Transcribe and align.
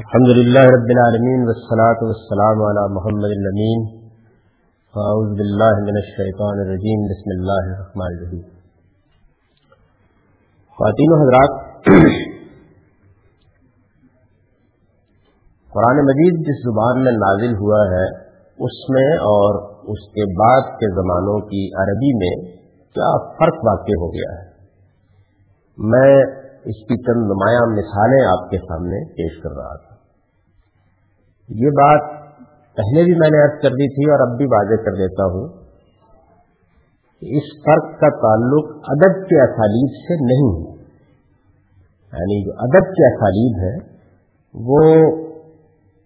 الحمد 0.00 0.30
لله 0.36 0.64
رب 0.72 0.90
العالمين 0.92 1.40
والصلاة 1.48 2.00
والسلام 2.08 2.60
على 2.66 2.82
محمد 2.92 3.32
الأمين. 3.36 3.80
فأعوذ 4.94 5.32
بالله 5.40 5.74
من 5.88 5.98
الشيطان 6.00 6.62
الرجيم. 6.64 7.02
بسم 7.10 7.34
الله 7.34 7.64
الرحمن 7.72 8.14
الرحيم. 8.16 8.44
خواتین 10.78 11.12
و 11.12 11.18
حضرات، 11.22 11.58
قرآن 15.72 16.02
مجید 16.10 16.40
جس 16.48 16.64
زبان 16.70 17.04
میں 17.04 17.12
نازل 17.12 17.52
ہوا 17.60 17.82
ہے، 17.92 18.06
اس 18.58 18.80
میں 18.88 19.10
اور 19.32 19.62
اس 19.94 20.10
کے 20.14 20.28
بعد 20.42 20.74
کے 20.80 20.92
زمانوں 20.94 21.38
کی 21.52 21.62
عربی 21.84 22.12
میں 22.24 22.34
کیا 22.94 23.12
فرق 23.40 23.64
واقع 23.70 24.00
ہو 24.04 24.12
گیا 24.14 24.32
ہے؟ 24.38 24.44
میں 25.78 26.12
اس 26.70 26.80
کی 26.88 26.96
چند 27.04 27.30
نمایاں 27.34 27.60
مثالیں 27.76 28.18
آپ 28.32 28.50
کے 28.50 28.58
سامنے 28.58 28.98
پیش 29.20 29.42
کر 29.42 29.50
رہا 29.50 29.76
تھا 29.76 29.89
یہ 31.50 31.68
بات 31.68 32.20
پہلے 32.74 33.04
بھی 33.04 33.14
میں 33.18 33.28
نے 33.30 33.42
عرض 33.42 33.62
کر 33.62 33.68
دی 33.68 33.88
تھی 33.94 34.10
اور 34.10 34.30
اب 34.30 34.36
بھی 34.36 34.44
واضح 34.44 34.82
کر 34.82 34.92
دیتا 34.92 35.24
ہوں 35.24 35.48
کہ 37.20 37.36
اس 37.36 37.62
فرق 37.64 38.00
کا 38.00 38.10
تعلق 38.20 38.76
ادب 38.88 39.28
کے 39.28 39.42
اسالیب 39.42 39.90
سے 39.94 40.14
نہیں 40.24 40.66
ہے۔ 40.66 40.80
یعنی 42.12 42.44
جو 42.44 42.52
ادب 42.58 42.92
کے 42.92 43.14
اسالیب 43.14 43.58
ہے 43.62 43.90
وہ 44.54 44.82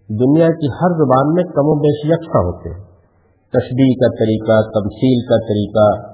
دنیا 0.09 0.47
کی 0.47 0.67
ہر 0.67 0.97
زبان 0.97 1.33
میں 1.33 1.43
کم 1.43 1.65
و 1.65 1.79
بیش 1.79 2.05
یکساں 2.05 2.43
ہوتے 2.43 2.69
ہیں۔ 2.69 2.85
تشبیح 3.53 3.93
کا 3.93 4.07
طریقہ، 4.07 4.61
تمثیل 4.61 5.25
کا 5.25 5.37
طریقہ، 5.37 6.09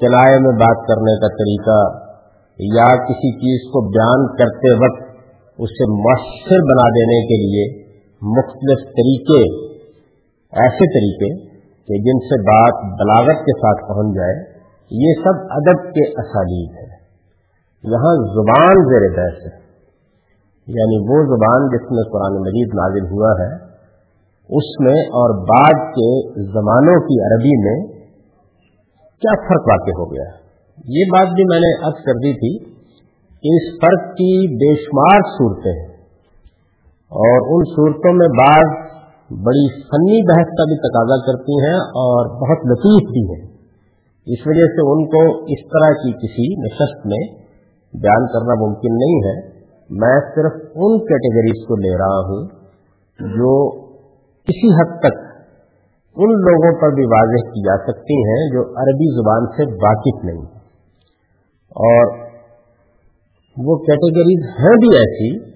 چلائے 0.00 0.38
میں 0.38 0.52
بات 0.52 0.86
کرنے 0.88 1.20
کا 1.20 1.28
طریقہ، 1.28 2.06
یا 2.58 3.04
کسی 3.04 3.32
چیز 3.32 3.70
کو 3.72 3.88
بیان 3.88 4.36
کرتے 4.36 4.72
وقت 4.72 5.16
اسے 5.58 5.84
مؤثر 5.84 6.60
بنا 6.60 6.88
دینے 6.88 7.26
کے 7.26 7.34
لیے 7.34 7.85
مختلف 8.22 8.78
طریقے، 8.78 9.66
ایسے 10.52 10.84
طریقے 10.86 11.46
کہ 11.56 11.98
جن 11.98 12.18
سے 12.18 12.42
بات 12.42 13.00
بلاغت 13.00 13.44
کے 13.44 13.58
ساتھ 13.58 13.88
پہنچ 13.88 14.16
جائے، 14.16 14.56
یہ 14.90 15.14
سب 15.24 15.46
ادب 15.50 15.82
کے 15.82 16.20
اسالیب 16.20 16.74
ہے 16.76 16.96
یہاں 17.84 18.14
زبان 18.34 18.74
زیر 18.74 19.16
بحث 19.16 19.46
ہے۔ 19.46 19.66
یعنی 20.66 20.98
وہ 20.98 21.36
زبان 21.36 21.68
جس 21.68 21.90
میں 21.90 22.02
قرآن 22.12 22.40
مجید 22.40 22.68
نازل 22.68 23.04
ہوا 23.12 23.30
ہے، 23.40 23.54
اس 24.48 24.80
میں 24.80 25.00
اور 25.02 25.46
بعد 25.48 25.92
کے 25.92 26.30
زمانوں 26.42 27.00
کی 27.00 27.20
عربی 27.20 27.64
میں 27.64 27.92
کیا 29.20 29.34
فرق 29.48 29.60
واقع 29.60 29.90
ہو 29.90 30.12
گیا؟ 30.12 30.46
یہ 30.88 31.04
بات 31.04 31.34
بھی 31.34 31.44
میں 31.44 31.60
نے 31.60 31.86
اب 31.86 31.92
کر 31.92 32.12
دی 32.12 32.32
تھی 32.32 32.64
کہ 33.42 33.56
اس 33.56 33.80
فرق 33.80 34.12
کی 34.12 34.54
بے 34.54 34.74
شمار 34.74 35.20
صورتیں 35.20 35.72
ہیں۔ 35.72 35.95
اور 37.10 37.54
ان 37.54 37.64
صورتوں 37.64 38.12
میں 38.12 38.28
بعض 38.28 38.86
بڑی 39.30 39.80
فنی 39.80 40.22
بحث 40.28 40.46
کا 40.46 40.64
بھی 40.64 40.76
تقاضا 40.78 41.26
کرتی 41.26 41.52
ہیں 41.52 41.78
اور 41.80 42.26
بہت 42.26 42.66
لطیف 42.66 43.10
بھی 43.10 43.34
ہیں۔ 43.34 43.56
اس 44.26 44.46
وجہ 44.46 44.66
سے 44.66 44.86
ان 44.92 45.06
کو 45.06 45.44
اس 45.44 45.66
طرح 45.68 45.90
کی 45.92 46.12
کسی 46.12 46.66
نشست 46.66 47.06
میں 47.06 47.46
بیان 48.02 48.26
کرنا 48.26 48.66
ممکن 48.66 48.94
نہیں 48.94 49.18
ہے۔ 49.24 49.56
میں 49.90 50.20
صرف 50.34 50.52
ان 50.74 50.98
کیٹیگریز 50.98 51.66
کو 51.68 51.76
لے 51.76 51.98
رہا 51.98 52.20
ہوں 52.26 52.46
جو 53.36 53.70
کسی 54.44 54.74
حد 54.74 55.00
تک 55.00 55.26
ان 56.16 56.30
لوگوں 56.30 56.80
پر 56.80 56.94
بھی 56.94 57.04
واضح 57.04 57.48
کی 57.50 57.62
جا 57.62 57.76
سکتی 57.76 58.14
ہیں 58.14 58.52
جو 58.52 58.60
عربی 58.60 59.14
زبان 59.16 59.46
سے 59.46 59.74
واقف 59.74 60.24
نہیں۔ 60.24 60.44
اور 61.76 62.06
وہ 63.56 63.76
کیٹیگریز 63.76 64.44
ہیں 64.60 64.76
بھی 64.76 64.96
ایسی 64.96 65.55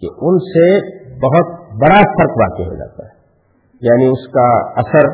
کہ 0.00 0.08
ان 0.20 0.38
سے 0.38 0.80
بہت 1.14 1.60
بڑا 1.60 1.98
فرق 1.98 2.30
واقع 2.30 2.62
ہو 2.62 2.74
جاتا 2.74 3.04
ہے۔ 3.04 3.18
یعنی 3.80 4.06
اس 4.06 4.28
کا 4.32 4.58
اثر 4.80 5.08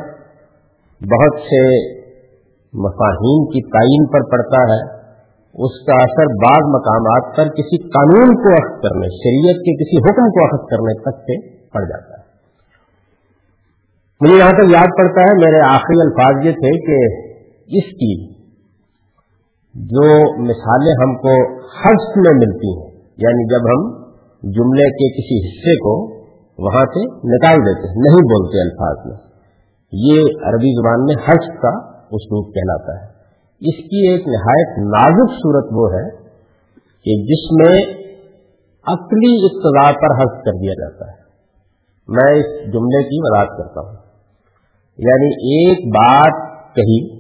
بہت 1.01 1.41
سے 1.41 1.95
مفاہین 2.73 3.47
کی 3.47 3.71
تعین 3.71 4.07
پر 4.07 4.31
پڑتا 4.31 4.63
ہے۔ 4.63 5.05
اس 5.55 5.87
کا 5.87 5.93
اثر 5.93 6.27
بعض 6.27 6.63
مقامات 6.75 7.37
پر 7.37 7.45
کسی 7.45 7.83
قانون 7.83 8.35
کو 8.35 8.53
اخذ 8.53 8.83
کرنے، 8.83 9.07
شریعت 9.07 9.57
کے 9.57 9.85
کسی 9.85 9.99
حکم 9.99 10.31
کو 10.31 10.45
اخذ 10.45 10.69
کرنے 10.71 11.01
تک 11.01 11.21
سے 11.21 11.57
پڑ 11.69 11.83
جاتا 11.83 12.19
ہے۔ 12.19 12.25
مجھے 14.21 14.35
یہاں 14.37 14.51
تک 14.51 14.71
یاد 14.71 14.99
پڑتا 14.99 15.21
ہے، 15.21 15.45
میرے 15.45 15.61
آخری 15.61 16.01
الفاظ 16.01 16.47
یہ 16.47 16.53
تھے 16.53 16.87
کہ 16.87 17.25
اس 17.79 17.85
کی 17.85 18.35
جو 19.75 20.21
مثالیں 20.43 20.93
ہم 20.93 21.17
کو 21.17 21.59
حرف 21.65 22.17
میں 22.17 22.35
ملتی 22.35 22.69
ہیں 22.69 22.91
یعنی 23.19 23.49
جب 23.49 23.67
ہم 23.69 24.04
جملے 24.51 24.91
کے 24.91 25.09
کسی 25.11 25.49
حصے 25.49 25.77
کو 25.77 26.25
وہاں 26.59 26.85
سے 26.85 27.05
نکال 27.07 27.57
دیتے 27.57 27.89
ہیں، 27.89 27.95
نہیں 27.95 28.23
بولتے 28.23 28.61
الفاظ 28.61 29.07
میں۔ 29.07 29.35
یہ 29.93 30.21
عربی 30.21 30.83
زبان 30.83 31.05
میں 31.05 31.15
حرف 31.15 31.61
کا 31.63 31.99
اسلوب 32.01 32.55
کہلاتا 32.55 32.93
ہے۔ 32.93 33.15
اس 33.61 33.77
کی 33.77 34.09
ایک 34.09 34.29
نہایت 34.29 34.79
نازک 34.79 35.33
صورت 35.33 35.69
وہ 35.73 35.93
ہے 35.93 36.11
کہ 37.05 37.23
جس 37.23 37.53
میں 37.53 37.95
عقلی 38.87 39.47
اقتدار 39.47 39.93
پر 39.93 40.23
حرف 40.23 40.45
کر 40.45 40.53
دیا 40.53 40.73
جاتا 40.73 41.07
ہے۔ 41.07 41.25
میں 42.09 42.39
اس 42.39 42.73
جملے 42.73 43.03
کی 43.03 43.19
وضاحت 43.21 43.49
کرتا 43.59 43.81
ہوں۔ 43.81 43.97
یعنی 44.99 45.27
ایک 45.27 45.79
بات 45.89 46.35
کہی، 46.75 47.19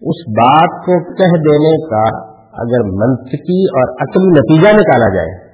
اس 0.00 0.28
بات 0.28 0.86
کو 0.86 1.14
کہہ 1.14 1.38
دینے 1.38 1.86
کا 1.86 2.26
اگر 2.52 2.82
منطقی 2.82 3.64
اور 3.64 3.88
عقلی 3.90 4.30
نتیجہ 4.30 4.80
نکالا 4.80 5.14
جائے 5.14 5.45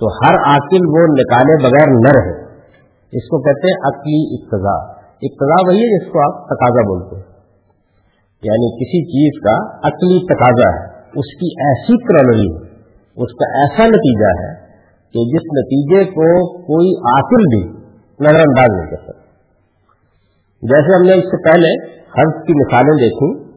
تو 0.00 0.08
ہر 0.08 0.34
عاقل 0.34 0.86
وہ 0.88 1.06
نکالے 1.06 1.62
بغیر 1.62 1.88
نہ 1.88 2.18
رہے۔ 2.18 2.44
اس 3.12 3.24
کو 3.24 3.42
کہتے 3.42 3.66
ہیں 3.68 3.78
عقلی 3.88 4.34
اقتضا۔ 4.34 4.92
اقتضا 5.22 5.68
وہی 5.68 5.78
ہے 5.78 5.98
جس 5.98 6.12
کو 6.12 6.18
آپ 6.18 6.44
تقاضا 6.46 6.82
بولتے 6.82 7.16
ہیں۔ 7.16 7.22
یعنی 8.42 8.68
کسی 8.76 9.04
چیز 9.04 9.42
کا 9.42 9.88
عقلی 9.88 10.34
تقاضا 10.34 10.78
ہے۔ 10.78 10.86
اس 10.96 11.40
کی 11.40 11.46
ایسی 11.46 12.04
کرنری 12.04 12.52
ہے۔ 12.52 12.70
اس 13.16 13.32
کا 13.32 13.58
ایسا 13.58 13.86
نتیجہ 13.86 14.30
ہے 14.42 14.54
کہ 15.12 15.24
جس 15.24 15.44
نتیجے 15.58 16.04
کو 16.04 16.52
کوئی 16.58 16.96
عاقل 16.96 17.42
بھی 17.50 17.80
نظر 18.20 18.48
انداز 18.48 18.80
نہیں 18.80 18.90
کر 18.90 18.96
سکتا۔ 18.96 19.20
جیسے 20.62 20.96
ہم 20.96 21.02
نے 21.02 21.12
اس 21.12 21.24
سے 21.24 21.50
پہلے 21.50 21.90
حرف 21.96 22.46
کی 22.46 22.52
مثالیں 22.52 23.08
دیکھی 23.08 23.50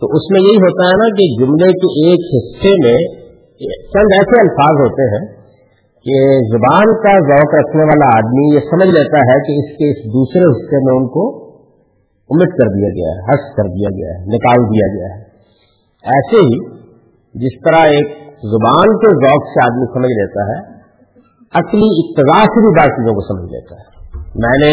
تو 0.00 0.06
اس 0.06 0.30
میں 0.30 0.40
یہی 0.40 0.56
ہوتا 0.56 0.86
ہے 0.86 0.96
نا 0.96 1.08
کہ 1.08 1.44
جملے 1.44 1.72
کے 1.72 2.08
ایک 2.08 2.20
حصے 2.34 2.68
میں 2.68 3.26
چند 3.66 4.08
ایسے 4.12 4.40
الفاظ 4.40 4.90
ہوتے 4.90 5.02
ہیں 5.02 5.35
کہ 6.06 6.18
زبان 6.56 6.86
کا 7.02 7.12
ذوق 7.20 7.54
رکھنے 7.54 7.82
والا 7.82 8.18
آدمی 8.18 8.54
یہ 8.54 8.60
سمجھ 8.60 8.88
لیتا 8.88 9.18
ہے 9.18 9.38
کہ 9.46 9.52
اس 9.52 9.78
کے 9.78 9.90
اس 9.90 10.04
دوسرے 10.04 10.42
حصے 10.42 10.76
میں 10.84 10.94
ان 10.96 11.08
کو 11.08 11.46
امت 12.30 12.48
کر 12.48 12.68
دیا 12.68 12.88
گیا 12.88 13.14
ہے، 13.14 13.20
حس 13.20 13.56
کر 13.56 13.62
دیا 13.62 13.88
گیا 13.88 14.08
ہے، 14.14 14.24
نکال 14.26 14.64
دیا 14.74 14.86
گیا 14.94 15.16
ہے۔ 15.16 15.22
ایسے 16.14 16.36
ہی 16.36 16.76
جس 17.34 17.60
طرح 17.64 17.86
ایک 17.86 18.06
زبان 18.36 18.98
کے 18.98 19.14
ذوق 19.14 19.46
سے 19.46 19.64
آدمی 19.64 19.86
سمجھ 19.94 20.10
لیتا 20.10 20.42
ہے 20.42 20.76
اصلی 21.54 21.90
اقتدا 22.00 22.38
سے 22.44 22.60
بھی 22.60 22.78
بعض 22.78 22.86
چیزوں 22.86 23.14
کو 23.14 23.20
سمجھ 23.20 23.52
لیتا 23.52 23.76
ہے۔ 23.76 23.96
میں 24.18 24.58
نے 24.58 24.72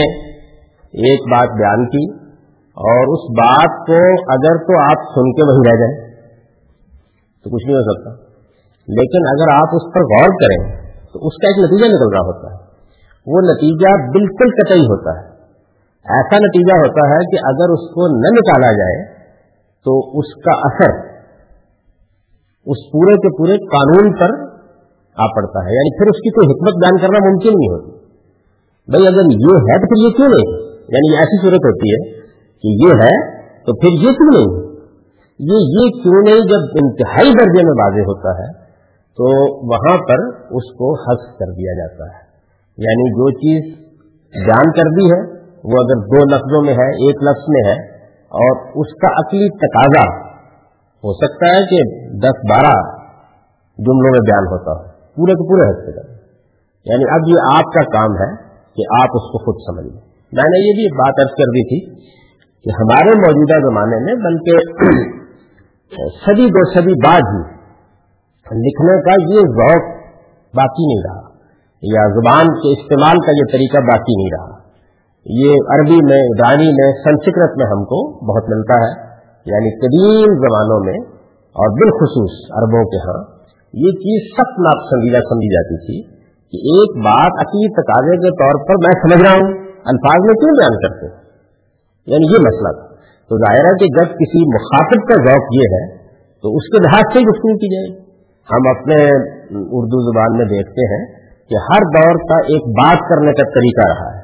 ایک 1.10 1.20
بات 1.22 1.50
بیان 1.58 1.90
کی 1.90 2.12
اور 2.58 3.14
اس 3.14 3.38
بات 3.38 3.88
کو 3.88 3.98
اگر 4.34 4.58
تو 4.58 4.82
آپ 4.82 5.04
سن 5.16 5.32
کے 5.32 5.44
وہیں 5.44 5.72
رہ 5.72 5.80
جائیں 5.80 6.14
تو 7.44 7.50
کچھ 7.50 7.66
نہیں 7.66 7.76
ہو 7.76 7.82
سکتا۔ 7.82 8.24
لیکن 8.88 9.28
اگر 9.28 9.54
آپ 9.54 9.70
اس 9.74 9.94
پر 9.94 10.02
غور 10.02 10.30
کریں 10.30 10.93
تو 11.14 11.28
اس 11.28 11.34
کا 11.38 11.48
ایک 11.48 11.58
نتیجہ 11.66 11.86
نکل 11.86 12.14
رہا 12.14 12.20
ہوتا 12.20 12.48
ہے۔ 12.52 12.74
وہ 13.28 13.42
نتیجہ 13.42 14.10
بالکل 14.10 14.50
قطعی 14.50 14.82
ہوتا 14.82 15.20
ہے۔ 15.20 15.34
ایسا 16.04 16.38
نتیجہ 16.38 16.78
ہوتا 16.78 17.10
ہے 17.10 17.20
کہ 17.20 17.38
اگر 17.46 17.70
اس 17.74 17.90
کو 17.90 18.08
نہ 18.08 18.40
نکالا 18.40 18.72
جائے 18.72 19.06
تو 19.86 20.20
اس 20.20 20.36
کا 20.36 20.52
اثر 20.52 21.14
اس 22.66 22.78
پورے 22.92 23.16
کے 23.16 23.38
پورے 23.38 23.58
قانون 23.58 24.14
پر 24.14 24.54
آ 25.16 25.26
پڑتا 25.28 25.60
ہے۔ 25.60 25.74
یعنی 25.74 25.98
پھر 25.98 26.08
اس 26.08 26.18
کی 26.18 26.30
کوئی 26.30 26.52
حکمت 26.52 26.74
بیان 26.74 26.98
کرنا 26.98 27.30
ممکن 27.30 27.50
نہیں 27.50 27.72
ہوتی۔ 27.74 27.92
بھائی 28.92 29.08
اگر 29.08 29.24
یہ 29.32 29.56
ہے 29.56 29.80
تو 29.80 29.86
پھر 29.86 30.08
یہ 30.08 30.18
کیوں 30.18 30.28
نہیں؟ 30.28 30.64
یعنی 30.68 31.18
ایسی 31.18 31.42
صورت 31.42 31.66
ہوتی 31.66 31.90
ہے 31.90 32.22
کہ 32.32 32.68
یہ 32.68 33.02
ہے 33.04 33.44
تو 33.64 33.74
پھر 33.74 33.90
یہ 33.90 34.12
کیوں 34.12 34.32
نہیں؟ 34.34 34.74
یہ 35.40 35.56
یہ 35.56 36.04
کیوں 36.04 36.24
نہیں 36.24 36.42
جب 36.42 36.78
انتہائی 36.84 37.30
درجے 37.30 37.66
میں 37.66 37.84
واضح 37.84 38.02
ہوتا 38.02 38.44
ہے 38.44 38.63
تو 39.18 39.30
وہاں 39.68 39.98
پر 39.98 40.26
اس 40.56 40.72
کو 40.74 40.94
حذف 40.94 41.40
کر 41.40 41.54
دیا 41.54 41.74
جاتا 41.78 42.06
ہے۔ 42.16 42.24
یعنی 42.78 43.10
جو 43.12 43.32
چیز 43.32 43.80
جان 44.48 44.72
کر 44.72 44.84
دی 44.84 45.06
ہے، 45.06 45.22
وہ 45.64 45.82
اگر 45.82 46.00
دو 46.06 46.36
لفظوں 46.36 46.66
میں 46.66 46.74
ہے، 46.74 46.88
ایک 47.06 47.24
لفظ 47.24 47.46
میں 47.50 47.62
ہے، 47.66 47.94
اور 48.14 48.52
اس 48.76 48.94
کا 49.02 49.08
عقلی 49.08 49.50
تقاضا 49.58 50.34
ہو 51.04 51.14
سکتا 51.14 51.46
ہے 51.46 51.60
کہ 51.66 52.08
دس 52.18 52.38
بارہ 52.50 53.04
جملوں 53.80 54.12
میں 54.12 54.20
بیان 54.20 54.44
ہوتا 54.44 54.72
ہو۔ 54.72 54.94
پورے 54.94 55.32
کے 55.32 55.48
پورے 55.50 55.70
حصے 55.70 55.92
کا 55.92 56.14
یعنی 56.86 57.04
اب 57.12 57.22
یہ 57.28 57.58
آپ 57.58 57.64
کا 57.64 57.82
کام 57.82 58.12
ہے 58.12 58.36
کہ 58.76 58.84
آپ 59.02 59.08
اس 59.14 59.32
کو 59.32 59.46
خود 59.46 59.62
سمجھ 59.62 59.94
لیں۔ 59.94 60.02
میں 60.34 60.50
نے 60.50 60.68
یہ 60.68 60.74
بھی 60.74 60.98
بات 60.98 61.14
ارض 61.20 61.30
کر 61.30 61.52
دی 61.52 61.64
تھی 61.68 61.96
کہ 62.66 62.70
ہمارے 62.80 63.10
موجودہ 63.10 63.60
زمانے 63.68 64.00
میں 64.04 64.16
بلکہ 64.16 64.58
صدی 66.26 66.48
دو 66.50 66.74
صدی 66.74 67.08
بعد 67.08 67.20
ہی 67.20 67.63
لکھنے 68.54 69.02
کا 69.02 69.36
یہ 69.36 69.40
ذوق 69.40 69.84
باقی 70.56 70.86
نہیں 70.88 71.04
رہا، 71.10 71.34
یا 71.82 72.04
زبان 72.14 72.46
کے 72.46 72.82
استعمال 72.82 73.18
کا 73.26 73.32
یہ 73.32 73.46
طریقہ 73.52 73.78
باقی 73.78 74.16
نہیں 74.16 74.34
رہا۔ 74.38 74.64
یہ 75.26 75.52
عربی 75.52 76.06
میں 76.06 76.22
ادانی 76.22 76.68
میں، 76.68 76.92
سنسکرت 76.92 77.58
میں 77.58 77.66
ہم 77.66 77.84
کو 77.84 78.10
بہت 78.10 78.50
ملتا 78.50 78.74
ہے 78.74 79.14
یعنی 79.46 79.80
قدیم 79.80 80.34
زمانوں 80.34 80.80
میں 80.86 81.00
اور 81.34 81.70
بالخصوص 81.70 82.52
عربوں 82.52 82.84
کے 82.84 82.98
ہاں۔ 82.98 83.24
یہ 83.74 83.92
چیز 83.92 84.32
سخت 84.34 84.60
ناپسندیدہ 84.60 85.18
سمجھی 85.18 85.54
جاتی 85.54 85.78
تھی 85.86 86.04
کہ 86.52 86.58
ایک 86.58 86.98
بات 86.98 87.32
عقید 87.40 87.72
تقاضے 87.72 88.18
کے 88.18 88.30
طور 88.30 88.68
پر 88.68 88.74
میں 88.74 89.02
سمجھ 89.04 89.24
رہا 89.24 89.32
ہوں، 89.32 89.54
الفاظ 89.86 90.26
میں 90.26 90.34
کیوں 90.34 90.58
بیان 90.58 90.76
کرتے؟ 90.82 91.06
یعنی 92.12 92.34
یہ 92.34 92.38
مسئلہ 92.42 92.80
تھا۔ 92.80 92.94
تو 93.30 93.38
ظاہر 93.38 93.66
ہے 93.66 93.78
کہ 93.78 93.86
جب 93.86 94.14
کسی 94.14 94.54
مخاطب 94.56 95.08
کا 95.08 95.32
ذوق 95.32 95.44
یہ 95.56 95.76
ہے، 95.76 95.98
تو 96.42 96.56
اس 96.56 96.64
کے 96.72 96.84
لحاظ 96.84 97.14
سے 97.14 97.20
گفتگو 97.20 97.58
کی 97.58 97.76
جائے۔ 97.76 98.03
ہم 98.52 98.78
اپنے 98.78 99.04
اردو 99.52 100.12
زبان 100.12 100.38
میں 100.38 100.46
دیکھتے 100.46 100.94
ہیں 100.94 101.06
کہ 101.50 101.56
ہر 101.56 101.80
دور 101.80 102.16
کا 102.30 102.36
ایک 102.36 102.62
بات 102.62 102.98
کرنے 103.10 103.32
کا 103.32 103.44
طریقہ 103.44 103.88
رہا 103.88 104.18
ہے۔ 104.18 104.24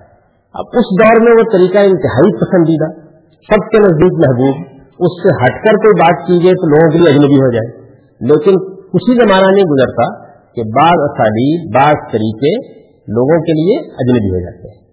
اب 0.54 0.66
اس 0.74 0.86
دور 1.00 1.22
میں 1.22 1.32
وہ 1.32 1.52
طریقہ 1.52 1.78
انتہائی 1.78 2.32
پسندیدہ، 2.42 3.00
سب 3.30 3.72
کے 3.72 3.80
نزدیک 3.80 4.14
محبوب، 4.14 4.56
اس 5.00 5.24
سے 5.24 5.30
ہٹ 5.30 5.66
کر 5.66 5.74
کوئی 5.74 6.02
بات 6.02 6.28
کیجیے 6.28 6.52
تو 6.52 6.70
لوگوں 6.70 6.92
کے 6.92 6.98
لیے 6.98 7.10
اجنبی 7.10 7.36
ہو 7.36 7.52
جائے۔ 7.52 7.82
لیکن 8.22 8.74
کسی 8.76 9.16
زمانہ 9.16 9.52
نہیں 9.52 9.64
گزرتا 9.64 10.24
کہ 10.54 10.62
بعض 10.62 11.12
اسالیب، 11.12 11.76
بعض 11.76 11.96
طریقے 12.12 12.80
لوگوں 12.92 13.40
کے 13.40 13.52
لیے 13.52 13.92
اجنبی 13.92 14.30
ہو 14.30 14.44
جاتے 14.44 14.68
ہیں۔ 14.68 14.86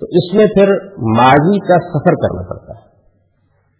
تو 0.00 0.06
اس 0.10 0.34
میں 0.34 0.46
پھر 0.46 0.72
ماضی 1.18 1.58
کا 1.58 1.78
سفر 1.78 2.14
کرنا 2.14 2.42
پڑتا 2.48 2.72
ہے۔ 2.72 2.94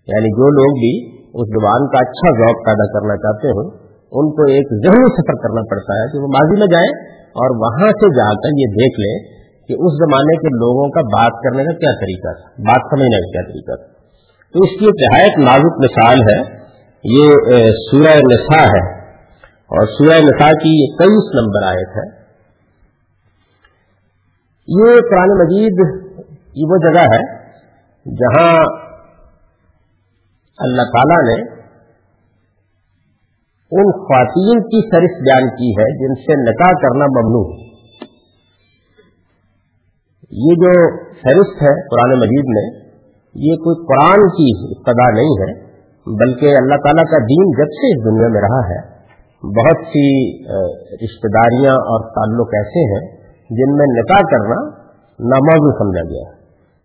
یعنی 0.07 0.29
جو 0.29 0.49
لوگ 0.49 0.75
بھی 0.75 1.17
اس 1.19 1.49
زبان 1.49 1.89
کا 1.89 1.99
اچھا 1.99 2.31
ذوق 2.39 2.67
پیدا 2.67 2.93
کرنا 2.93 3.17
چاہتے 3.17 3.49
ہوں 3.49 3.84
ان 4.15 4.31
کو 4.31 4.43
ایک 4.43 4.67
ذہنی 4.87 5.09
سفر 5.15 5.35
کرنا 5.35 5.63
پڑتا 5.71 5.93
ہے 5.93 6.13
کہ 6.13 6.19
وہ 6.19 6.27
ماضی 6.27 6.61
میں 6.61 6.67
جائیں 6.67 6.93
اور 7.21 7.57
وہاں 7.57 7.91
سے 7.91 8.17
جا 8.17 8.35
کر 8.35 8.59
یہ 8.59 8.67
دیکھ 8.67 9.01
لیں 9.01 9.35
کہ 9.69 9.73
اس 9.73 9.93
زمانے 9.95 10.37
کے 10.37 10.49
لوگوں 10.49 10.91
کا 10.91 11.01
بات 11.01 11.33
کرنے 11.43 11.65
کا 11.65 11.73
کیا 11.73 11.93
طریقہ 11.93 12.41
تھا، 12.41 12.51
بات 12.51 12.83
سمجھنے 12.91 13.21
کا 13.21 13.33
کیا 13.33 13.53
طریقہ 13.53 13.77
تھا۔ 13.77 13.93
تو 14.53 14.61
اس 14.63 14.81
کی 14.81 14.87
نہایت 14.87 15.39
نازک 15.39 15.85
مثال 15.85 16.21
ہے، 16.21 16.65
یہ 17.05 17.33
سورہ 17.91 18.15
نساء 18.15 18.65
ہے۔ 18.65 19.05
اور 19.65 19.87
سورہ 19.87 20.19
نساء 20.19 20.51
کی 20.51 20.83
یہ 20.83 20.97
تیئیس 20.99 21.35
نمبر 21.35 21.67
آیت 21.67 21.97
ہے۔ 21.97 22.25
یہ 24.69 25.01
قرآن 25.01 25.29
مجید 25.29 26.01
کی 26.55 26.73
وہ 26.73 26.93
جگہ 26.93 27.01
ہے 27.01 27.45
جہاں 28.05 28.57
اللہ 30.59 30.83
تعالی 30.83 31.35
نے 31.35 31.54
ان 33.75 33.91
خواتین 34.01 34.63
کی 34.73 34.81
سرس 34.89 35.15
بیان 35.27 35.47
کی 35.59 35.69
ہے 35.77 35.85
جن 36.01 36.17
سے 36.25 36.35
نکاح 36.41 36.73
کرنا 36.83 37.07
ممنوع 37.13 37.45
ہے۔ 37.47 37.63
یہ 40.45 40.59
جو 40.63 40.73
فہرست 41.21 41.63
ہے 41.65 41.73
قرآن 41.91 42.15
مجید 42.21 42.53
میں، 42.57 42.65
یہ 43.35 43.61
کوئی 43.65 43.81
قرآن 43.91 44.25
کی 44.37 44.49
ابتدا 44.69 45.07
نہیں 45.17 45.37
ہے، 45.43 45.51
بلکہ 46.07 46.59
اللہ 46.59 46.83
تعالیٰ 46.85 47.05
کا 47.13 47.21
دین 47.29 47.53
جب 47.61 47.77
سے 47.77 47.93
اس 47.93 48.01
دنیا 48.05 48.31
میں 48.35 48.43
رہا 48.43 48.63
ہے، 48.69 48.79
بہت 49.43 49.85
سی 49.93 50.07
رشتے 51.03 51.31
داریاں 51.35 51.77
اور 51.93 52.09
تعلق 52.15 52.57
ایسے 52.59 52.85
ہیں 52.93 53.05
جن 53.51 53.77
میں 53.79 53.87
نکاح 53.91 54.25
کرنا 54.29 54.59
ناموزو 55.19 55.73
سمجھا 55.79 56.05
گیا 56.11 56.25
ہے۔ 56.25 56.33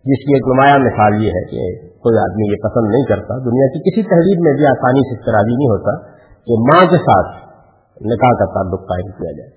جس 0.05 0.23
کی 0.25 0.35
ایک 0.37 0.47
نمایاں 0.49 0.79
مثال 0.81 1.15
یہ 1.23 1.37
ہے 1.37 1.43
کہ 1.47 1.67
کوئی 2.05 2.17
آدمی 2.21 2.47
یہ 2.49 2.59
پسند 2.65 2.93
نہیں 2.93 3.05
کرتا، 3.09 3.37
دنیا 3.45 3.67
کی 3.73 3.81
کسی 3.87 4.03
تحریر 4.11 4.41
میں 4.45 4.53
بھی 4.59 4.67
آسانی 4.69 5.03
سے 5.09 5.17
تراضی 5.25 5.55
نہیں 5.55 5.71
ہوتا 5.71 5.95
کہ 6.49 6.53
ماں 6.53 6.85
کے 6.85 6.97
ساتھ 6.97 7.49
نکاح 8.01 8.29
کا 8.29 8.45
تعلق 8.45 8.79
قائم 8.79 9.11
کیا 9.11 9.31
جائے۔ 9.37 9.49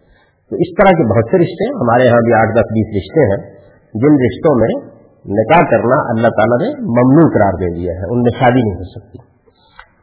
تو 0.50 0.56
اس 0.56 0.74
طرح 0.76 0.90
کے 0.90 1.08
بہت 1.08 1.24
سے 1.30 1.38
رشتے 1.38 1.74
ہمارے 1.74 2.04
یہاں 2.06 2.18
بھی 2.18 2.34
آٹھ 2.34 2.50
دس 2.50 2.72
بیس 2.72 2.88
رشتے 2.96 3.20
ہیں، 3.20 3.54
جن 3.94 4.24
رشتوں 4.24 4.54
میں 4.54 5.02
نکاح 5.26 5.70
کرنا 5.70 5.94
اللہ 5.94 6.28
تعالیٰ 6.28 6.58
نے 6.58 6.80
ممنوع 6.80 7.30
قرار 7.34 7.52
دے 7.52 7.74
دیا 7.74 7.92
ہے، 7.92 8.12
ان 8.12 8.22
میں 8.22 8.40
شادی 8.40 8.62
نہیں 8.62 8.74
ہو 8.74 8.84
سکتی۔ 8.84 9.18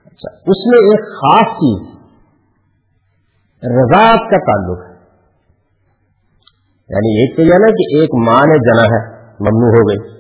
اچھا 0.06 0.36
اس 0.36 0.66
میں 0.66 0.80
ایک 0.80 1.00
خاص 1.00 1.54
چیز 1.54 2.00
رضاعت 3.64 4.32
کا 4.32 4.38
تعلق 4.38 4.80
ہے۔ 4.80 4.94
یعنی 6.90 7.22
ایک 7.22 7.36
تو 7.36 7.42
یہ 7.42 7.54
نا 7.54 7.68
کہ 7.68 7.98
ایک 8.00 8.10
ماں 8.28 8.48
نے 8.48 8.58
جنا 8.58 8.84
ہے، 8.84 9.16
ممنوع 9.24 9.70
ہو 9.70 9.90
گئی۔ 9.90 10.20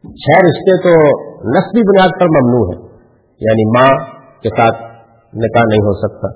چھ 0.00 0.44
رشتے 0.44 0.82
تو 0.82 0.90
نسبی 1.58 1.80
بنیاد 1.80 2.20
پر 2.20 2.26
ممنوع 2.26 2.72
ہے 2.72 2.96
یعنی 3.40 3.78
ماں 3.78 4.04
کے 4.42 4.48
ساتھ 4.48 4.89
نکاح 5.34 5.62
نہیں 5.62 5.80
ہو 5.80 5.92
سکتا۔ 5.92 6.28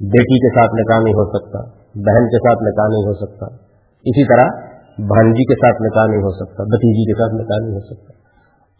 بیٹی 0.00 0.38
کے 0.38 0.54
ساتھ 0.54 0.70
نکاح 0.74 0.98
نہیں 1.04 1.14
ہو 1.14 1.38
سکتا۔ 1.38 1.58
بہن 1.94 2.26
کے 2.26 2.36
ساتھ 2.36 2.62
نکاح 2.62 2.88
نہیں 2.88 3.06
ہو 3.06 3.14
سکتا۔ 3.14 3.46
اسی 3.94 4.24
طرح 4.24 4.46
بھانجی 4.98 5.44
کے 5.44 5.54
ساتھ 5.54 5.82
نکاح 5.82 6.04
نہیں 6.06 6.22
ہو 6.22 6.30
سکتا۔ 6.30 6.62
بتیجی 6.62 7.12
کے 7.12 7.22
ساتھ 7.22 7.34
نکاح 7.34 7.66
نہیں 7.66 7.74
ہو 7.74 7.80
سکتا۔ 7.80 8.12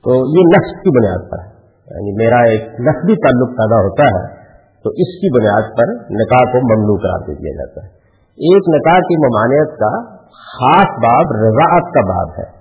تو 0.05 0.11
یہ 0.11 0.43
نسب 0.56 0.82
کی 0.82 0.90
بنیاد 0.99 1.31
پر 1.31 1.38
ہے۔ 1.38 1.58
یعنی 1.90 2.25
میرا 2.25 2.38
ایک 2.38 2.62
نسبی 2.62 3.14
تعلق 3.14 3.49
پیدا 3.49 3.76
ہوتا 3.76 4.02
ہے، 4.02 4.38
تو 4.85 4.90
اس 4.90 5.20
کی 5.20 5.38
بنیاد 5.38 5.62
پر 5.62 5.87
نکاح 5.94 6.52
کو 6.52 6.58
ممنوع 6.58 6.99
قرار 6.99 7.26
دے 7.26 7.34
دیا 7.34 7.64
جاتا 7.64 7.82
ہے۔ 7.82 7.88
ایک 8.25 8.62
نکاح 8.69 8.99
کی 8.99 9.17
ممانعت 9.17 9.79
کا 9.79 10.14
خاص 10.29 10.88
باب، 10.88 11.37
رضاعت 11.37 11.94
کا 11.94 12.00
باب 12.00 12.29
ہے۔ 12.38 12.58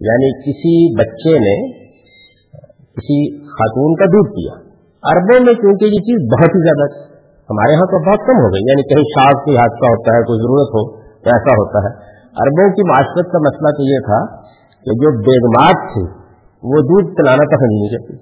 یعنی 0.00 0.42
کسی 0.42 0.98
بچے 0.98 1.38
نے، 1.38 1.86
کسی 2.82 3.38
خاتون 3.38 3.94
کا 3.94 4.04
دودھ 4.04 4.30
پیا۔ 4.30 4.65
اربوں 5.12 5.38
میں 5.46 5.54
کیونکہ 5.54 5.94
یہ 5.94 6.04
چیز 6.08 6.24
بہت 6.34 6.56
ہی 6.56 6.62
زیادہ 6.66 6.86
ہمارے 7.50 7.74
یہاں 7.74 7.88
تو 7.92 7.98
بہت 8.06 8.24
کم 8.28 8.38
ہو 8.44 8.48
گئی 8.54 8.62
یعنی 8.68 8.84
کہیں 8.90 9.06
شاخ 9.14 9.44
کوئی 9.44 9.56
حادثہ 9.56 9.90
ہوتا 9.94 10.14
ہے، 10.16 10.22
کوئی 10.22 10.38
ضرورت 10.44 10.72
ہو 10.76 10.82
تو 11.00 11.34
ایسا 11.34 11.52
ہوتا 11.60 11.82
ہے۔ 11.84 11.92
اربوں 12.44 12.68
کی 12.70 12.86
معاشرت 12.88 13.32
کا 13.32 13.38
مسئلہ 13.38 13.70
تو 13.76 13.82
یہ 13.82 14.00
تھا 14.08 14.18
کہ 14.86 14.96
جو 15.02 15.12
بیگمات 15.28 15.84
تھی 15.92 16.02
وہ 16.62 16.80
دودھ 16.90 17.14
پلانا 17.14 17.46
پسند 17.54 17.76
نہیں 17.76 17.92
کرتی 17.94 18.16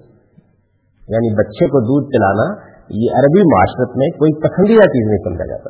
یعنی 1.09 1.33
بچے 1.35 1.65
کو 1.65 1.81
دودھ 1.81 2.11
پلانا، 2.11 2.45
یہ 2.89 3.17
عربی 3.19 3.43
معاشرت 3.43 3.97
میں 3.97 4.07
کوئی 4.07 4.31
پسندیدہ 4.39 4.87
چیز 4.87 5.07
نہیں 5.07 5.23
سمجھا 5.25 5.45
جاتا۔ 5.45 5.69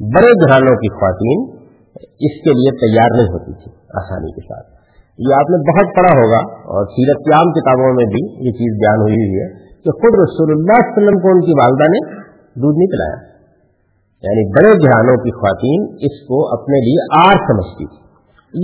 بڑے 0.00 0.30
گھرانوں 0.44 0.76
کی 0.76 0.88
خواتین 0.94 1.44
اس 2.28 2.38
کے 2.44 2.54
لیے 2.60 2.72
تیار 2.78 3.10
نہیں 3.16 3.32
ہوتی 3.32 3.52
تھی 3.52 3.72
آسانی 3.94 4.32
کے 4.32 4.46
ساتھ۔ 4.46 4.66
یہ 5.18 5.34
آپ 5.34 5.50
نے 5.50 5.58
بہت 5.70 5.92
پڑھا 5.96 6.14
ہوگا 6.20 6.40
اور 6.74 6.86
سیرت 6.86 7.28
عام 7.34 7.52
کتابوں 7.52 7.92
میں 7.94 8.04
بھی 8.04 8.22
یہ 8.46 8.56
چیز 8.60 8.72
بیان 8.84 9.00
ہوئی 9.00 9.14
ہوئی 9.14 9.42
ہے۔ 9.42 9.48
کہ 9.84 9.90
خود 9.90 10.12
رسول 10.24 10.50
اللہ 10.50 10.72
علیہ 10.72 10.92
وسلم 10.92 11.18
کو 11.20 11.28
ان 11.28 11.40
کی 11.40 11.52
والدہ 11.52 11.84
نے 11.84 12.00
دودھ 12.60 12.76
نہیں 12.76 12.92
پلایا۔ 12.92 13.34
یعنی 14.26 14.44
بڑے 14.52 14.72
جہانوں 14.78 15.16
کی 15.16 15.30
خواتین 15.30 15.96
اس 16.00 16.26
کو 16.26 16.60
اپنے 16.60 16.76
لیے 16.78 17.28
آر 17.28 17.32
سمجھتی 17.32 17.86
تھی 17.86 18.04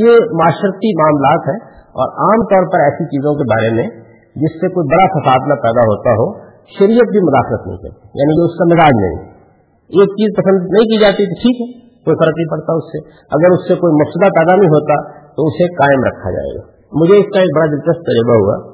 یہ 0.02 0.10
معاشرتی 0.10 1.02
معاملات 1.02 1.48
ہیں 1.48 1.80
اور 1.80 2.08
عام 2.08 2.44
طور 2.44 2.72
پر 2.72 2.78
ایسی 2.78 3.04
چیزوں 3.04 3.34
کے 3.34 3.42
بارے 3.42 3.74
میں 3.74 4.00
جس 4.36 4.52
سے 4.60 4.68
کوئی 4.68 4.88
بڑا 4.88 5.06
فساد 5.14 5.48
نہ 5.48 5.54
پیدا 5.54 5.80
ہوتا 5.80 6.10
ہو، 6.10 6.38
شریعت 6.78 7.10
بھی 7.10 7.20
مداخلت 7.20 7.66
نہیں 7.66 7.76
کرتی 7.76 8.18
یعنی 8.18 8.32
کہ 8.36 8.44
اس 8.44 8.58
کا 8.58 8.64
مزاج 8.64 8.92
نہیں۔ 9.00 9.30
ایک 9.98 10.08
چیز 10.08 10.36
پسند 10.36 10.58
نہیں 10.62 10.84
کی 10.84 11.00
جاتی 11.00 11.24
تو 11.26 11.40
ٹھیک 11.42 11.56
ہے، 11.60 11.88
کوئی 12.04 12.16
فرق 12.16 12.34
نہیں 12.36 12.50
پڑتا 12.50 12.72
اس 12.72 12.84
سے۔ 12.84 12.98
اگر 13.08 13.50
اس 13.50 13.68
سے 13.68 13.74
کوئی 13.74 13.92
مفسدہ 13.92 14.28
پیدا 14.38 14.56
نہیں 14.56 14.68
ہوتا 14.68 15.08
تو 15.12 15.46
اسے 15.46 15.74
قائم 15.74 16.00
رکھا 16.04 16.30
جائے 16.30 16.58
گا۔ 16.58 16.62
مجھے 16.92 17.14
اس 17.14 17.26
کا 17.34 17.40
ایک 17.40 17.56
بڑا 17.56 17.66
دلچسپ 17.66 18.02
تجربہ 18.02 18.34
ہوا۔ 18.34 18.69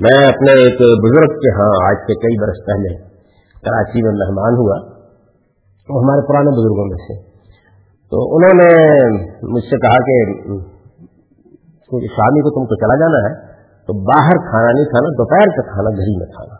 میں 0.00 0.28
اپنے 0.28 0.52
ایک 0.52 0.74
بزرگ 1.04 1.38
کے 1.38 1.50
ہاں 1.54 1.88
آج 1.88 1.96
سے 1.96 2.14
کئی 2.14 2.40
برس 2.40 2.66
پہلے 2.66 2.96
کراچی 3.60 4.02
میں 4.02 4.12
مہمان 4.12 4.54
ہوا، 4.54 4.76
وہ 5.88 6.02
ہمارے 6.02 6.28
پرانے 6.28 6.50
بزرگوں 6.50 6.84
میں 6.84 6.96
سے۔ 6.96 7.30
تو 8.10 8.36
انہوں 8.36 8.54
نے 8.54 8.70
مجھ 9.42 9.64
سے 9.64 9.76
کہا 9.76 9.98
کہ 10.04 10.40
شامی 12.06 12.40
کو 12.40 12.50
تم 12.50 12.66
کو 12.66 12.74
چلا 12.74 12.98
جانا 13.00 13.28
ہے، 13.28 13.46
تو 13.86 13.92
باہر 14.04 14.50
کھانا 14.50 14.72
نہیں 14.72 14.84
کھانا، 14.84 15.08
دوپہر 15.08 15.46
کا 15.56 15.72
کھانا 15.72 15.90
گھر 15.90 16.18
میں 16.18 16.26
کھانا۔ 16.26 16.54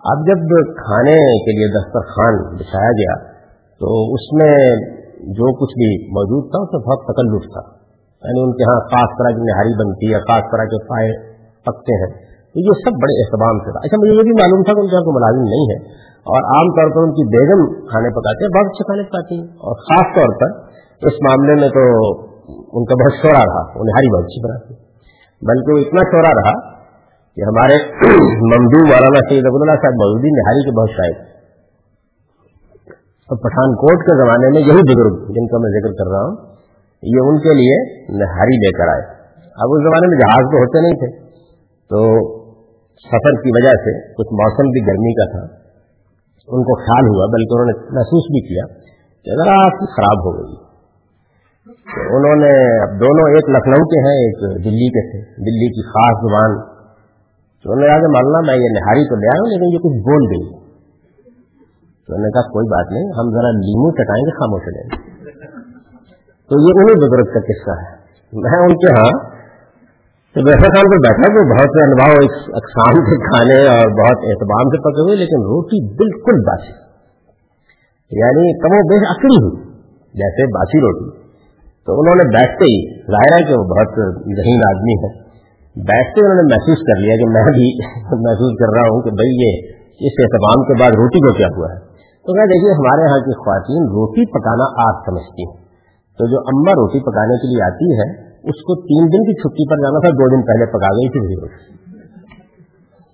اب 0.00 0.26
جب 0.26 0.66
کھانے 0.76 1.16
کے 1.16 1.50
لیے 1.50 1.80
دسترخوان 1.80 2.56
بچھایا 2.56 2.90
گیا، 2.90 3.32
تو 3.80 4.14
اس 4.14 4.32
میں 4.32 4.56
جو 5.18 5.54
کچھ 5.54 5.74
بھی 5.74 6.10
موجود 6.10 6.50
تھا، 6.50 6.62
اس 6.62 6.68
میں 6.74 6.80
بہت 6.80 7.04
تکلف 7.04 7.52
تھا۔ 7.52 7.76
یعنی 8.28 8.40
ان 8.40 8.52
کے 8.52 8.62
ہاں 8.62 8.80
خاص 8.80 9.18
طرح 9.18 9.36
کی 9.36 9.42
نہاری 9.42 9.84
بنتی 9.84 10.14
ہے 10.14 10.18
خاص 10.18 10.52
طرح 10.52 10.64
کے 10.64 10.86
پائے 10.86 11.25
پکتے 11.66 11.92
ہیں۔ 12.00 12.10
تو 12.52 12.56
یہ 12.60 12.74
سب 12.84 12.94
بڑے 13.02 13.14
اہتمام 13.20 13.56
سے 13.58 13.70
تھا۔ 13.70 13.80
اچھا 13.84 13.96
مجھے 14.00 14.12
یہ 14.12 14.22
بھی 14.22 14.32
معلوم 14.32 14.60
تھا 14.62 14.72
کہ 14.72 14.80
ان 14.80 14.86
کے 14.86 14.94
یہاں 14.94 15.06
کوئی 15.06 15.16
ملازم 15.18 15.44
نہیں 15.52 15.66
ہے۔ 15.72 15.78
اور 16.30 16.40
عام 16.52 16.66
طور 16.76 16.88
پر 16.94 17.00
ان 17.02 17.12
کی 17.12 17.24
بیگم 17.36 17.60
کھانے 17.86 18.10
پکاتے 18.10 18.40
ہیں، 18.44 18.52
بہت 18.56 18.66
اچھے 18.66 18.84
کھانے 18.84 19.02
پکاتی 19.02 19.34
ہیں۔ 19.38 19.48
اور 19.66 19.74
خاص 19.74 20.06
طور 20.16 20.30
پر 20.40 20.50
اس 21.06 21.12
معاملے 21.12 21.54
میں 21.54 21.68
تو 21.68 21.82
ان 22.76 22.84
کا 22.84 22.94
بہت 22.94 23.14
شعرا 23.22 23.42
رہا، 23.44 23.62
وہ 23.78 23.84
نہاری 23.84 24.08
بہت 24.14 24.24
اچھی 24.24 24.40
بناتی 24.44 24.74
بلکہ 25.48 25.72
وہ 25.72 25.78
اتنا 25.78 26.02
شعرا 26.10 26.32
رہا 26.40 26.54
کہ 27.36 27.40
ہمارے 27.42 27.76
ممدو 28.52 28.80
وارانا 28.92 29.28
سید 29.28 29.46
ابو 29.46 29.56
اللہ 29.56 29.76
صاحب 29.82 29.92
مودودی 29.92 30.28
نہاری 30.28 30.64
کے 30.64 30.80
بہت 30.80 30.90
شاید 30.90 31.16
اور 33.30 33.36
پٹھان 33.36 33.74
کوٹ 33.74 33.98
کے 34.00 34.24
زمانے 34.24 34.48
میں 34.48 34.60
یہی 34.60 34.82
بزرگ 34.82 35.32
جن 35.32 35.46
کا 35.46 35.58
میں 35.58 35.70
ذکر 35.70 35.92
کر 35.92 36.10
رہا 36.10 36.24
ہوں، 36.24 36.36
یہ 37.02 37.18
ان 37.24 37.38
کے 37.38 37.54
لیے 37.54 37.76
نہاری 38.18 38.56
لے 38.56 38.72
کر 38.72 38.88
آئے۔ 38.88 39.02
اب 39.42 39.68
اس 39.72 39.82
زمانے 39.82 40.06
میں 40.06 40.18
جہاز 40.18 40.44
تو 40.44 40.56
ہوتے 40.56 40.80
نہیں 40.80 40.92
تھے۔ 40.92 41.25
تو 41.90 41.98
سفر 42.92 43.42
کی 43.42 43.50
وجہ 43.54 43.74
سے 43.84 44.12
کچھ 44.12 44.32
موسم 44.32 44.66
بھی 44.68 44.86
گرمی 44.86 45.14
کا 45.14 45.26
تھا، 45.30 45.54
ان 46.48 46.62
کو 46.62 46.74
خیال 46.76 47.06
ہوا، 47.06 47.26
بلکہ 47.26 47.54
انہوں 47.54 47.66
نے 47.66 47.94
محسوس 47.94 48.24
بھی 48.26 48.40
کیا 48.48 48.64
کہ 49.24 49.44
ذرا 49.44 49.56
خراب 49.68 50.18
ہو 50.26 50.32
گئی۔ 50.36 50.56
تو 51.66 52.16
انہوں 52.16 52.36
نے، 52.36 52.82
اب 52.82 53.00
دونوں 53.00 53.28
ایک 53.28 53.48
لکھنؤ 53.48 53.84
کے 53.84 53.98
ہیں، 54.00 54.16
ایک 54.24 54.64
دلی 54.64 54.88
کے 54.88 55.10
تھے، 55.10 55.30
دلی 55.30 55.68
کی 55.68 55.82
خاص 55.86 56.16
زبان۔ 56.22 56.76
تو 57.62 57.72
انہوں 57.72 57.86
نے 57.86 57.86
کہا 57.86 58.00
کہ 58.00 58.06
ماننا 58.06 58.40
میں 58.40 58.54
یہ 58.54 58.68
نہاری 58.72 59.08
تو 59.08 59.16
لے 59.16 59.28
آؤں 59.28 59.46
لیکن 59.46 59.74
یہ 59.74 59.78
کچھ 59.78 59.98
بول 60.08 60.22
گئی 60.30 60.44
تو 62.06 62.14
انہوں 62.14 62.26
نے 62.26 62.30
کہا، 62.30 62.42
کوئی 62.42 62.66
بات 62.66 62.92
نہیں، 62.92 63.04
ہم 63.04 63.30
ذرا 63.30 63.50
لیمو 63.50 63.90
چٹائیں 63.90 64.24
گے، 64.26 64.30
خاموش 64.30 64.62
لیں 64.66 64.84
گے۔ 64.84 65.16
تو 66.48 66.54
یہ 66.60 66.72
انہیں 66.76 66.96
بزرگ 66.96 67.24
کا 67.24 67.40
قصہ 67.40 67.80
ہے۔ 67.80 67.96
میں 68.32 68.58
ان 68.60 68.74
کے 68.76 68.92
ہاں 68.92 69.35
ویسا 70.36 70.68
خان 70.68 70.86
پر 70.86 70.96
بیٹھا 70.96 71.26
کہ 71.32 71.42
بہت 71.50 71.68
سے 71.68 71.82
انبھاؤ 71.82 72.16
اقسام 72.56 72.94
کے 72.94 73.16
کھانے 73.28 73.68
اور 73.68 73.86
بہت 73.88 74.18
اہتمام 74.22 74.66
سے 74.68 74.78
پکے 74.80 75.02
ہوئے 75.02 75.16
لیکن 75.16 75.40
روٹی 75.42 75.94
بالکل 75.94 76.36
باسی۔ 76.46 76.72
یعنی 78.10 78.58
کم 78.58 78.72
و 78.72 78.80
بیش 78.88 79.02
اکڑی 79.10 79.36
ہوئی، 79.36 79.72
جیسے 80.14 80.42
باسی 80.54 80.80
روٹی۔ 80.80 81.26
تو 81.86 82.00
انہوں 82.00 82.14
نے 82.14 82.22
بیٹھتے 82.22 82.64
ہی 82.64 83.00
ظاہر 83.10 83.40
ہے 83.40 83.44
کہ 83.44 83.58
وہ 83.58 83.64
بہت 83.64 83.88
ذہین 84.36 84.60
آدمی 84.68 84.94
ہے۔ 84.94 85.10
بیٹھتے 85.76 86.20
انہوں 86.20 86.34
نے 86.34 86.54
محسوس 86.54 86.78
کر 86.78 87.00
لیا 87.00 87.16
کہ 87.16 87.24
میں 87.24 87.42
بھی 87.42 87.68
محسوس 88.26 88.58
کر 88.58 88.74
رہا 88.74 88.88
ہوں 88.92 89.02
کہ 89.02 89.10
بھائی 89.10 89.32
یہ 89.44 89.52
اس 90.06 90.12
اہتمام 90.18 90.64
کے 90.64 90.82
بعد 90.82 90.90
روٹی 90.90 91.18
کو 91.18 91.32
کیا 91.32 91.46
ہوا 91.46 91.68
ہے۔ 91.72 91.78
تو 92.24 92.36
میں 92.36 92.46
دیکھیے، 92.46 92.72
ہمارے 92.72 93.08
یہاں 93.08 93.18
کی 93.18 93.34
خواتین 93.44 93.82
روٹی 93.82 94.26
پکانا 94.30 94.64
آگ 94.88 94.94
سمجھتی 95.10 95.42
ہیں۔ 95.42 95.56
تو 96.18 96.26
جو 96.26 96.38
اما 96.38 96.72
روٹی 96.72 96.98
پکانے 96.98 97.36
کے 97.36 97.46
لیے 97.48 97.64
آتی 97.64 98.00
ہے 98.00 98.25
اس 98.46 98.62
کو 98.62 98.74
تین 98.80 99.04
دن 99.04 99.24
کی 99.24 99.34
چھٹی 99.34 99.70
پر 99.70 99.76
جانا 99.76 99.98
تھا، 99.98 100.10
دو 100.10 100.36
دن 100.36 100.42
پہلے 100.42 100.66
پکا 100.66 100.86
گئی 100.86 101.08
تھی 101.08 101.20
وہی 101.20 101.76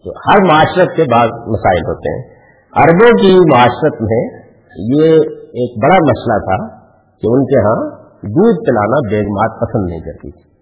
تو 0.05 0.11
ہر 0.11 0.43
معاشرت 0.43 0.97
کے 0.97 1.03
بعد 1.03 1.29
مسائل 1.47 1.83
ہوتے 1.89 2.15
ہیں۔ 2.15 2.43
اربوں 2.77 3.11
کی 3.23 3.57
معاشرت 3.57 4.03
میں 4.03 4.43
یہ 4.93 5.13
ایک 5.37 5.85
بڑا 5.85 5.97
مسئلہ 5.97 6.39
تھا 6.39 6.77
کہ 6.93 7.27
ان 7.33 7.45
کے 7.45 7.59
ہاں 7.59 8.03
دودھ 8.23 8.59
پلانا 8.67 9.11
بیگمات 9.11 9.61
پسند 9.61 9.87
نہیں 9.89 10.01
کرتی 10.01 10.31
تھی۔ 10.31 10.53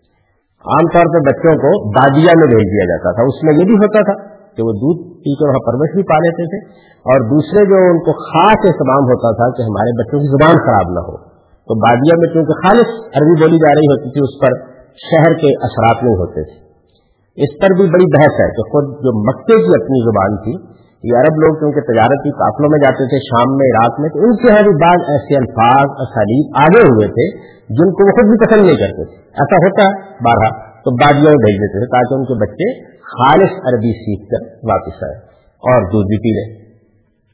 عام 0.60 0.86
طور 0.92 1.06
پہ 1.06 1.30
بچوں 1.30 1.54
کو 1.54 1.90
دادیا 1.90 2.32
میں 2.36 2.46
بھیج 2.46 2.68
دیا 2.72 2.84
جاتا 2.84 3.14
تھا۔ 3.14 3.22
اس 3.22 3.42
میں 3.42 3.52
یہ 3.52 3.64
بھی 3.64 3.74
ہوتا 3.74 4.00
تھا 4.00 4.34
کہ 4.56 4.62
وہ 4.62 4.72
دودھ 4.72 5.18
پی 5.18 5.34
کر 5.34 5.48
وہاں 5.48 5.66
پرورش 5.66 5.94
بھی 5.94 6.02
پا 6.02 6.18
لیتے 6.18 6.44
تھے۔ 6.46 6.90
اور 7.00 7.20
دوسرے 7.20 7.64
جو 7.64 7.74
ان 7.74 7.98
کو 7.98 8.12
خاص 8.12 8.58
اہتمام 8.66 9.02
ہوتا 9.02 9.34
تھا 9.36 9.56
کہ 9.56 9.62
ہمارے 9.62 10.02
بچوں 10.02 10.18
کی 10.18 10.26
زبان 10.26 10.54
خراب 10.54 10.92
نہ 10.92 11.00
ہو۔ 11.00 11.29
تو 11.70 11.78
بادیا 11.78 12.14
میں 12.18 12.28
چونکہ 12.34 12.52
خالص 12.52 12.88
عربی 13.16 13.40
بولی 13.40 13.56
جا 13.56 13.72
رہی 13.74 13.86
ہوتی 13.86 14.08
تھی، 14.10 14.20
اس 14.20 14.34
پر 14.40 14.52
شہر 14.90 15.32
کے 15.34 15.48
اثرات 15.66 16.02
نہیں 16.02 16.14
ہوتے 16.14 16.42
تھے۔ 16.44 16.56
اس 17.42 17.60
پر 17.60 17.76
بھی 17.76 17.86
بڑی 17.86 18.06
بحث 18.16 18.34
ہے 18.40 18.48
کہ 18.48 18.62
خود 18.62 18.84
جو 19.04 19.10
مکے 19.20 19.56
کی 19.56 19.72
اپنی 19.82 19.98
زبان 20.04 20.36
تھی، 20.36 20.54
یہ 21.10 21.16
عرب 21.18 21.34
لوگ 21.36 21.58
کیونکہ 21.58 21.80
تجارتی 21.80 22.30
قافلوں 22.30 22.70
میں 22.70 22.78
جاتے 22.78 23.08
تھے 23.08 23.18
شام 23.18 23.56
میں، 23.56 23.68
رات 23.70 24.00
میں، 24.00 24.08
تو 24.08 24.18
ان 24.18 24.36
کے 24.36 24.62
بھی 24.62 24.80
بعض 24.80 25.00
ایسے 25.08 25.36
الفاظ، 25.36 25.86
اسالیب 26.00 26.46
آگے 26.60 26.80
ہوئے 26.80 27.06
تھے 27.06 27.38
جن 27.68 27.92
کو 27.92 28.06
وہ 28.06 28.10
خود 28.10 28.26
بھی 28.30 28.46
پسند 28.46 28.66
نہیں 28.66 28.76
کرتے 28.76 29.04
تھے۔ 29.04 29.16
ایسا 29.16 29.56
ہوتا 29.56 29.82
ہے 29.82 29.92
بارہ 30.00 30.48
تو 30.64 30.90
بادیوں 30.90 31.32
میں 31.32 31.42
بھیج 31.46 31.56
دیتے 31.56 31.78
تھے 31.78 31.86
تاکہ 31.86 32.14
ان 32.14 32.24
کے 32.24 32.34
بچے 32.34 32.84
خالص 32.86 33.72
عربی 33.72 33.92
سیکھ 33.92 34.30
کر 34.30 34.66
واپس 34.68 35.02
آئے۔ 35.02 35.16
اور 35.70 35.82
دودھ 35.82 36.06
بھی 36.06 36.18
پی 36.18 36.30
لیں۔ 36.30 36.64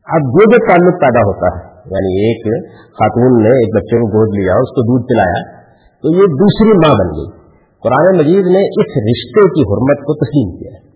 اب 0.04 0.20
جو 0.20 0.50
جو 0.50 0.66
تعلق 0.68 1.00
پیدا 1.00 1.20
ہوتا 1.20 1.58
ہے۔ 1.58 1.75
یعنی 1.86 2.12
ایک 2.24 2.40
خاتون 2.70 3.42
نے 3.42 3.48
ایک 3.48 3.76
بچے 3.76 3.96
کو 3.96 4.06
گود 4.06 4.38
لیا، 4.38 4.52
اس 4.52 4.68
کو 4.68 4.82
دودھ 4.82 5.06
پلایا، 5.06 5.40
تو 6.02 6.08
یہ 6.14 6.26
دوسری 6.40 6.72
ماں 6.72 6.94
بن 6.94 7.08
گئی۔ 7.16 7.46
قرآن 7.82 8.18
مجید 8.18 8.46
نے 8.46 8.60
اس 8.60 8.88
رشتے 9.10 9.48
کی 9.48 9.60
حرمت 9.60 9.98
کو 9.98 10.14
تسلیم 10.14 10.56
کیا 10.56 10.86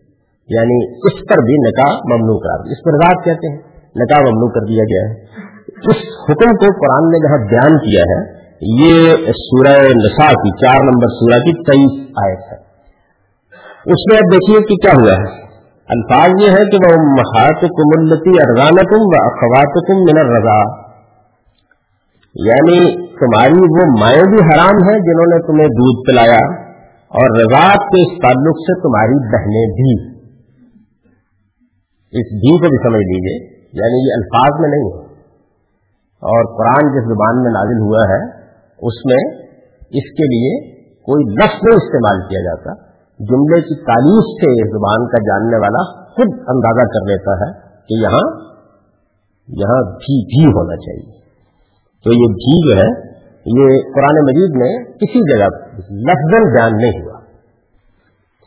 یعنی 0.56 0.94
اس 0.94 1.28
پر 1.28 1.37
بھی 1.37 1.54
نکاح 1.68 1.92
ممنوع 1.92 2.38
قرار 2.38 2.64
دیا۔ 2.64 2.70
اس 2.70 2.85
پر 2.85 2.92
رات 2.92 3.25
کہتے 3.25 3.52
ہیں، 3.52 3.59
نکاح 3.97 4.18
ممنوع 4.20 4.49
کر 4.49 4.61
دیا 4.61 4.82
گیا 4.82 5.11
ہے۔ 5.11 5.14
اس 5.90 5.97
حکم 6.30 6.56
کو 6.56 6.66
قرآن 6.66 7.04
نے 7.11 7.18
جہاں 7.25 7.49
بیان 7.50 7.78
کیا 7.78 8.02
ہے، 8.12 8.40
یہ 8.82 9.16
سورہ 9.26 9.82
نساء 9.82 10.32
کی 10.32 10.50
چار 10.50 10.80
نمبر 10.85 11.06
سورہ 11.06 11.40
کی 11.40 11.52
تیئیس 11.52 12.09
آیت 12.26 12.52
ہے۔ 12.52 12.70
اس 13.92 13.99
میں 14.11 14.18
اب 14.18 14.32
دیکھیے 14.32 14.59
کہ 14.61 14.75
کیا 14.75 15.00
ہوا 15.00 15.12
ہے۔ 15.12 15.50
الفاظ 15.90 16.30
یہ 16.42 16.50
ہے 16.50 16.70
کہ 16.70 16.78
وہ 16.82 17.02
محاط 17.02 17.61
کملتی 17.61 18.30
ارغان 18.30 18.76
تم 18.76 19.00
و 19.00 19.23
اخوات 19.23 19.87
تم 19.87 19.94
من 19.94 20.37
رضا 20.37 20.90
یعنی 22.35 22.97
تمہاری 22.97 23.52
وہ 23.52 24.00
مائیں 24.00 24.23
بھی 24.23 24.37
حرام 24.37 24.76
ہیں 24.88 24.99
جنہوں 24.99 25.26
نے 25.26 25.47
تمہیں 25.47 25.66
دودھ 25.66 26.11
پلایا 26.11 26.70
اور 27.09 27.38
رضاط 27.38 27.76
کے 27.76 28.02
اس 28.02 28.23
تعلق 28.23 28.61
سے 28.61 28.80
تمہاری 28.80 29.32
بہنیں 29.32 29.66
بھی۔ 29.66 30.20
اس 32.12 32.26
بھی 32.32 32.59
کو 32.59 32.68
بھی 32.68 32.82
سمجھ 32.82 33.02
لیجیے 33.02 33.61
یعنی 33.73 34.09
یہ 34.09 34.14
الفاظ 34.14 34.61
میں 34.61 34.68
نہیں 34.68 34.92
ہے۔ 34.92 35.11
اور 36.30 36.44
قرآن 36.59 36.92
جس 36.92 37.04
زبان 37.04 37.42
میں 37.42 37.52
نازل 37.52 37.80
ہوا 37.80 38.14
ہے، 38.14 38.40
اس 38.82 39.06
میں 39.06 39.44
اس 39.80 40.12
کے 40.12 40.25
لیے 40.25 40.80
کوئی 41.02 41.35
لفظ 41.35 41.54
نہیں 41.54 41.75
استعمال 41.75 42.28
کیا 42.28 42.40
جاتا۔ 42.40 42.89
جملے 43.21 43.61
کی 43.61 43.85
تعریف 43.85 44.25
سے 44.25 44.69
زبان 44.69 45.07
کا 45.07 45.19
جاننے 45.19 45.57
والا 45.57 46.05
خود 46.07 46.29
اندازہ 46.49 46.87
کر 46.87 47.09
لیتا 47.09 47.33
ہے 47.33 47.53
کہ 47.89 47.95
یہاں 47.95 48.50
یہاں 49.49 49.83
بھی 49.83 50.25
بھی 50.25 50.47
ہونا 50.47 50.77
چاہیے۔ 50.77 51.21
تو 52.05 52.12
یہ 52.12 52.33
بھی 52.33 52.69
جو 52.69 52.77
ہے، 52.77 53.11
یہ 53.47 53.83
قرآن 53.95 54.25
مجید 54.25 54.57
میں 54.57 54.85
کسی 54.85 55.37
جگہ 55.37 55.47
لفظ 55.93 56.55
بیان 56.55 56.77
نہیں 56.77 57.03
ہوا۔ 57.03 57.21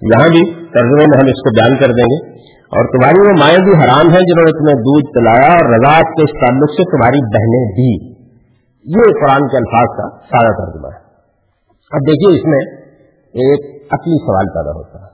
یہاں 0.01 0.27
بھی 0.27 0.53
ترجمے 0.53 1.06
میں 1.06 1.18
ہم 1.18 1.25
اس 1.25 1.42
کو 1.42 1.50
بیان 1.50 1.77
کر 1.80 1.86
دیں 1.86 2.06
گے۔ 2.06 2.34
اور 2.63 2.86
تمہاری 2.86 3.20
وہ 3.20 3.34
مائیں 3.39 3.58
بھی 3.58 3.72
حرام 3.72 4.10
ہیں 4.10 4.20
جنہوں 4.20 4.46
نے 4.46 4.51
تمہیں 4.51 4.75
دودھ 4.75 5.13
پلایا 5.13 5.51
اور 5.51 5.74
رضاط 5.74 6.03
کے 6.03 6.24
اس 6.24 6.42
تعلق 6.42 6.72
سے 6.72 6.84
تمہاری 6.84 7.22
بہنیں 7.22 7.65
بھی۔ 7.72 8.13
یہ 8.86 9.13
قرآن 9.22 9.48
کے 9.48 9.58
الفاظ 9.58 9.88
کا 9.98 10.18
سارا 10.25 10.65
ترجمہ 10.65 10.88
ہے۔ 10.88 11.03
اب 11.92 12.00
دیکھیے 12.00 12.39
اس 12.39 12.46
میں 12.46 12.84
ایک 13.34 13.83
عقلی 13.93 14.17
سوال 14.17 14.45
پیدا 14.45 14.71
ہوتا 14.71 15.00
ہے۔ 15.00 15.13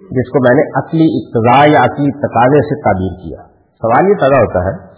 جس 0.00 0.30
کو 0.30 0.42
میں 0.42 0.54
نے 0.54 0.78
عقلی 0.78 1.06
اقتضاء 1.16 1.72
یا 1.72 1.84
عقلی 1.84 2.10
تقاضے 2.10 2.60
سے 2.60 2.82
تعبیر 2.82 3.22
کیا۔ 3.22 3.42
سوال 3.54 4.08
یہ 4.08 4.14
پیدا 4.14 4.38
ہوتا 4.40 4.58
ہے 4.58 4.94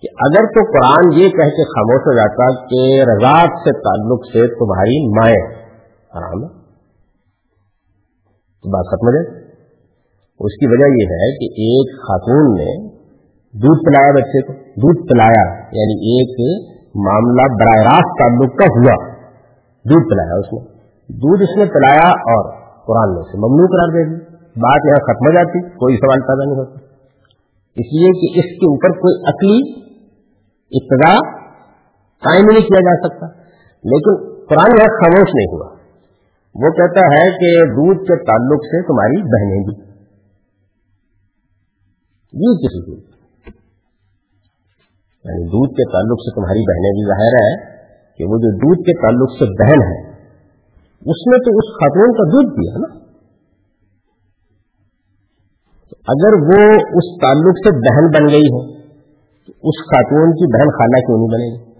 کہ 0.00 0.08
اگر 0.26 0.46
تو 0.46 0.60
قرآن 0.64 1.12
یہ 1.12 1.28
کہہ 1.28 1.50
کے 1.50 1.64
خاموش 1.64 2.00
ہو 2.00 2.16
جاتا 2.16 2.66
کہ 2.66 3.02
رضاط 3.02 3.50
سے 3.58 3.72
تعلق 3.72 4.26
سے 4.26 4.54
تمہاری 4.54 5.18
مائیں 5.18 5.62
حرام 6.16 6.42
ہے 6.42 6.62
تو 8.62 8.70
بات 8.70 8.86
ختم 8.86 9.06
ہو 9.06 9.22
جائے۔ 9.22 9.42
اس 10.40 10.52
کی 10.52 10.66
وجہ 10.66 10.86
یہ 10.86 11.06
ہے 11.06 11.38
کہ 11.38 11.44
ایک 11.44 12.00
خاتون 12.00 12.54
نے 12.54 12.88
دودھ 13.52 13.84
پلایا 13.84 14.12
بچے 14.12 14.42
کو۔ 14.42 14.52
دودھ 14.52 15.08
پلایا 15.08 15.54
یعنی 15.54 15.94
ایک 15.94 16.62
معاملہ 16.94 17.54
براہ 17.54 17.92
راست 17.92 18.18
تعلق 18.18 18.58
کا 18.58 18.64
ہوا۔ 18.64 19.12
دودھ 19.90 20.08
پلایا 20.08 20.34
اس 20.34 20.52
نے۔ 20.52 20.81
دودھ 21.08 21.42
اس 21.42 21.56
نے 21.56 21.64
پلایا 21.64 22.08
اور 22.08 22.52
قرآن 22.86 23.14
میں 23.14 23.22
سے 23.22 23.38
ممنوع 23.38 23.66
قرار 23.66 23.88
دے 23.88 24.04
دی۔ 24.04 24.32
بات 24.60 24.80
یہاں 24.86 24.96
ختم 24.96 25.26
ہو 25.26 25.32
جاتی، 25.32 25.62
کوئی 25.62 25.96
سوال 25.96 26.20
پیدا 26.20 26.44
نہیں 26.44 26.58
ہوتا۔ 26.58 26.84
اس 27.76 27.86
لیے 27.92 28.10
کہ 28.12 28.38
اس 28.38 28.44
کے 28.44 28.66
اوپر 28.66 28.88
کوئی 28.88 29.22
عقلی 29.28 29.82
ابتدا 30.72 31.30
قائم 32.18 32.46
نہیں 32.46 32.68
کیا 32.68 32.80
جا 32.80 33.08
سکتا۔ 33.08 33.26
لیکن 33.84 34.24
قرآن 34.24 34.70
یہاں 34.78 34.96
خاموش 35.02 35.30
نہیں 35.34 35.52
ہوا۔ 35.52 35.66
وہ 36.54 36.70
کہتا 36.70 37.06
ہے 37.06 37.30
کہ 37.30 37.64
دودھ 37.64 37.98
کے 37.98 38.24
تعلق 38.24 38.64
سے 38.64 38.86
تمہاری 38.86 39.22
بہنیں 39.22 39.64
بھی۔ 39.64 39.92
یہ 42.32 42.66
کسی 42.66 42.84
کو 42.84 43.12
یعنی 45.24 45.44
دودھ 45.44 45.70
کے 45.70 45.92
تعلق 45.92 46.20
سے 46.20 46.34
تمہاری 46.34 46.60
بہنیں 46.60 46.90
بھی 46.90 47.06
ظاہر 47.06 47.42
ہے 47.42 47.76
کہ 48.16 48.24
وہ 48.24 48.38
جو 48.38 48.56
دودھ 48.56 48.80
کے 48.80 49.02
تعلق 49.02 49.30
سے 49.30 49.44
بہن 49.44 49.82
ہے 49.82 50.11
اس 51.04 51.26
نے 51.26 51.38
تو 51.38 51.50
اس 51.56 51.74
خاتون 51.74 52.12
کا 52.12 52.30
دودھ 52.32 52.54
پیا 52.54 52.74
نا۔ 52.78 53.02
اگر 56.08 56.32
وہ 56.34 56.72
اس 56.74 57.06
تعلق 57.20 57.56
سے 57.58 57.70
بہن 57.70 58.06
بن 58.06 58.32
گئی 58.32 58.42
ہے 58.42 58.82
تو 59.46 59.52
اس 59.68 59.84
خاتون 59.84 60.32
کی 60.32 60.52
بہن 60.52 60.70
خالہ 60.70 61.00
کیوں 61.00 61.18
نہیں 61.18 61.28
بنے 61.28 61.48
گی؟ 61.54 61.72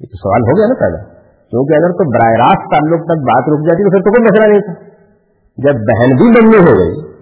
یہ 0.00 0.06
تو 0.06 0.16
سوال 0.16 0.42
ہو 0.42 0.58
گیا 0.58 0.66
نا 0.66 0.74
پہلے 0.74 1.22
کیونکہ 1.50 1.74
اگر 1.74 1.90
تو 1.90 2.10
براہ 2.10 2.32
راست 2.32 2.70
تعلق 2.70 3.00
تک 3.04 3.22
بات 3.22 3.44
رک 3.48 3.66
جاتی 3.66 3.82
تو 3.84 3.90
پھر 3.90 3.98
تو 3.98 4.10
کوئی 4.10 4.22
مسئلہ 4.24 4.52
نہیں 4.52 4.60
تھا۔ 4.60 4.92
جب 5.56 5.74
بہن 5.74 6.16
بھی 6.16 6.40
بننی 6.40 6.56
ہو 6.56 6.74
گئی، 6.78 7.12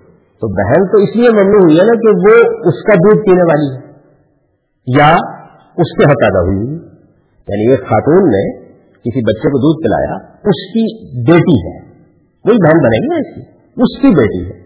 تو 0.40 0.48
بہن 0.48 0.86
تو 0.86 1.02
اس 1.02 1.16
لیے 1.16 1.30
ممنوع 1.30 1.60
ہوئی 1.60 1.78
ہے 1.78 1.84
نا 1.84 1.92
کہ 2.00 2.08
وہ 2.08 2.52
اس 2.68 2.82
کا 2.82 2.94
دودھ 2.94 3.22
پینے 3.22 3.42
والی 3.42 3.76
ہے۔ 3.76 3.90
یا 4.98 5.14
اس 5.76 5.96
کے 5.96 6.04
حق 6.04 6.36
ہوئی۔ 6.36 6.74
یعنی 7.48 7.70
ایک 7.70 7.80
خاتون 7.80 8.24
نے 8.24 8.69
کسی 9.00 9.24
بچے 9.24 9.48
کو 9.48 9.58
دودھ 9.58 9.82
پلایا، 9.82 10.14
اس 10.32 10.72
کی 10.72 10.84
بیٹی 11.26 11.66
ہے۔ 11.66 11.90
وہی 12.44 12.56
بہن 12.56 12.82
بنے 12.82 12.98
گی 12.98 13.08
نا 13.08 13.14
اس 13.14 13.34
کی۔ 13.34 13.40
اس 13.82 14.02
کی 14.02 14.08
بیٹی 14.08 14.44
ہے۔ 14.44 14.60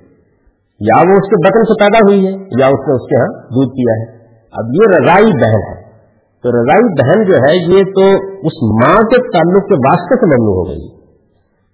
یا 0.81 0.99
وہ 0.99 1.15
اس 1.15 1.29
کے 1.29 1.49
بطن 1.49 1.65
سے 1.65 1.81
پیدا 1.81 1.99
ہوئی 1.99 2.27
ہے، 2.27 2.31
یا 2.31 2.67
اس 2.67 2.89
نے 2.89 2.95
اس 2.95 3.09
کے 3.09 3.21
ہاں 3.21 3.43
دودھ 3.43 3.71
پیا 3.77 3.95
ہے۔ 3.99 4.35
اب 4.53 4.65
یہ 4.75 4.97
رضائی 4.99 5.33
بہن 5.33 5.77
ہے۔ 5.77 5.85
تو 6.43 6.51
رضائی 6.51 7.03
بہن 7.03 7.31
جو 7.31 7.37
ہے، 7.37 7.57
یہ 7.57 7.85
تو 7.85 8.27
اس 8.47 8.85
ماں 8.85 8.97
کے 8.97 9.33
تعلق 9.33 9.69
کے 9.69 9.75
واسطے 9.75 10.17
سے 10.17 10.27
ممنوع 10.27 10.55
ہو 10.55 10.69
گئی۔ 10.69 10.95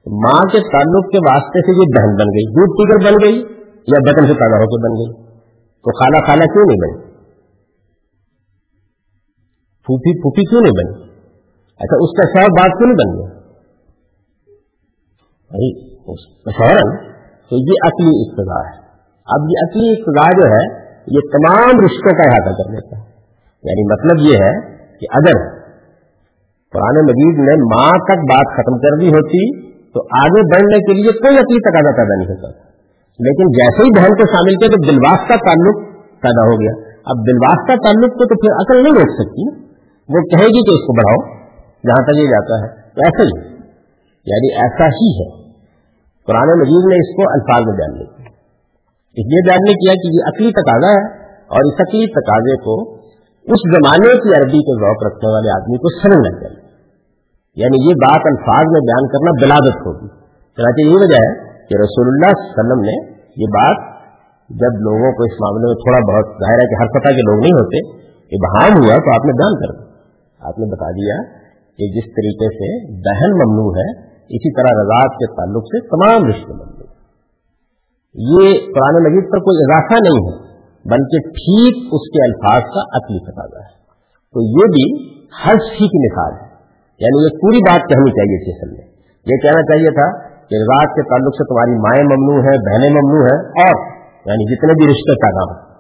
ماں 0.07 0.43
کے 0.43 0.59
تعلق 0.59 1.13
کے 1.13 1.19
واسطے 1.19 1.61
سے 1.61 1.83
یہ 1.83 1.87
بہن 1.97 2.13
بن 2.15 2.27
گئی۔ 2.27 2.51
دودھ 2.51 2.71
پی 2.71 2.85
کر 2.91 3.13
بن 3.13 3.25
گئی 3.25 3.37
یا 3.87 4.11
بطن 4.11 4.27
سے 4.27 4.33
پیدا 4.33 4.57
ہو 4.57 4.67
کے 4.67 4.89
بن 4.89 4.95
گئی۔ 4.95 5.31
تو 5.85 5.99
خالہ 5.99 6.27
خالہ 6.27 6.45
کیوں 6.45 6.65
نہیں 6.69 6.79
بنی؟ 6.79 7.11
پھوپھی 9.85 10.21
پھوپھی 10.21 10.43
کیوں 10.43 10.61
نہیں 10.61 10.73
بنی؟ 10.73 11.10
اچھا 11.81 11.97
اس 11.97 12.11
کا 12.17 12.27
شور 12.27 12.51
بات 12.51 12.79
کیوں 12.79 12.89
نہیں 12.89 13.01
بن 13.01 13.19
گیا؟ 13.19 13.41
فوراً 16.59 16.97
تو 17.51 17.57
یہ 17.57 17.77
عقلی 17.87 18.13
اقتدا 18.21 18.61
ہے۔ 18.69 18.81
اب 19.27 19.41
یہ 19.51 19.59
عقلی 19.63 19.93
اقتدا 19.93 20.41
جو 20.41 20.47
ہے، 20.55 20.91
یہ 21.07 21.21
تمام 21.33 21.81
رشتوں 21.85 22.15
کا 22.15 22.29
احاطہ 22.29 22.63
کر 22.63 22.71
لیتا 22.71 22.99
ہے۔ 22.99 23.05
یعنی 23.63 23.93
مطلب 23.93 24.31
یہ 24.31 24.37
ہے 24.45 24.77
کہ 24.99 25.07
اگر 25.15 25.61
پرانے 26.73 27.01
مجید 27.01 27.39
نے 27.39 27.55
ماں 27.63 27.91
تک 27.91 28.19
بات 28.19 28.53
ختم 28.53 28.79
کر 28.79 29.01
دی 29.01 29.09
ہوتی، 29.09 29.71
تو 29.93 30.01
آگے 30.17 30.55
بڑھنے 30.55 30.79
کے 30.79 30.93
لیے 30.93 31.13
کوئی 31.13 31.39
عقلی 31.39 31.71
تقاضا 31.71 31.97
پیدا 31.97 32.15
نہیں 32.17 32.37
ہوتا 32.37 32.71
لیکن 33.19 33.47
جیسے 33.53 33.85
ہی 33.85 33.91
بہن 33.97 34.09
کو 34.09 34.37
شامل 34.37 34.55
کیا 34.55 34.69
تو 34.69 34.91
دلواس 34.91 35.29
تعلق 35.29 35.77
پیدا 36.23 36.45
ہو 36.45 36.61
گیا۔ 36.61 36.91
اب 37.05 37.17
دلواس 37.27 37.67
تعلق 37.67 38.13
کو 38.13 38.25
تو 38.25 38.35
پھر 38.35 38.53
عقل 38.53 38.83
نہیں 38.85 38.95
روک 38.95 39.11
سکتی۔ 39.11 39.71
وہ 40.09 40.21
کہے 40.21 40.47
گی 40.47 40.63
کہ 40.63 40.75
اس 40.75 40.87
کو 40.87 40.97
بڑھاؤ۔ 40.97 41.40
جہاں 41.87 42.03
تک 42.03 42.17
یہ 42.17 42.27
جاتا 42.27 42.55
ہے، 42.61 42.69
ایسا 42.81 43.23
ہی 43.23 43.61
یعنی 44.27 44.49
ایسا 44.55 44.87
ہی 44.87 45.09
ہے۔ 45.21 45.41
قرآن 46.27 46.49
مجید 46.61 46.85
نے 46.89 46.97
اس 46.97 47.17
کو 47.17 47.23
الفاظ 47.33 47.63
میں 47.69 47.77
بیان 47.77 47.93
نہیں 47.95 48.11
کیا۔ 48.17 48.31
اس 49.11 49.27
لیے 49.27 49.49
بیان 49.49 49.59
نہیں 49.65 49.75
کیا 49.75 49.93
کہ 49.95 50.09
یہ 50.15 50.21
عقلی 50.29 50.51
تقاضا 50.53 50.91
ہے 50.91 51.03
اور 51.25 51.61
اس 51.61 51.81
عقلی 51.81 52.07
تقاضے 52.07 52.57
کو 52.57 52.95
اس 53.53 53.61
زمانے 53.75 54.09
کی 54.09 54.29
عربی 54.29 54.61
کے 54.61 54.75
ذوق 54.81 54.99
رکھنے 55.07 55.33
والے 55.33 55.49
آدمی 55.51 55.77
کو 55.77 55.89
سمجھنا 56.03 56.41
چاہیے۔ 56.41 56.61
یعنی 57.57 57.89
یہ 57.89 57.95
بات 57.95 58.23
الفاظ 58.25 58.65
میں 58.73 58.81
بیان 58.81 59.09
کرنا 59.09 59.31
بلادت 59.31 59.77
ہوگی۔ 59.87 60.09
چنانچہ 60.57 60.89
یہ 60.89 60.95
وجہ 60.95 61.21
ہے 61.27 61.33
کہ 61.69 61.75
رسول 61.81 62.07
اللہ 62.09 62.31
صلی 62.35 62.43
اللہ 62.43 62.55
علیہ 62.55 62.61
وسلم 62.61 62.81
نے 62.81 62.97
یہ 63.37 63.47
بات 63.47 63.79
جب 64.51 64.73
لوگوں 64.81 65.13
کو 65.13 65.23
اس 65.23 65.35
معاملے 65.41 65.67
میں 65.67 65.75
تھوڑا 65.75 65.99
بہت 65.99 66.27
ظاہر 66.33 66.59
ہے 66.63 66.67
کہ 66.67 66.75
ہر 66.83 66.87
سطح 66.87 67.09
کے 67.09 67.21
لوگ 67.21 67.39
نہیں 67.41 67.53
ہوتے 67.53 67.79
ابہام 68.37 68.73
ہوا 68.79 68.95
تو 68.95 69.11
آپ 69.11 69.25
نے 69.27 69.33
بیان 69.33 69.55
کر 69.55 69.71
دیا۔ 69.79 69.91
آپ 70.49 70.59
نے 70.59 70.67
بتا 70.67 70.91
دیا 70.91 71.40
کہ 71.77 71.85
جس 71.87 72.13
طریقے 72.13 72.49
سے 72.57 72.87
دہن 72.87 73.33
ممنوع 73.33 73.73
ہے، 73.73 73.91
اسی 74.11 74.55
طرح 74.57 74.83
رضاط 74.83 75.13
کے 75.13 75.27
تعلق 75.27 75.65
سے 75.65 75.87
تمام 75.87 76.29
رشتے 76.29 76.53
ممنوع 76.53 76.71
یہ 78.15 78.49
قرآن 78.59 79.03
مجید 79.05 79.33
پر 79.33 79.39
کوئی 79.39 79.57
اضافہ 79.59 80.03
نہیں 80.03 80.29
ہے، 80.29 80.37
بلکہ 80.85 81.29
ٹھیک 81.29 81.89
اس 81.93 82.11
کے 82.11 82.25
الفاظ 82.25 82.63
کا 82.63 82.97
عقلی 82.97 83.19
تقاضا 83.19 83.59
ہے۔ 83.59 83.81
تو 84.33 84.43
یہ 84.43 84.67
بھی 84.67 84.85
ہر 85.45 85.55
سی 85.55 85.89
کی 85.89 85.99
مثال 86.07 86.33
ہے۔ 86.33 86.51
یعنی 87.01 87.25
یہ 87.25 87.39
پوری 87.41 87.59
بات 87.59 87.89
کہنی 87.89 88.11
چاہیے 88.11 88.45
تھی 88.45 88.53
اصل 88.53 88.71
میں۔ 88.73 88.87
یہ 89.27 89.37
کہنا 89.43 89.63
چاہیے 89.63 89.91
تھا 89.91 90.19
کہ 90.29 90.55
رضاط 90.55 90.89
کے 90.95 91.03
تعلق 91.03 91.35
سے 91.35 91.45
تمہاری 91.45 91.79
مائیں 91.79 92.05
ممنوع 92.05 92.43
ہیں، 92.43 92.59
بہنیں 92.59 92.91
ممنوع 92.91 93.25
ہیں، 93.25 93.41
اور 93.41 93.91
یعنی 94.27 94.55
جتنے 94.55 94.73
بھی 94.73 94.93
رشتے 94.93 95.15
پیدا 95.15 95.41
ہوں۔ 95.41 95.71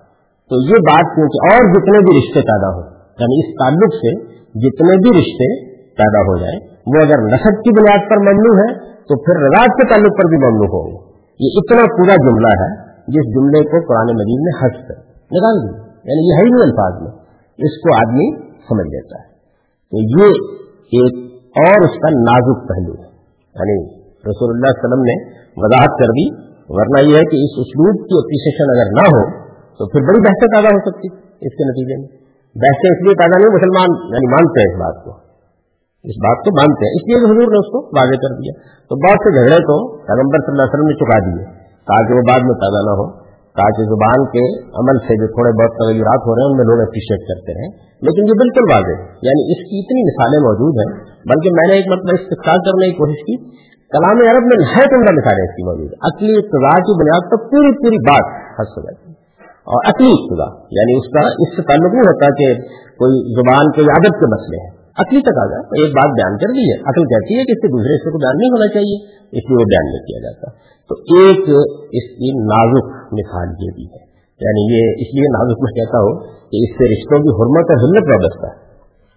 تو 0.49 0.56
یہ 0.56 0.75
بات 0.75 1.14
کیونکہ 1.14 1.54
اور 1.54 1.61
جتنے 1.70 1.99
بھی 1.99 2.18
رشتے 2.18 2.40
پیدا 2.40 2.68
ہوں 2.75 2.82
یعنی 3.18 3.38
اس 3.38 3.54
تعلق 3.54 3.94
سے 3.94 4.11
جتنے 4.50 4.97
بھی 4.97 5.20
رشتے 5.20 5.70
پیدا 6.00 6.21
ہو 6.21 6.35
جائیں 6.40 6.59
وہ 6.87 6.99
اگر 7.07 7.19
نصب 7.35 7.54
کی 7.64 7.71
بنیاد 7.78 8.11
پر 8.11 8.16
ممنوع 8.16 8.57
ہے، 8.61 8.71
تو 9.09 9.14
پھر 9.25 9.35
رواج 9.40 9.71
کے 9.76 9.95
تعلق 9.95 10.12
پر 10.19 10.25
بھی 10.28 10.37
ممنوع 10.37 10.71
ہوں 10.75 10.90
یہ 11.40 11.50
اتنا 11.54 11.85
پورا 11.97 12.16
جملہ 12.16 12.52
ہے 12.62 12.71
جس 13.09 13.26
جملے 13.35 13.61
کو 13.64 13.87
قرآن 13.88 14.09
مجید 14.14 14.40
نے 14.40 14.52
حج 14.59 14.88
کر، 14.88 14.99
نکال 15.33 15.57
دیا 15.62 15.90
یعنی 16.09 16.23
یہ 16.28 16.35
نہیں 16.37 16.62
الفاظ 16.62 17.02
میں۔ 17.02 17.12
اس 17.59 17.75
کو 17.83 17.97
آدمی 17.97 18.28
سمجھ 18.42 18.87
لیتا 18.87 19.16
ہے۔ 19.21 19.28
تو 19.90 19.97
یہ 19.97 20.26
ایک 20.99 21.14
اور 21.45 21.85
اس 21.85 21.95
کا 22.02 22.09
نازک 22.11 22.69
پہلو 22.69 22.92
ہے۔ 22.92 23.09
یعنی 23.54 24.00
رسول 24.00 24.50
اللہ 24.50 24.66
علیہ 24.66 24.80
وسلم 24.80 25.02
نے 25.02 25.14
وضاحت 25.57 25.99
کر 25.99 26.11
دی، 26.11 26.26
ورنہ 26.69 27.00
یہ 27.00 27.16
ہے 27.16 27.23
کہ 27.23 27.37
اس 27.37 27.50
اسلوب 27.59 27.95
کی 27.95 28.14
اپریسیشن 28.19 28.64
اگر 28.71 28.88
نہ 28.92 29.07
ہو، 29.07 29.45
تو 29.49 29.88
پھر 29.88 30.00
بڑی 30.00 30.21
بحثیں 30.21 30.49
پیدا 30.49 30.69
ہو 30.69 30.90
سکتی 30.90 31.09
اس 31.47 31.54
کے 31.57 31.64
نتیجے 31.64 32.00
میں۔ 32.00 32.09
بحثیں 32.54 32.90
اس 32.90 33.07
لیے 33.07 33.14
پیدا 33.14 33.38
نہیں، 33.38 33.54
مسلمان 33.54 34.14
یعنی 34.14 34.30
مانتے 34.30 34.61
ہیں 34.61 34.75
اس 34.75 34.80
بات 34.80 35.04
کو۔ 35.04 35.30
اس 36.00 36.16
بات 36.16 36.38
کو 36.45 36.50
مانتے 36.50 36.83
ہیں۔ 36.87 36.92
اس 36.97 37.02
لیے 37.07 37.16
حضور 37.16 37.50
نے 37.52 37.59
اس 37.59 37.71
کو 37.73 37.78
واضح 37.87 38.16
کر 38.25 38.33
دیا۔ 38.37 38.52
تو 38.88 38.92
بہت 38.96 39.18
سے 39.25 39.31
جھگڑے 39.38 39.57
کو 39.57 39.77
پیغمبر 39.96 40.38
صلی 40.38 40.53
اللہ 40.53 40.62
علیہ 40.62 40.75
وسلم 40.75 40.90
نے 40.90 40.96
چکا 40.96 41.18
دیے۔ 41.18 41.44
تاکہ 41.88 42.12
وہ 42.14 42.22
بعد 42.31 42.40
میں 42.40 42.59
پیدا 42.64 42.81
نہ 42.81 42.94
ہو، 43.01 43.07
تاکہ 43.59 43.83
زبان 43.85 44.20
کے 44.27 44.44
عمل 44.62 44.96
سے 44.98 45.12
جو 45.20 45.27
تھوڑے 45.27 45.51
بہت 45.61 45.72
تغیرات 45.77 46.20
ہو 46.27 46.33
رہے 46.35 46.42
ہیں، 46.42 46.51
ان 46.51 46.57
میں 46.57 46.64
لوگ 46.64 46.79
اپریشیٹ 46.81 47.20
کرتے 47.29 47.53
ہیں 47.61 47.70
لیکن 48.07 48.22
یہ 48.29 48.33
بالکل 48.33 48.64
واضح 48.72 48.94
ہے۔ 48.98 49.07
یعنی 49.22 49.42
اس 49.53 49.61
کی 49.68 49.77
اتنی 49.83 50.01
مثالیں 50.03 50.40
موجود 50.40 50.75
ہیں، 50.81 50.90
بلکہ 51.31 51.48
میں 51.51 51.68
نے 51.68 51.75
ایک 51.75 51.87
مطلب 51.87 52.14
استقصال 52.20 52.59
کرنے 52.59 52.87
کی 52.87 52.92
کوشش 52.92 53.20
کی۔ 53.20 53.35
کلام 53.94 54.16
عرب 54.16 54.44
میں 54.46 54.57
نہایت 54.57 54.92
عمدہ 54.92 55.12
مثالیں 55.12 55.44
اس 55.48 55.55
کی 55.57 55.62
موجود 55.64 55.90
ہے 55.92 55.98
عقلی 56.09 56.35
اقتدا 56.37 56.75
کی 56.79 56.92
بنیاد 57.01 57.31
پر 57.31 57.37
پوری 57.37 57.72
پوری 57.72 57.98
بات 58.11 58.27
حس 58.61 58.70
ہو 58.77 58.83
جاتی 58.83 59.07
ہے۔ 59.09 59.16
اور 59.70 59.81
عقلی 59.90 60.11
اقتدا 60.11 60.48
یعنی 60.70 60.98
اس 60.98 61.09
کا، 61.12 61.27
اس 61.27 61.57
سے 61.57 61.62
تعلق 61.62 61.92
نہیں 61.92 62.09
ہوتا 62.12 62.27
کہ 62.27 62.55
کوئی 62.75 63.35
زبان 63.35 63.72
کے 63.72 63.81
عادت 63.81 64.20
کے 64.20 64.27
مسئلے 64.27 64.64
ہیں۔ 64.64 64.80
عقلی 64.98 65.20
تک 65.20 65.38
آ 65.38 65.46
جائے 65.46 65.62
ایک 65.62 65.92
بات 65.94 66.11
بیان 66.11 66.35
کر 66.38 66.50
دی 66.53 66.64
ہے۔ 66.70 66.76
عقل 66.81 67.05
کہتی 67.05 67.33
ہے 67.38 67.44
کہ 67.44 67.53
اس 67.53 67.59
سے 67.59 67.68
دوسرے 67.68 67.94
حصے 67.94 68.11
کو 68.11 68.18
بیان 68.18 68.37
نہیں 68.38 68.50
ہونا 68.50 68.68
چاہیے، 68.74 68.96
اس 69.38 69.44
لیے 69.48 69.55
وہ 69.55 69.64
بیان 69.64 69.87
نہیں 69.90 70.05
کیا 70.05 70.20
جاتا۔ 70.26 70.46
تو 70.88 70.94
ایک 70.94 71.40
اس 71.92 72.07
کی 72.18 72.29
نازک 72.53 72.87
مثال 73.12 73.48
یہ 73.64 73.70
بھی 73.76 73.85
ہے۔ 73.85 74.00
یعنی 74.44 74.62
یہ 74.74 74.83
اس 75.03 75.14
لیے 75.14 75.29
نازک 75.29 75.59
میں 75.61 75.72
کہتا 75.72 75.98
ہوں 75.98 76.14
کہ 76.50 76.57
اس 76.62 76.70
سے 76.70 76.85
رشتوں 76.92 77.18
کی 77.18 77.31
حرمت 77.38 77.66
اور 77.70 77.79
حلت 77.85 78.05
وابستہ 78.09 78.46
ہے۔ 78.46 78.70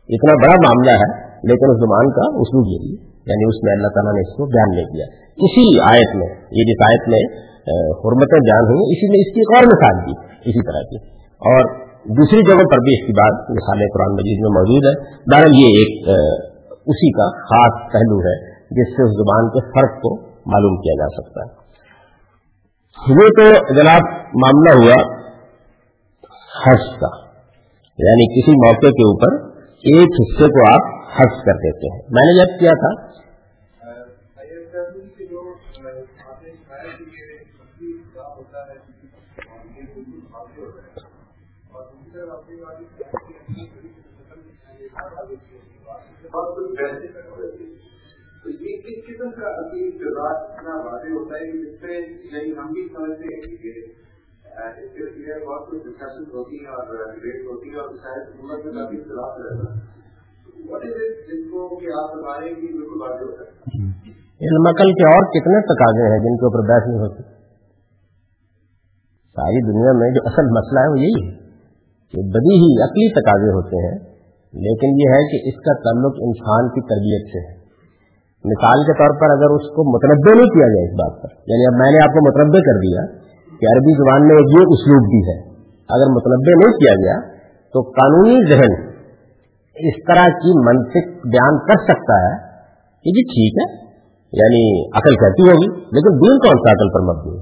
اتنا 0.09 0.33
بڑا 0.33 0.55
معاملہ 0.63 0.91
ہے، 0.91 1.09
لیکن 1.43 1.65
اس 1.71 1.77
زبان 1.77 2.12
کا 2.12 2.21
اصول 2.21 2.73
یہ 2.73 2.77
بھی 2.77 3.13
یعنی 3.29 3.47
اس 3.47 3.63
میں 3.63 3.73
اللہ 3.73 3.88
تعالیٰ 3.88 4.13
نے 4.13 4.19
اس 4.19 4.38
کو 4.38 4.45
بیان 4.45 4.69
نہیں 4.75 4.86
کیا۔ 4.86 5.05
اسی 5.45 5.79
آیت 5.79 6.15
میں، 6.15 6.27
یہ 6.51 6.63
جس 6.63 6.81
آیت 6.89 7.09
میں 7.09 7.53
حرمتیں 7.91 8.39
بیان 8.39 8.63
ہوئی، 8.63 8.93
اسی 8.93 9.09
میں 9.09 9.19
اس 9.19 9.33
کی 9.33 9.39
ایک 9.39 9.51
اور 9.55 9.63
مثال 9.63 9.95
دی 10.05 10.33
اسی 10.49 10.62
طرح 10.65 10.81
کی۔ 10.81 10.97
اور 11.51 11.92
دوسری 12.05 12.39
جگہ 12.47 12.63
پر 12.71 12.81
بھی 12.85 12.93
اس 12.93 13.01
کی 13.07 13.13
بات 13.17 13.51
مثال 13.57 13.81
قرآن 13.91 14.15
مجید 14.15 14.39
میں 14.45 14.49
موجود 14.53 14.87
ہے۔ 14.87 14.93
بہرحال 15.33 15.53
یہ 15.57 15.75
ایک 15.81 16.07
اسی 16.93 17.11
کا 17.17 17.27
خاص 17.51 17.77
پہلو 17.93 18.17
ہے 18.23 18.33
جس 18.77 18.89
سے 18.95 19.03
اس 19.03 19.13
زبان 19.19 19.45
کے 19.53 19.61
فرق 19.75 19.93
کو 20.05 20.11
معلوم 20.53 20.75
کیا 20.85 20.95
جا 21.01 21.07
سکتا 21.17 21.45
ہے۔ 21.45 21.51
یہ 23.19 23.29
تو 23.37 23.45
جناب 23.75 24.09
معاملہ 24.43 24.73
ہوا 24.81 24.97
حج 26.57 26.89
کا 26.99 27.11
یعنی 27.99 28.27
کسی 28.33 28.57
موقع 28.65 28.91
کے 28.99 29.07
اوپر 29.11 29.39
ایک 29.93 30.19
حصے 30.19 30.49
کو 30.57 30.67
آپ 30.73 30.91
حج 31.15 31.39
کر 31.47 31.57
دیتے 31.63 31.93
ہیں۔ 31.93 32.01
میں 32.17 32.25
نے 32.27 32.35
جب 32.39 32.53
کیا 32.59 32.75
تھا 32.83 32.91
کس 49.23 49.36
کا 49.39 49.49
ابھی 49.57 49.91
کردار 49.97 50.33
اتنا 50.38 50.73
واضح 50.86 51.12
ہوتا 51.17 51.36
ہے 51.36 51.51
جس 51.57 51.75
سے 51.81 51.97
یعنی 52.31 52.51
ہم 52.57 52.71
بھی 52.71 52.88
سمجھتے 52.93 53.36
ہیں 53.36 53.57
کہ 53.57 53.73
اس 54.63 54.89
کے 54.95 55.05
لیے 55.19 55.38
بہت 55.45 55.69
کچھ 55.69 55.83
ڈسکشن 55.83 56.25
ہوتی 56.33 56.57
ہے 56.57 56.73
اور 56.73 57.13
ڈبیٹ 57.13 57.45
ہوتی 57.51 57.69
ہے 57.69 57.75
اور 57.75 57.93
شاید 58.03 58.25
حکومت 58.33 58.65
میں 58.65 58.73
کافی 58.73 58.97
اختلاف 58.97 59.39
رہتا 59.39 59.69
ہے۔ 59.69 60.71
واٹ 60.71 60.83
از 60.86 60.99
اٹ 61.05 61.23
جن 61.29 61.47
کو 61.51 61.79
کہ 61.79 61.88
آپ 62.01 62.12
بتا 62.17 62.39
رہے 62.39 62.49
ہیں 62.49 62.55
کہ 62.55 62.67
بالکل 62.73 63.01
واضح 63.01 63.23
ہوتا 63.23 63.47
ہے؟ 63.47 64.12
علم 64.41 64.67
عقل 64.67 64.93
کے 64.93 65.07
اور 65.13 65.25
کتنے 65.29 65.63
تقاضے 65.73 66.12
ہیں 66.12 66.19
جن 66.19 66.38
کے 66.38 66.45
اوپر 66.45 66.67
بحث 66.73 66.88
نہیں 66.88 66.99
ہوتی؟ 66.99 67.25
ساری 69.36 69.65
دنیا 69.71 69.91
میں 69.91 70.12
جو 70.12 70.25
اصل 70.25 70.53
مسئلہ 70.59 70.79
ہے 70.79 70.93
وہ 70.93 70.99
یہی 70.99 71.25
ہے 71.25 71.33
کہ 72.13 72.27
بدی 72.29 72.62
ہی 72.63 72.71
عقلی 72.83 73.09
تقاضے 73.21 73.57
ہوتے 73.57 73.83
ہیں، 73.88 73.97
لیکن 74.53 75.03
یہ 75.03 75.13
ہے 75.15 75.25
کہ 75.31 75.43
اس 75.49 75.59
کا 75.65 75.79
تعلق 75.83 76.23
انسان 76.29 76.69
کی 76.69 76.88
تربیت 76.93 77.36
سے 77.36 77.45
ہے۔ 77.47 77.62
مثال 78.45 78.82
کے 78.88 78.93
طور 78.99 79.13
پر 79.19 79.34
اگر 79.34 79.53
اس 79.56 79.67
کو 79.75 79.84
متنوع 79.89 80.32
نہیں 80.32 80.49
کیا 80.53 80.65
جائے 80.71 80.88
اس 80.88 80.95
بات 81.01 81.19
پر 81.19 81.36
یعنی 81.51 81.67
اب 81.67 81.75
میں 81.82 81.91
نے 81.95 81.99
آپ 82.06 82.15
کو 82.15 82.23
متنوع 82.23 82.62
کر 82.65 82.79
دیا 82.82 83.03
کہ 83.62 83.69
عربی 83.69 83.93
زبان 83.99 84.25
میں 84.29 84.39
یہ 84.39 84.73
اسلوب 84.75 85.06
بھی 85.12 85.21
ہے، 85.27 85.36
اگر 85.89 86.12
متنوع 86.15 86.56
نہیں 86.56 86.73
کیا 86.79 86.95
گیا 87.03 87.15
تو 87.73 87.84
قانونی 87.99 88.41
ذہن 88.49 88.75
اس 89.75 90.01
طرح 90.10 90.27
کی 90.41 90.58
منطق 90.65 91.08
بیان 91.29 91.62
کر 91.69 91.86
سکتا 91.86 92.17
ہے 92.23 92.34
کہ 93.06 93.13
جی 93.15 93.23
ٹھیک 93.29 93.62
ہے 93.62 93.67
یعنی 94.34 94.62
عقل 94.99 95.17
کہتی 95.21 95.47
ہوگی، 95.47 95.71
لیکن 95.95 96.19
دین 96.19 96.38
کون 96.43 96.62
سا 96.62 96.75
عقل 96.75 96.91
پر 96.93 97.08
مبنی 97.08 97.34
ہے؟ 97.34 97.41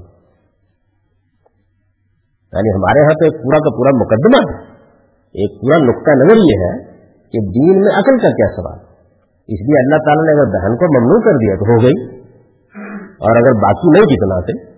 یعنی 2.52 2.72
ہمارے 2.76 3.04
یہاں 3.04 3.18
تو 3.20 3.28
ایک 3.28 3.36
پورا 3.42 3.60
کا 3.66 3.74
پورا 3.76 3.92
مقدمہ 3.98 4.40
ہے، 4.46 4.56
ایک 5.34 5.60
پورا 5.60 5.82
نقطہ 5.84 6.16
نظر 6.22 6.42
یہ 6.46 6.64
ہے 6.64 6.72
کہ 7.34 7.44
دین 7.52 7.84
میں 7.84 7.94
عقل 8.00 8.18
کا 8.24 8.32
کیا 8.40 8.48
سوال 8.56 8.80
اس 9.52 9.62
لیے 9.66 9.78
اللہ 9.82 10.00
تعالیٰ 10.04 10.24
نے 10.26 10.32
اگر 10.32 10.48
بہن 10.56 10.76
کو 10.76 10.86
ممنوع 10.96 11.20
کر 11.20 11.36
دیا 11.36 11.54
تو 11.54 11.64
ہو 11.72 11.76
گئی۔ 11.82 11.96
اور 13.24 13.36
اگر 13.36 13.52
باقی 13.62 13.88
نہیں 13.92 14.08
کتنا 14.12 14.38
سے 14.40 14.72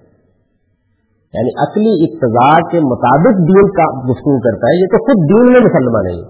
یعنی 1.34 1.52
عقلی 1.62 1.94
اقتضاء 2.04 2.56
کے 2.70 2.80
مطابق 2.80 3.36
دین 3.48 3.66
کا 3.70 3.86
گفتگو 4.10 4.38
کرتا 4.40 4.66
ہے، 4.66 4.80
یہ 4.80 4.86
تو 4.86 4.98
خود 5.04 5.18
دین 5.30 5.52
میں 5.52 5.60
مسلمان 5.60 6.04
نہیں 6.04 6.22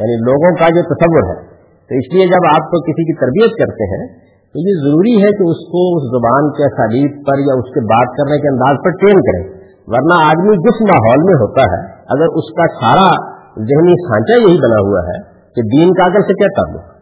یعنی 0.00 0.16
لوگوں 0.16 0.52
کا 0.56 0.66
جو 0.68 0.82
تصور 0.94 1.24
ہے۔ 1.30 1.50
تو 1.86 1.94
اس 1.94 2.14
لیے 2.14 2.26
جب 2.26 2.44
آپ 2.50 2.64
کو 2.70 2.80
کسی 2.80 3.04
کی 3.04 3.14
تربیت 3.20 3.58
کرتے 3.58 3.84
ہیں، 3.84 4.06
تو 4.50 4.58
یہ 4.58 4.74
ضروری 4.84 5.14
ہے 5.16 5.28
کہ 5.28 5.44
اس 5.50 5.60
کو 5.72 5.96
اس 5.96 6.02
زبان 6.02 6.50
کے 6.50 6.64
اسالیب 6.66 7.10
پر 7.26 7.38
یا 7.38 7.54
اس 7.58 7.74
کے 7.74 7.80
بات 7.80 8.16
کرنے 8.16 8.40
کے 8.40 8.48
انداز 8.48 8.76
پر 8.84 8.90
ٹرین 8.90 9.20
کریں۔ 9.20 9.44
ورنہ 9.86 10.24
آدمی 10.24 10.56
جس 10.56 10.80
ماحول 10.82 11.20
میں 11.24 11.34
ہوتا 11.34 11.62
ہے، 11.62 11.80
اگر 11.92 12.28
اس 12.34 12.48
کا 12.54 12.66
سارا 12.74 13.10
ذہنی 13.58 13.94
سانچہ 14.08 14.48
یہی 14.48 14.58
بنا 14.58 14.80
ہوا 14.88 15.00
ہے 15.00 15.18
کہ 15.54 15.62
دین 15.62 15.92
کا 15.94 16.04
اگر 16.04 16.20
سے 16.20 16.34
کیا 16.34 16.62
تعلق؟ 16.62 16.99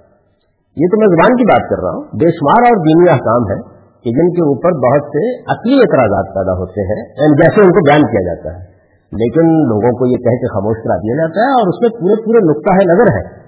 یہ 0.78 0.86
تو 0.86 1.00
میں 1.00 1.08
زبان 1.08 1.36
کی 1.36 1.44
بات 1.44 1.70
کر 1.70 1.78
رہا 1.82 1.94
ہوں۔ 1.94 2.02
بے 2.02 2.28
شمار 2.30 2.62
اور 2.62 2.76
دینی 2.76 3.10
احکام 3.10 3.42
ہے 3.50 3.58
کہ 4.02 4.10
جن 4.10 4.28
کے 4.30 4.42
اوپر 4.42 4.72
بہت 4.72 5.02
سے 5.10 5.36
عقلی 5.38 5.74
اعتراضات 5.74 6.26
پیدا 6.34 6.52
ہوتے 6.52 6.80
ہیں 6.80 7.02
جیسے 7.34 7.60
ان 7.60 7.68
کو 7.68 7.90
بیان 7.90 8.02
کیا 8.02 8.34
جاتا 8.34 8.58
ہے۔ 8.58 8.78
لیکن 9.12 9.46
لوگوں 9.46 9.98
کو 9.98 10.06
یہ 10.06 10.16
کہہ 10.16 10.38
کے 10.38 10.46
خاموش 10.46 10.76
کرا 10.84 10.96
دیا 10.96 11.16
جاتا 11.16 11.40
ہے 11.40 11.52
اور 11.52 11.68
اس 11.68 11.80
میں 11.80 12.00
پورے 12.00 12.22
پورے 12.22 12.38
نقطہ 12.38 12.72
ہے، 12.72 12.94
نظر 12.94 13.08
ہے۔ 13.16 13.38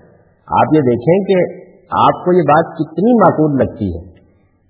آپ 0.60 0.74
یہ 0.74 0.80
دیکھیں 0.80 1.16
کہ 1.24 1.60
آپ 1.98 2.24
کو 2.24 2.32
یہ 2.32 2.42
بات 2.42 2.66
کتنی 2.76 3.14
معقول 3.14 3.50
لگتی 3.58 3.88
ہے 3.94 4.02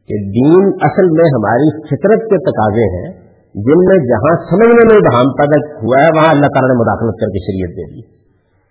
کہ 0.08 0.14
دین 0.30 0.68
اصل 0.80 1.06
میں 1.10 1.28
ہماری 1.34 1.82
فطرت 1.82 2.30
کے 2.30 2.36
تقاضے 2.36 2.96
ہیں، 2.96 3.12
جن 3.54 3.78
میں 3.88 3.96
جہاں 3.96 4.34
سمجھنے 4.50 4.94
میں 4.94 5.00
بہام 5.00 5.32
پیدا 5.32 5.74
ہوا 5.82 6.02
ہے، 6.02 6.08
وہاں 6.16 6.30
اللہ 6.30 6.46
تعالیٰ 6.46 6.68
نے 6.68 6.80
مداخلت 6.80 7.20
کر 7.20 7.26
کے 7.26 7.38
شریعت 7.38 7.76
دے 7.76 7.94
دی۔ 7.94 8.00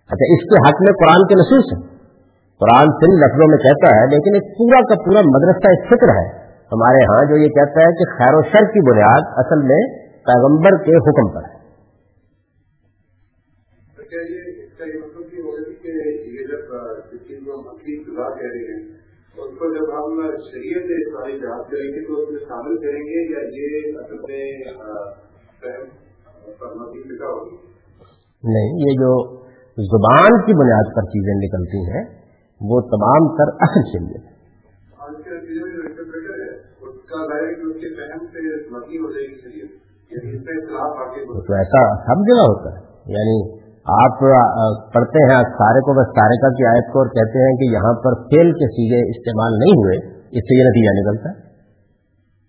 اچھا 0.08 0.34
اس 0.34 0.42
کے 0.50 0.70
حق 0.70 0.82
میں 0.82 0.94
قرآن 0.94 1.28
کے 1.28 1.36
نصوص 1.36 1.74
ہیں۔ 1.74 1.99
قرآن 2.62 2.90
سن 3.02 3.14
لفظوں 3.20 3.48
میں 3.48 3.58
کہتا 3.58 3.92
ہے 3.96 4.08
لیکن 4.10 4.34
ایک 4.34 4.48
پورا 4.58 4.82
کا 4.82 4.96
پورا 5.04 5.22
مدرسہ 5.28 5.70
فکر 5.90 6.10
ہے۔ 6.10 6.26
ہمارے 6.72 7.04
ہاں 7.04 7.22
جو 7.30 7.36
یہ 7.36 7.48
کہتا 7.50 7.86
ہے 7.86 7.94
کہ 8.00 8.08
خیر 8.18 8.36
و 8.36 8.42
شر 8.42 8.66
کی 8.74 8.82
بنیاد 8.90 9.30
اصل 9.38 9.64
میں 9.64 9.80
پیغمبر 10.26 10.78
کے 10.84 10.98
حکم 10.98 11.32
پر 11.36 11.48
ہے۔ 11.50 11.58
کو 19.60 19.70
جب 19.74 19.90
ہم 19.96 20.20
شریعت 20.52 20.92
ساری 21.14 21.40
جہاز 21.40 21.64
کریں 21.72 21.90
گے 21.94 22.06
تو 22.08 22.22
اس 22.22 22.30
میں 22.30 22.40
شامل 22.50 22.78
کریں 22.78 23.02
گے 23.02 23.24
یا 23.34 23.42
یہ 23.56 23.88
نہیں 28.44 28.78
یہ 28.80 28.94
جو 28.94 29.12
زبان 29.78 30.38
کی 30.46 30.54
بنیاد 30.54 30.96
پر 30.96 31.10
چیزیں 31.10 31.34
نکلتی 31.34 31.82
ہیں 31.92 32.19
وہ 32.62 32.82
تمام 32.82 33.28
تر 33.36 33.52
اصل 33.62 33.84
شریعت 33.92 34.28
تو 41.46 41.54
ایسا 41.54 41.82
سب 42.06 42.24
جگہ 42.30 42.46
ہوتا 42.46 42.70
ہے۔ 42.76 43.14
یعنی 43.16 43.36
آپ 43.98 44.20
پڑھتے 44.94 45.22
ہیں 45.30 45.42
سارے 45.60 45.80
کو 45.80 45.94
بس 45.94 46.08
سارے 46.08 46.38
کا 46.42 46.50
کی 46.50 46.66
آیت 46.66 46.92
کو 46.94 47.00
اور 47.00 47.08
کہتے 47.08 47.44
ہیں 47.46 47.54
کہ 47.58 47.70
یہاں 47.76 47.94
پر 48.04 48.18
فیل 48.24 48.52
کے 48.52 48.68
سیگے 48.68 49.00
استعمال 49.10 49.52
نہیں 49.60 49.78
ہوئے 49.78 49.98
اس 50.32 50.50
سے 50.50 50.58
یہ 50.60 50.68
نتیجہ 50.70 50.92
نکلتا 51.00 51.30
ہے۔ 51.30 51.38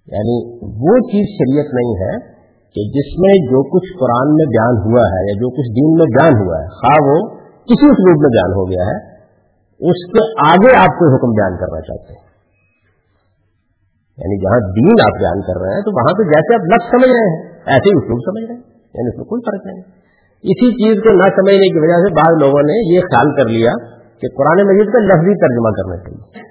یعنی 0.09 0.37
وہ 0.83 0.96
چیز 0.99 1.31
شریعت 1.35 1.75
نہیں 1.75 1.94
ہے 2.01 2.12
کہ 2.77 2.85
جس 2.90 3.12
میں 3.18 3.35
جو 3.53 3.62
کچھ 3.70 3.92
قرآن 4.01 4.35
میں 4.35 4.46
بیان 4.46 4.81
ہوا 4.87 5.05
ہے 5.14 5.20
یا 5.29 5.35
جو 5.35 5.51
کچھ 5.51 5.70
دین 5.70 5.94
میں 5.94 6.09
بیان 6.16 6.35
ہوا 6.42 6.59
ہے 6.61 6.66
خواہ 6.75 7.09
وہ 7.09 7.16
کسی 7.64 7.88
اسلوب 7.90 8.16
میں 8.20 8.31
بیان 8.31 8.53
ہو 8.53 8.70
گیا 8.70 8.85
ہے 8.85 8.99
اس 9.81 10.01
کے 10.12 10.23
آگے 10.51 10.77
آپ 10.77 10.93
کوئی 10.99 11.11
حکم 11.14 11.31
بیان 11.31 11.55
کرنا 11.57 11.81
چاہتے 11.81 12.12
ہیں۔ 12.12 12.31
یعنی 14.21 14.37
جہاں 14.43 14.61
دین 14.61 14.97
آپ 15.01 15.21
بیان 15.21 15.40
کر 15.40 15.61
رہے 15.61 15.75
ہیں، 15.75 15.81
تو 15.81 15.90
وہاں 15.90 16.12
پہ 16.19 16.23
جیسے 16.23 16.55
آپ 16.55 16.61
لفظ 16.61 16.90
سمجھ 16.90 17.12
رہے 17.12 17.27
ہیں، 17.29 17.51
ایسے 17.51 17.88
ہی 17.88 17.99
اسلوب 17.99 18.21
سمجھ 18.21 18.45
رہے 18.45 18.55
ہیں۔ 18.55 18.62
یعنی 18.95 19.09
اس 19.09 19.16
میں 19.16 19.25
کوئی 19.25 19.40
فرق 19.47 19.66
نہیں۔ 19.66 19.81
اسی 20.43 20.69
چیز 20.73 21.03
کو 21.03 21.11
نہ 21.11 21.23
سمجھنے 21.23 21.69
کی 21.69 21.79
وجہ 21.79 21.99
سے 22.03 22.14
بعض 22.14 22.43
لوگوں 22.43 22.62
نے 22.62 22.95
یہ 22.95 23.01
خیال 23.01 23.37
کر 23.37 23.47
لیا 23.49 23.73
کہ 24.19 24.29
قرآن 24.37 24.66
مجید 24.66 24.93
کا 24.93 24.99
لفظی 24.99 25.35
ترجمہ 25.40 25.71
کرنا 25.71 25.97
چاہیے۔ 25.97 26.51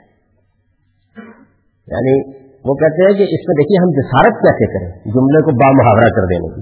یعنی 1.87 2.39
وہ 2.65 2.73
کہتے 2.73 3.01
ہیں 3.05 3.13
کہ 3.17 3.23
اس 3.23 3.47
میں 3.47 3.55
دیکھیے 3.55 3.83
ہم 3.83 3.89
جسارت 3.89 4.33
کیسے 4.33 4.65
کریں، 4.65 4.91
جملے 4.91 5.41
کو 5.43 5.51
با 5.51 5.71
محاورہ 5.71 6.09
کر 6.09 6.21
دینے 6.21 6.47
کی۔ 6.55 6.61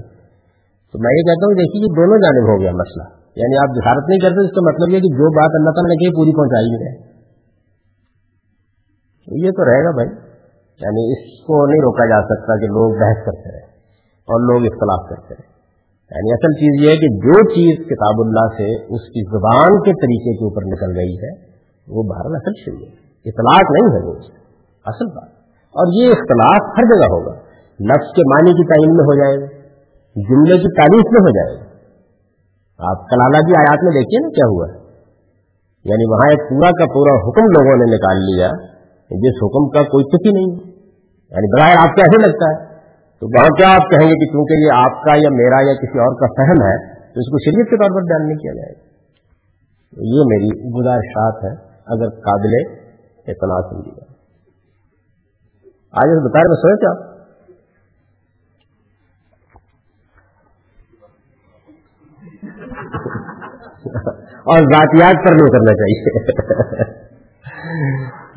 تو 0.92 0.98
میں 0.98 1.12
یہ 1.16 1.22
کہتا 1.22 1.46
ہوں، 1.46 1.54
دیکھیے 1.54 1.80
یہ 1.82 1.94
دونوں 1.96 2.18
جانب 2.18 2.48
ہو 2.48 2.60
گیا 2.60 2.70
مسئلہ۔ 2.70 3.17
یعنی 3.38 3.56
آپ 3.58 3.70
جسارت 3.76 4.04
نہیں 4.08 4.18
کرتے 4.18 4.40
اس 4.46 4.52
کا 4.52 4.62
مطلب 4.70 4.88
یہ 4.88 5.00
کہ 5.00 5.10
جو 5.18 5.26
بات 5.30 5.52
اللہ 5.54 5.70
تعالیٰ 5.70 5.90
نے 5.90 5.96
کہی 5.96 6.14
پوری 6.14 6.32
پہنچائی 6.36 6.72
ہے۔ 6.74 7.08
یہ 9.46 9.50
تو 9.50 9.64
رہے 9.64 9.84
گا 9.84 9.90
بھائی۔ 9.90 10.08
یعنی 10.84 11.02
اس 11.12 11.40
کو 11.46 11.66
نہیں 11.66 11.80
روکا 11.80 12.04
جا 12.06 12.20
سکتا 12.22 12.60
کہ 12.60 12.66
لوگ 12.66 12.90
بحث 12.94 13.24
کرتے 13.24 13.48
رہے 13.52 13.64
اور 14.30 14.40
لوگ 14.40 14.60
اختلاف 14.72 15.08
کرتے 15.08 15.34
رہے 15.34 15.58
یعنی 16.10 16.32
اصل 16.32 16.52
چیز 16.52 16.84
یہ 16.84 16.90
ہے 16.90 16.96
کہ 16.96 17.08
جو 17.16 17.50
چیز 17.50 17.86
کتاب 17.86 18.20
اللہ 18.20 18.46
سے 18.56 18.94
اس 18.94 19.02
کی 19.08 19.22
زبان 19.30 19.82
کے 19.82 19.90
طریقے 19.90 20.36
کے 20.36 20.44
اوپر 20.44 20.62
نکل 20.62 20.98
گئی 20.98 21.14
ہے، 21.16 21.30
وہ 21.88 22.02
باہر 22.02 22.24
اصل 22.24 22.52
شروع 22.64 22.78
ہے۔ 22.78 22.92
اطلاق 23.24 23.70
نہیں 23.70 24.00
ہے 24.00 24.06
وہ۔ 24.06 24.14
اصل 24.84 25.06
بات۔ 25.06 25.28
اور 25.68 26.02
یہ 26.02 26.10
اختلاف 26.10 26.78
ہر 26.78 26.82
جگہ 26.82 27.06
ہوگا۔ 27.06 27.34
لفظ 27.80 28.14
کے 28.16 28.22
معنی 28.34 28.52
کی 28.52 28.68
تعین 28.68 28.96
میں 28.96 29.04
ہو 29.04 29.14
جائے 29.14 29.40
گا 29.40 29.46
جملے 30.16 30.58
کی 30.58 30.76
تعریف 30.76 31.06
میں 31.12 31.20
ہو 31.20 31.30
جائے۔ 31.30 31.60
گا 31.60 31.67
آپ 32.78 33.10
کلالہ 33.10 33.36
کی 33.36 33.58
آیات 33.58 33.84
میں 33.84 33.92
دیکھیے 33.92 34.18
نا 34.20 34.28
کیا 34.28 34.48
ہوا 34.48 34.66
ہے۔ 34.68 34.88
یعنی 35.84 36.12
وہاں 36.12 36.30
ایک 36.30 36.50
پورا 36.50 36.70
کا 36.70 36.92
پورا 36.94 37.28
حکم 37.28 37.40
لوگوں 37.40 37.76
نے 37.76 37.96
نکال 37.96 38.16
لیا 38.16 38.48
جس 39.08 39.36
حکم 39.44 39.68
کا 39.68 39.82
کوئی 39.82 40.04
چکی 40.04 40.32
نہیں 40.32 40.68
یعنی 41.30 41.60
بغیر 41.60 41.76
آپ 41.78 41.94
کو 41.94 42.00
ایسے 42.00 42.26
لگتا 42.26 42.46
ہے۔ 42.50 42.68
تو 43.20 43.26
وہاں 43.26 43.48
کیا 43.56 43.68
آپ 43.68 43.90
کہیں 43.90 44.08
گے 44.08 44.26
کہ 44.26 44.32
چونکہ 44.32 44.52
یہ 44.52 44.68
آپ 44.74 45.02
کا 45.04 45.12
یا 45.16 45.28
میرا 45.30 45.60
یا 45.60 45.74
کسی 45.74 45.98
اور 45.98 46.14
کا 46.20 46.26
فہم 46.26 46.62
ہے، 46.62 46.94
تو 46.94 47.20
اس 47.20 47.30
کو 47.30 47.38
شریعت 47.44 47.70
کے 47.70 47.76
طور 47.76 47.96
پر 47.96 48.02
بیان 48.02 48.26
نہیں 48.26 48.38
کیا 48.38 48.52
جائے 48.52 48.72
گا۔ 48.72 48.88
یہ 49.92 50.22
میری 50.26 50.70
گزارشات 50.70 51.44
ہے، 51.44 51.50
اگر 51.86 52.08
قابل 52.08 52.52
اطلاع 53.26 53.70
سمجھی 53.70 53.90
جائے۔ 53.90 54.18
آج 55.92 56.08
اس 56.16 56.30
بتا 56.30 56.38
رہے 56.38 56.54
سوچ 56.54 56.88
آپ 56.90 57.17
اور 64.22 64.58
ذاتیات 64.58 65.16
پر 65.24 65.34
نہیں 65.34 65.50
کرنا 65.50 65.72
چاہیے۔ 65.74 66.00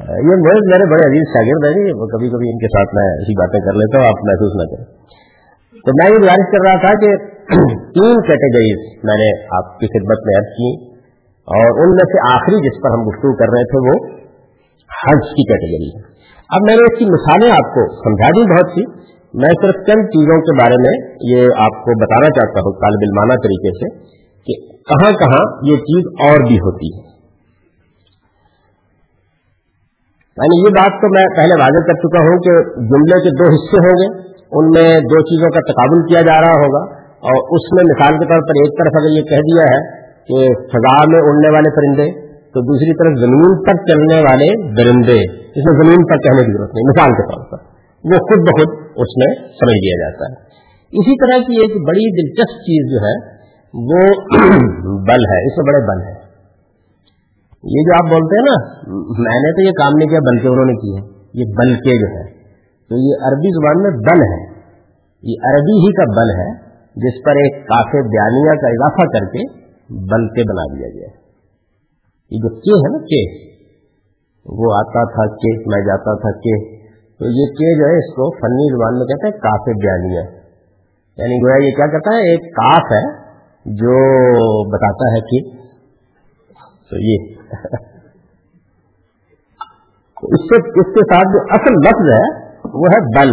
یہ 0.02 0.36
میرے 0.46 0.90
بڑے 0.90 1.08
عزیز 1.08 1.24
شاگرد 1.34 1.66
ہیں 1.66 1.74
جی، 1.74 2.00
وہ 2.00 2.06
کبھی 2.06 2.30
کبھی 2.30 2.50
ان 2.50 2.58
کے 2.58 2.68
ساتھ 2.68 2.96
میں 2.96 3.04
ایسی 3.04 3.34
باتیں 3.34 3.60
کر 3.60 3.74
لیتا 3.74 4.00
ہوں، 4.00 4.06
آپ 4.06 4.20
محسوس 4.24 4.54
نہ 4.56 4.76
کریں۔ 4.76 5.02
تو 5.86 5.92
میں 5.92 6.10
یہ 6.10 6.22
گزارش 6.22 6.52
کر 6.52 6.70
رہا 6.70 6.78
تھا 6.78 6.94
کہ 7.00 7.16
تین 7.96 8.22
کیٹیگریز 8.22 9.00
میں 9.04 9.16
نے 9.16 9.56
آپ 9.56 9.80
کی 9.80 9.88
خدمت 9.88 10.20
میں 10.26 10.40
عرض 10.40 10.46
کی 10.46 10.92
اور 11.48 11.84
ان 11.84 11.90
میں 11.90 12.06
سے 12.12 12.34
آخری 12.34 12.70
جس 12.70 12.84
پر 12.84 12.90
ہم 12.90 13.02
گفتگو 13.02 13.36
کر 13.36 13.46
رہے 13.46 13.64
تھے، 13.64 13.80
وہ 13.88 14.22
حج 14.92 15.30
کی 15.30 15.44
کیٹیگری 15.54 15.90
ہے۔ 15.90 16.12
اب 16.50 16.62
میں 16.68 16.76
نے 16.76 16.82
اس 16.82 17.00
کی 17.00 17.06
مثالیں 17.06 17.52
آپ 17.52 17.74
کو 17.74 17.96
سمجھا 17.96 18.30
دی 18.30 18.52
بہت 18.52 18.72
سی۔ 18.72 19.02
میں 19.34 19.50
صرف 19.50 19.76
چند 19.88 20.04
چیزوں 20.08 20.42
کے 20.42 20.64
بارے 20.64 20.76
میں 20.82 21.16
یہ 21.32 21.42
آپ 21.44 21.72
کو 21.72 22.02
بتانا 22.02 22.26
چاہتا 22.26 22.60
ہوں، 22.60 22.72
طالب 22.72 23.00
علمانہ 23.02 23.34
طریقے 23.34 23.70
سے۔ 23.70 24.21
کہ 24.46 24.54
کہاں 24.68 25.12
کہاں 25.12 25.72
یہ 25.72 25.76
چیز 25.76 26.30
اور 26.30 26.48
بھی 26.48 26.56
ہوتی 26.56 26.88
ہے۔ 26.96 27.12
یعنی 30.32 30.60
یہ 30.60 30.70
بات 30.70 31.02
تو 31.02 31.14
میں 31.14 31.26
پہلے 31.36 31.54
واضح 31.62 31.86
کر 31.88 31.94
چکا 31.94 32.20
ہوں 32.22 32.40
کہ 32.40 32.64
جملے 32.76 33.24
کے 33.24 33.30
دو 33.30 33.54
حصے 33.54 33.78
ہوں 33.78 33.96
گے، 34.02 34.32
ان 34.52 34.66
میں 34.66 35.00
دو 35.00 35.20
چیزوں 35.22 35.50
کا 35.50 35.72
تقابل 35.72 36.08
کیا 36.08 36.22
جا 36.22 36.42
رہا 36.42 36.52
ہوگا 36.52 36.96
اور 37.02 37.56
اس 37.56 37.74
میں 37.74 37.84
مثال 37.84 38.14
کے 38.20 38.26
طور 38.26 38.42
پر 38.42 38.52
ایک 38.52 38.80
طرف 38.80 38.92
اگر 38.96 39.18
یہ 39.18 39.22
کہہ 39.22 39.42
دیا 39.42 39.64
ہے 39.74 40.02
کہ 40.06 40.54
فضا 40.64 41.06
میں 41.12 41.20
اڑنے 41.20 41.54
والے 41.54 41.76
پرندے، 41.76 42.32
تو 42.38 42.62
دوسری 42.62 42.94
طرف 42.94 43.20
زمین 43.20 43.64
پر 43.64 43.74
چلنے 43.86 44.20
والے 44.22 44.74
درندے، 44.76 45.20
اس 45.32 45.66
میں 45.66 45.84
زمین 45.84 46.06
پر 46.06 46.18
کہنے 46.18 46.44
کی 46.46 46.58
ضرورت 46.58 46.70
نہیں، 46.74 46.90
مثال 46.90 47.12
کے 47.12 47.34
طور 47.34 47.46
پر۔ 47.52 47.58
وہ 48.04 48.18
خود 48.18 48.40
بخود 48.40 48.78
اس 48.82 49.18
میں 49.18 49.36
سمجھ 49.36 49.76
لیا 49.76 50.10
جاتا 50.10 50.26
ہے۔ 50.32 50.52
اسی 50.92 51.20
طرح 51.20 51.44
کی 51.48 51.62
ایک 51.62 51.88
بڑی 51.88 52.22
دلچسپ 52.22 52.62
چیز 52.62 52.92
جو 52.92 52.98
ہے 52.98 53.31
وہ 53.74 54.02
بل 55.08 55.26
ہے، 55.34 55.40
اس 55.46 55.58
میں 55.58 55.66
بڑے 55.66 55.86
بل 55.88 56.08
ہے 56.08 56.22
یہ 57.64 57.82
جو 57.82 57.94
آپ 57.94 58.10
بولتے 58.12 58.38
ہیں 58.38 58.46
نا، 58.46 58.56
میں 59.22 59.40
نے 59.42 59.52
تو 59.52 59.62
یہ 59.62 59.72
کام 59.72 59.98
نہیں 59.98 60.10
کیا، 60.10 60.20
بلکہ 60.20 60.48
انہوں 60.48 60.66
نے 60.66 60.74
کیا 60.74 61.04
یہ 61.34 61.46
بلکہ 61.58 62.00
جو 62.00 62.08
ہے 62.16 62.24
تو 62.90 62.96
یہ 62.96 63.26
عربی 63.28 63.52
زبان 63.54 63.84
میں 63.84 63.92
بل 63.92 64.22
ہے۔ 64.22 64.52
یہ 65.24 65.50
عربی 65.50 65.76
ہی 65.78 65.92
کا 65.94 66.04
بل 66.04 66.30
ہے، 66.40 66.50
جس 66.96 67.24
پر 67.26 67.32
ایک 67.32 67.68
کافی 67.68 68.08
بیانیہ 68.08 68.62
کا 68.62 68.68
اضافہ 68.68 69.06
کر 69.08 69.26
کے 69.26 69.44
بل 69.90 70.28
کے 70.28 70.44
بنا 70.50 70.76
دیا 70.76 70.88
گیا 70.88 71.08
یہ 72.32 72.38
جو 72.38 72.50
کے 72.50 72.76
ہے 72.76 72.92
نا، 72.92 73.06
کے۔ 73.06 73.52
وہ 74.46 74.74
آتا 74.74 75.04
تھا، 75.14 75.36
کے، 75.36 75.76
میں 75.76 75.86
جاتا 75.86 76.20
تھا، 76.20 76.32
کے۔ 76.32 76.76
تو 77.20 77.26
یہ 77.26 77.46
کے 77.46 77.80
جو 77.80 77.86
ہے، 77.86 77.98
اس 77.98 78.14
کو 78.14 78.32
فنی 78.32 78.76
زبان 78.76 78.98
میں 78.98 79.06
کہتے 79.06 79.28
ہیں 79.28 79.40
کافی 79.40 79.74
بیانیہ۔ 79.74 80.22
یعنی 81.18 81.36
گویا 81.44 81.66
یہ 81.66 81.76
کیا 81.76 81.88
کہتا 81.88 82.16
ہے، 82.16 82.30
ایک 82.30 82.40
کاف 82.40 82.92
ہے 82.92 83.21
جو 83.66 83.98
بتاتا 84.70 85.16
ہے 85.16 85.20
کہ 85.20 85.62
تو 86.90 86.98
یہ 86.98 87.18
اس 90.22 90.42
سے 90.42 90.80
اس 90.80 90.94
کے 90.94 91.00
ساتھ 91.00 91.28
جو 91.34 91.40
اصل 91.50 91.74
لفظ 91.74 92.10
ہے 92.10 92.52
وہ 92.74 92.86
ہے 92.94 93.18
بل، 93.18 93.30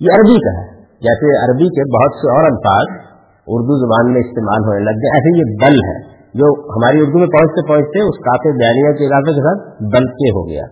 یہ 0.00 0.10
عربی 0.14 0.38
کا 0.40 0.62
ہے۔ 0.62 0.74
جیسے 0.80 1.44
عربی 1.44 1.68
کے 1.68 1.98
بہت 1.98 2.16
سے 2.16 2.30
اور 2.30 2.44
الفاظ 2.44 3.08
اردو 3.46 3.78
زبان 3.86 4.12
میں 4.12 4.20
استعمال 4.20 4.64
ہونے 4.64 4.84
لگ 4.84 4.90
گئے، 4.90 5.16
ایسے 5.16 5.38
یہ 5.38 5.56
بل 5.64 5.74
ہے۔ 5.74 6.14
جو 6.34 6.70
ہماری 6.70 7.00
اردو 7.00 7.18
میں 7.18 7.26
پہنچتے 7.26 7.68
پہنچتے 7.68 8.08
اس 8.08 8.18
کافی 8.18 8.52
بیانیہ 8.58 8.98
کے 8.98 9.06
علاقے 9.06 9.32
کے 9.32 9.40
ساتھ 9.40 9.82
بل 9.82 10.06
کے 10.06 10.30
ہو 10.30 10.48
گیا۔ 10.48 10.62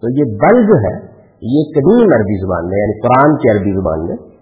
تو 0.00 0.08
یہ 0.10 0.24
بل 0.24 0.66
جو 0.66 0.74
ہے، 0.74 1.06
یہ 1.42 1.62
قدیم 1.74 2.08
عربی 2.14 2.40
زبان 2.40 2.68
میں 2.68 2.78
یعنی 2.78 3.00
قرآن 3.00 3.36
کی 3.36 3.58
عربی 3.58 3.80
زبان 3.80 4.06
میں 4.06 4.35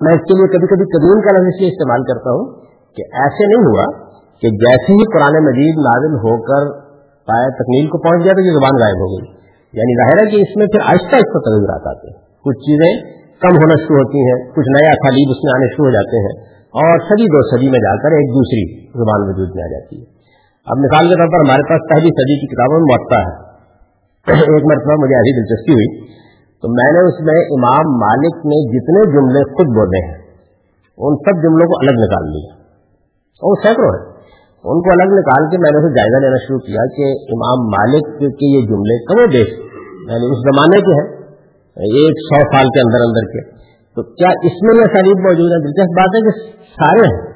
میں 0.00 0.12
اس 0.14 0.20
کے 0.20 0.34
لیے 0.34 0.48
کبھی 0.48 0.66
کبھی 0.66 0.84
قدیم 0.84 1.20
کا 1.20 1.30
لفظ 1.36 1.62
استعمال 1.68 2.02
کرتا 2.02 2.30
ہوں 2.30 2.44
کہ 2.96 3.02
ایسے 3.22 3.46
نہیں 3.46 3.64
ہوا 3.68 3.86
کہ 4.42 4.48
جیسے 4.64 4.92
ہی 4.92 5.04
قرآن 5.12 5.44
مجید 5.44 5.74
نازل 5.78 6.14
ہو 6.14 6.34
کر 6.42 6.88
پایا 7.28 7.48
تکمیل 7.48 7.86
کو 7.86 7.98
پہنچ 7.98 8.24
گیا 8.24 8.32
تو 8.32 8.40
یہ 8.40 8.50
زبان 8.50 8.82
غائب 8.82 8.98
ہو 8.98 9.08
گئی۔ 9.08 9.38
یعنی 9.72 9.96
ظاہر 9.96 10.20
ہے 10.22 10.30
کہ 10.30 10.36
اس 10.36 10.56
میں 10.56 10.66
پھر 10.66 10.80
آہستہ 10.86 11.14
آہستہ 11.14 11.38
تغیرات 11.38 11.86
آتے 11.86 12.06
ہیں 12.10 12.18
کچھ 12.44 12.58
چیزیں 12.58 13.18
کم 13.42 13.54
ہونا 13.56 13.74
شروع 13.74 13.96
ہوتی 13.96 14.18
ہیں، 14.18 14.50
کچھ 14.50 14.68
نیا 14.68 14.92
خالیب 14.92 15.30
اس 15.30 15.40
میں 15.44 15.52
آنے 15.54 15.66
شروع 15.74 15.86
ہو 15.86 15.90
جاتے 15.90 16.16
ہیں 16.16 16.34
اور 16.68 16.98
صدی 16.98 17.26
دو 17.26 17.42
صدی 17.42 17.70
میں 17.70 17.78
جا 17.78 17.96
کر 17.96 18.08
ایک 18.08 18.28
دوسری 18.30 18.62
زبان 18.88 19.20
وجود 19.28 19.48
میں 19.54 19.64
آ 19.64 19.66
جاتی 19.66 20.00
ہے۔ 20.00 20.04
اب 20.66 20.76
مثال 20.78 21.08
کے 21.08 21.14
طور 21.14 21.26
پر 21.26 21.38
ہمارے 21.38 21.62
پاس 21.62 21.80
پہلی 21.90 22.08
صدی 22.08 22.40
کی 22.40 22.46
کتابوں 22.46 22.80
میں 22.80 22.88
معطا 22.94 23.20
ہے۔ 23.20 23.48
ایک 24.28 24.64
مرتبہ 24.64 24.94
مجھے 25.02 25.14
ایسی 25.14 25.32
دلچسپی 25.38 25.72
ہوئی 25.72 26.18
تو 26.62 26.68
میں 26.68 26.92
نے 26.92 27.00
اس 27.08 27.20
میں 27.20 27.40
امام 27.40 27.96
مالک 27.96 28.36
نے 28.36 28.58
جتنے 28.68 29.12
جملے 29.12 29.42
خود 29.44 29.66
بولے 29.66 30.06
ہیں، 30.06 30.18
ان 30.98 31.16
سب 31.16 31.42
جملوں 31.42 31.66
کو 31.66 31.78
الگ 31.78 31.90
نکال 31.90 32.30
لیا۔ 32.30 32.58
اور 33.38 33.56
سینکڑوں 33.62 33.92
ہیں۔ 33.94 34.18
ان 34.58 34.82
کو 34.82 34.90
الگ 34.90 35.12
نکال 35.12 35.50
کے 35.50 35.58
میں 35.58 35.70
نے 35.70 35.78
اسے 35.78 35.94
جائزہ 35.96 36.24
لینا 36.24 36.36
شروع 36.36 36.58
کیا 36.58 36.86
کہ 36.96 37.12
امام 37.12 37.66
مالک 37.66 38.18
کے 38.18 38.56
یہ 38.56 38.66
جملے 38.66 39.04
کم 39.04 39.30
بیش 39.30 39.48
یعنی 40.10 40.26
اس 40.30 40.38
زمانے 40.38 40.80
کے 40.80 40.92
ہیں، 40.92 41.18
ایک 41.78 42.16
سو 42.20 42.40
سال 42.40 42.66
کے 42.66 42.80
اندر 42.80 43.00
اندر 43.06 43.24
کے۔ 43.26 43.58
تو 43.94 44.02
کیا 44.02 44.28
اس 44.28 44.56
میں 44.62 44.76
یہ 44.76 44.84
سلیب 44.84 45.18
موجود 45.18 45.50
ہے 45.52 45.62
دلچسپ 45.62 45.98
بات 46.00 46.10
ہے 46.14 46.20
کہ 46.20 46.60
سارے 46.62 47.06
ہیں۔ 47.06 47.28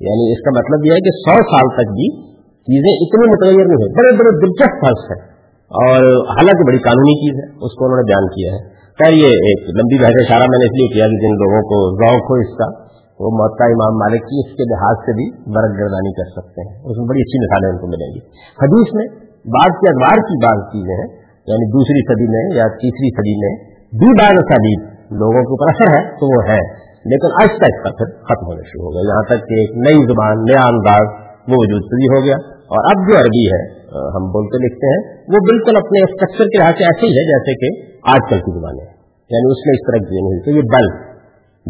یعنی 0.00 0.32
اس 0.32 0.44
کا 0.44 0.60
مطلب 0.60 0.86
یہ 0.86 0.92
ہے 0.92 1.00
کہ 1.00 1.10
سو 1.10 1.34
سال 1.34 1.68
تک 1.76 1.90
بھی 1.90 2.22
چیزیں 2.42 2.92
اتنی 2.94 3.26
متغیر 3.26 3.66
نہیں 3.66 3.86
ہیں۔ 3.86 3.94
بڑے 3.94 4.12
بڑے 4.12 4.46
دلچسپ 4.46 4.86
فرض 4.86 5.10
ہے 5.10 5.33
اور 5.70 6.00
حالانکہ 6.28 6.64
بڑی 6.66 6.78
قانونی 6.78 7.14
چیز 7.14 7.34
ہے، 7.38 7.48
اس 7.66 7.72
کو 7.78 7.84
انہوں 7.84 7.98
نے 7.98 8.06
بیان 8.10 8.26
کیا 8.26 8.50
ہے۔ 8.52 8.60
خیر، 9.00 9.12
یہ 9.12 9.30
ایک 9.48 9.60
لمبی 9.68 9.98
بحث 10.02 10.14
اشارہ 10.14 10.46
میں 10.50 10.58
نے 10.58 10.64
اس 10.64 10.74
لیے 10.74 10.88
کیا 10.94 11.04
کہ 11.04 11.16
جن 11.16 11.34
لوگوں 11.34 11.62
کو 11.62 11.76
ذوق 11.96 12.24
ہو 12.30 12.34
اس 12.34 12.52
کا، 12.58 12.84
وہ 13.20 13.30
معطا 13.30 13.64
امام 13.64 13.94
مالک 13.96 14.20
کی 14.20 14.38
اس 14.38 14.52
کے 14.56 14.62
لحاظ 14.62 14.96
سے 14.96 15.12
بھی 15.12 15.26
برق 15.30 15.72
گردانی 15.80 16.12
کر 16.12 16.40
سکتے 16.40 16.60
ہیں۔ 16.60 16.74
اس 16.84 16.96
میں 16.98 17.06
بڑی 17.08 17.20
اچھی 17.20 17.38
مثالیں 17.44 17.70
ان 17.70 17.78
کو 17.78 17.86
ملیں 17.86 18.10
گی۔ 18.14 18.20
حدیث 18.62 18.88
میں 18.94 19.06
بعض 19.46 19.72
کے 19.72 19.90
ادوار 19.90 20.18
کی 20.18 20.44
بعض 20.44 20.58
چیزیں 20.72 20.94
ہیں 20.94 21.24
یعنی 21.46 21.72
دوسری 21.72 22.00
صدی 22.08 22.28
میں 22.28 22.56
یا 22.56 22.64
تیسری 22.68 23.10
صدی 23.14 23.36
میں 23.40 23.74
بھی 23.98 24.20
بعض 24.20 24.32
اسالیب 24.32 24.80
لوگوں 25.10 25.42
کے 25.42 25.52
اوپر 25.52 25.68
اثر 25.70 25.98
ہے، 25.98 26.10
تو 26.10 26.36
وہ 26.36 26.50
ہے۔ 26.50 26.84
لیکن 27.04 27.26
آج 27.42 27.48
تک 27.56 27.84
کا 27.84 27.90
پھر 27.90 28.24
ختم 28.24 28.46
ہونا 28.46 28.62
شروع 28.62 28.84
ہو 28.84 28.92
گیا۔ 28.92 29.12
یہاں 29.12 29.22
تک 29.22 29.48
کہ 29.48 29.54
ایک 29.54 29.70
نئی 29.76 30.02
زبان، 30.04 30.44
نیا 30.44 30.68
انداز 30.68 31.06
وہ 31.48 31.54
وجود 31.56 31.82
سے 31.82 32.18
ہو 32.18 32.24
گیا۔ 32.24 32.36
اور 32.54 32.84
اب 32.84 33.08
جو 33.08 33.16
عربی 33.18 33.46
ہے 33.46 33.73
ہم 33.94 34.24
بولتے 34.30 34.56
لکھتے 34.66 34.86
ہیں، 34.86 35.00
وہ 35.28 35.38
بالکل 35.38 35.76
اپنے 35.76 35.98
اسٹرکچر 36.02 36.44
کے 36.44 36.58
لحاظ 36.58 36.74
سے 36.78 36.84
ایسے 36.84 37.06
ہی 37.06 37.12
ہے 37.12 37.24
جیسے 37.32 37.52
کہ 37.54 37.68
آج 38.12 38.20
کل 38.30 38.38
کی 38.38 38.60
زبانیں 38.60 38.86
یعنی 39.32 39.46
اس 39.50 39.60
میں 39.66 39.74
اس 39.74 39.82
طرح 39.86 40.00
کی 40.08 40.20
نہیں۔ 40.20 40.40
تو 40.40 40.50
یہ 40.50 40.64
بل 40.74 40.86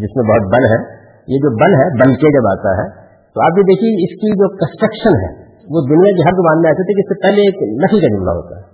جس 0.03 0.13
میں 0.17 0.25
بہت 0.25 0.45
بل 0.55 0.65
ہے، 0.65 0.81
یہ 1.27 1.39
جو 1.39 1.51
بل 1.57 1.73
ہے 1.75 1.87
بل 1.99 2.15
کے 2.15 2.29
جب 2.33 2.47
آتا 2.47 2.71
ہے، 2.71 2.89
تو 3.35 3.41
آپ 3.41 3.59
یہ 3.59 3.63
دیکھیے، 3.63 3.91
اس 4.05 4.21
کی 4.21 4.31
جو 4.31 4.57
کنسٹرکشن 4.57 5.15
ہے، 5.25 5.31
وہ 5.71 5.81
دنیا 5.89 6.13
کی 6.13 6.23
ہر 6.23 6.35
زبان 6.35 6.61
میں 6.61 6.71
ایسے 6.71 6.83
تھے 6.83 6.93
کہ 6.93 7.01
اس 7.01 7.09
سے 7.09 7.23
پہلے 7.23 7.41
ایک 7.41 7.57
نفی 7.85 8.01
کا 8.01 8.17
جملہ 8.17 8.31
ہوتا 8.31 8.57
ہے۔ 8.57 8.65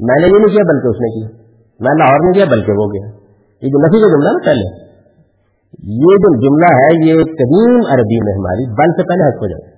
میں 0.00 0.20
نے 0.20 0.26
یہ 0.26 0.32
نہیں 0.32 0.54
کیا 0.56 0.64
بلکہ 0.72 0.88
اس 0.88 1.00
نے 1.00 1.08
کیا۔ 1.14 1.28
میں 1.80 1.94
لاہور 1.98 2.20
نے 2.24 2.32
کیا 2.32 2.44
بلکہ 2.44 2.72
وہ 2.72 2.86
گیا۔ 2.86 3.06
یہ 3.62 3.68
جو 3.68 3.78
نفی 3.86 4.00
کا 4.00 4.08
جملہ 4.08 4.28
نا 4.28 4.44
پہلے، 4.44 4.84
یہ 5.82 6.16
جو 6.16 6.30
جملہ 6.46 6.70
ہے، 6.74 7.06
یہ 7.06 7.14
قدیم 7.14 7.72
عربی 7.92 8.18
میں 8.24 8.34
ہماری 8.34 8.64
بل 8.70 8.92
سے 8.92 9.08
پہلے 9.08 9.28
حق 9.28 9.42
ہو 9.42 9.48
جائے 9.48 9.73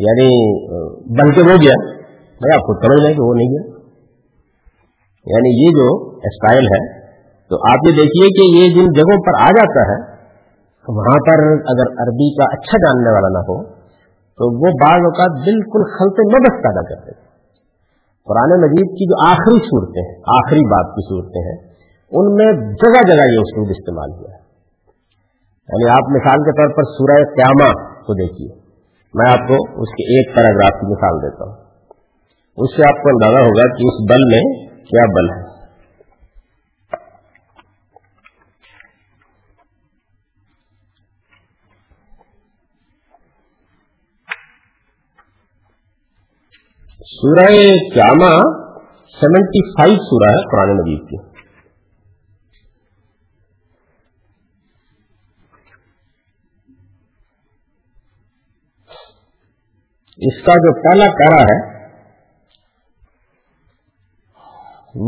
یعنی 0.00 0.28
بل 1.18 1.30
کے 1.34 1.40
وہ 1.40 1.56
گیا۔ 1.62 1.98
بھائی 2.18 2.54
آپ 2.54 2.60
خود 2.60 2.76
سمجھ 2.84 3.06
لیں 3.06 3.14
کہ 3.14 3.22
وہ 3.22 3.34
نہیں 3.34 3.48
گیا؟ 3.48 3.78
یعنی 5.26 5.66
یہ 5.66 5.70
جو 5.70 6.16
اسٹائل 6.16 6.64
ہے، 6.64 6.98
تو 7.48 7.56
آپ 7.56 7.78
یہ 7.86 7.92
دیکھیے 7.92 8.26
کہ 8.28 8.58
یہ 8.58 8.74
جن 8.74 8.92
جگہوں 8.92 9.22
پر 9.22 9.42
آ 9.42 9.46
جاتا 9.46 9.80
ہے، 9.80 10.18
وہاں 10.88 11.18
پر 11.26 11.38
اگر 11.52 12.02
عربی 12.02 12.34
کا 12.34 12.44
اچھا 12.44 12.78
جاننے 12.78 13.12
والا 13.12 13.28
نہ 13.28 13.38
ہو، 13.38 13.64
تو 14.38 14.56
وہ 14.56 14.70
بعض 14.70 15.00
اوقات 15.00 15.44
بالکل 15.44 15.82
خلط 15.98 16.34
مدد 16.34 16.62
پیدا 16.62 16.82
کرتے 16.82 17.10
ہیں۔ 17.10 17.28
قرآن 18.24 18.60
مجید 18.60 18.90
کی 18.90 19.06
جو 19.06 19.26
آخری 19.26 19.58
صورتیں 19.64 20.02
ہیں، 20.02 20.18
آخری 20.18 20.58
بات 20.58 20.94
کی 20.94 21.08
صورتیں 21.08 21.42
ہیں، 21.42 21.68
ان 22.10 22.34
میں 22.34 22.52
جگہ 22.52 23.06
جگہ 23.06 23.26
یہ 23.32 23.40
اسلوب 23.40 23.68
استعمال 23.70 24.10
ہوا 24.10 24.30
ہے۔ 24.34 24.48
یعنی 25.68 25.90
آپ 25.90 26.10
مثال 26.10 26.38
کے 26.38 26.52
طور 26.52 26.76
پر 26.76 26.82
سورہ 26.82 27.34
قیامہ 27.36 27.72
کو 28.00 28.14
دیکھیے۔ 28.14 28.57
میں 29.14 29.30
آپ 29.30 29.38
کو 29.38 29.82
اس 29.82 29.88
کے 29.88 30.02
ایک 30.02 30.36
پیراگراف 30.36 30.80
کی 30.80 30.86
مثال 30.86 31.22
دیتا 31.22 31.44
ہوں۔ 31.44 31.68
اس 32.56 32.76
سے 32.76 32.82
آپ 32.82 33.02
کو 33.02 33.08
اندازہ 33.08 33.44
ہوگا 33.44 33.76
کہ 33.76 33.82
اس 33.86 34.10
بل 34.10 34.24
میں 34.24 34.68
کیا 34.84 35.06
بل 35.06 35.30
ہے۔ 35.30 35.48
سورہ 47.00 47.46
قیامہ 47.94 48.42
سیونٹی 49.20 49.72
فائیو 49.72 49.96
سورہ 49.96 50.30
ہے 50.30 50.50
قرآن 50.50 50.76
مجید 50.76 51.10
کی۔ 51.10 51.27
اس 60.18 60.38
کا 60.46 60.54
جو 60.62 60.70
پہلا 60.84 61.04
پیرا 61.18 61.42
ہے، 61.48 61.56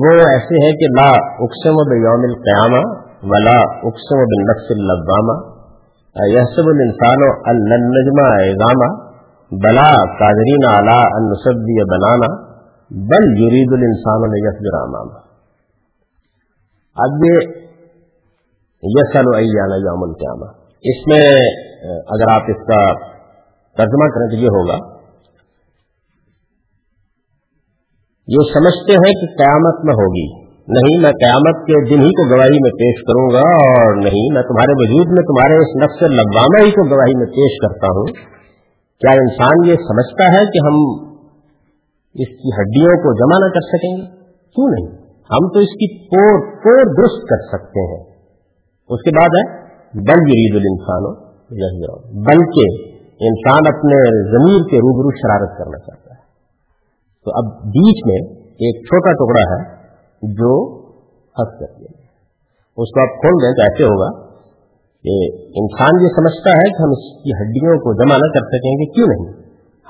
وہ 0.00 0.10
ایسے 0.24 0.58
ہے 0.64 0.68
کہ 0.80 0.88
لا 0.90 1.06
اقسم 1.44 1.78
بیوم 1.92 2.26
القیامہ 2.26 2.82
ولا 3.30 3.54
اقسم 3.88 4.20
بالنفس 4.32 4.68
اللوامہ۔ 4.74 5.34
یحسب 6.16 6.68
الانسان 6.70 7.24
النجمہ 7.52 8.26
اعظامہ 8.36 8.88
بلا 9.52 9.88
قادرین 10.20 10.68
اعلیٰ 10.68 11.02
انصبی 11.12 11.76
بنانا، 11.92 12.30
بل 13.10 13.26
یرید 13.40 13.74
الانسان 13.78 14.38
یسجرام 14.38 14.94
اب 16.96 17.26
یہ 17.26 17.50
یسل 18.82 19.32
ایانا 19.34 19.80
یوم 19.82 20.06
القیامہ۔ 20.08 20.52
اس 20.84 21.02
میں 21.08 21.26
اگر 22.14 22.34
آپ 22.36 22.54
اس 22.54 22.64
کا 22.70 22.80
ترجمہ 23.76 24.10
کریں 24.14 24.28
تو 24.30 24.42
یہ 24.44 24.58
ہوگا 24.58 24.78
یہ 28.30 28.42
سمجھتے 28.54 28.92
ہیں 28.92 29.12
کہ 29.20 29.26
قیامت 29.36 29.84
میں 29.84 29.94
ہوگی۔ 29.94 30.50
نہیں، 30.68 31.02
میں 31.02 31.12
قیامت 31.12 31.66
کے 31.66 31.88
دن 31.88 32.00
ہی 32.00 32.10
کو 32.10 32.36
گواہی 32.36 32.58
میں 32.62 32.70
پیش 32.70 33.02
کروں 33.02 33.28
گا، 33.32 33.48
اور 33.54 33.96
نہیں، 33.96 34.34
میں 34.34 34.42
تمہارے 34.42 34.72
وجود 34.72 35.06
میں 35.06 35.22
تمہارے 35.22 35.54
اس 35.56 35.76
نفس 35.82 36.02
لبامہ 36.02 36.64
ہی 36.64 36.70
کو 36.70 36.84
گواہی 36.84 37.18
میں 37.18 37.26
پیش 37.26 37.56
کرتا 37.62 37.86
ہوں۔ 37.86 38.06
کیا 39.00 39.12
انسان 39.12 39.68
یہ 39.68 39.74
سمجھتا 39.74 40.24
ہے 40.24 40.44
کہ 40.46 40.66
ہم 40.66 40.76
اس 42.14 42.28
کی 42.28 42.48
ہڈیوں 42.60 42.96
کو 42.96 43.14
جمع 43.14 43.46
نہ 43.46 43.52
کر 43.52 43.60
سکیں 43.60 43.96
گے؟ 43.96 44.06
کیوں 44.54 44.68
نہیں؟ 44.68 45.00
ہم 45.30 45.48
تو 45.48 45.58
اس 45.58 45.68
کی 45.68 46.08
پور 46.08 46.62
پور 46.62 46.94
درست 46.94 47.28
کر 47.28 47.58
سکتے 47.58 47.80
ہیں۔ 47.80 48.04
اس 48.88 49.02
کے 49.02 49.10
بعد 49.10 49.28
ہے، 49.28 49.70
بل 49.94 50.20
یرید 50.28 50.54
الانسان 50.56 51.04
ہو 51.04 51.30
بلکہ 52.24 52.90
انسان 53.24 53.62
اپنے 53.66 53.96
ضمیر 54.30 54.70
کے 54.70 54.76
روبرو 54.76 55.10
شرارت 55.10 55.58
کرنا 55.58 55.78
چاہتا 55.78 56.09
ہے۔ 56.09 56.09
تو 57.24 57.30
اب 57.36 57.64
بیچ 57.64 57.98
میں 58.06 58.38
ایک 58.44 58.84
چھوٹا 58.84 59.12
ٹکڑا 59.12 59.42
ہے 59.50 59.86
جو 60.22 60.80
ہنس 61.38 61.58
کر 61.60 61.78
دیا 61.78 61.92
اس 62.76 62.90
کو 62.90 63.00
آپ 63.00 63.20
کھول 63.20 63.34
دیں 63.42 63.52
تو 63.52 63.62
ایسے 63.62 63.84
ہوگا 63.84 64.30
کہ 65.04 65.14
انسان 65.60 65.92
یہ 66.02 66.08
سمجھتا 66.16 66.50
ہے 66.50 66.68
کہ 66.68 66.82
ہم 66.82 66.90
اس 66.90 67.22
کی 67.22 67.30
ہڈیوں 67.30 67.76
کو 67.76 67.94
جمع 67.94 68.16
نہ 68.16 68.28
کر 68.32 68.46
سکیں 68.46 68.72
گے 68.72 68.92
کیوں 68.92 69.06
نہیں؟ 69.06 69.40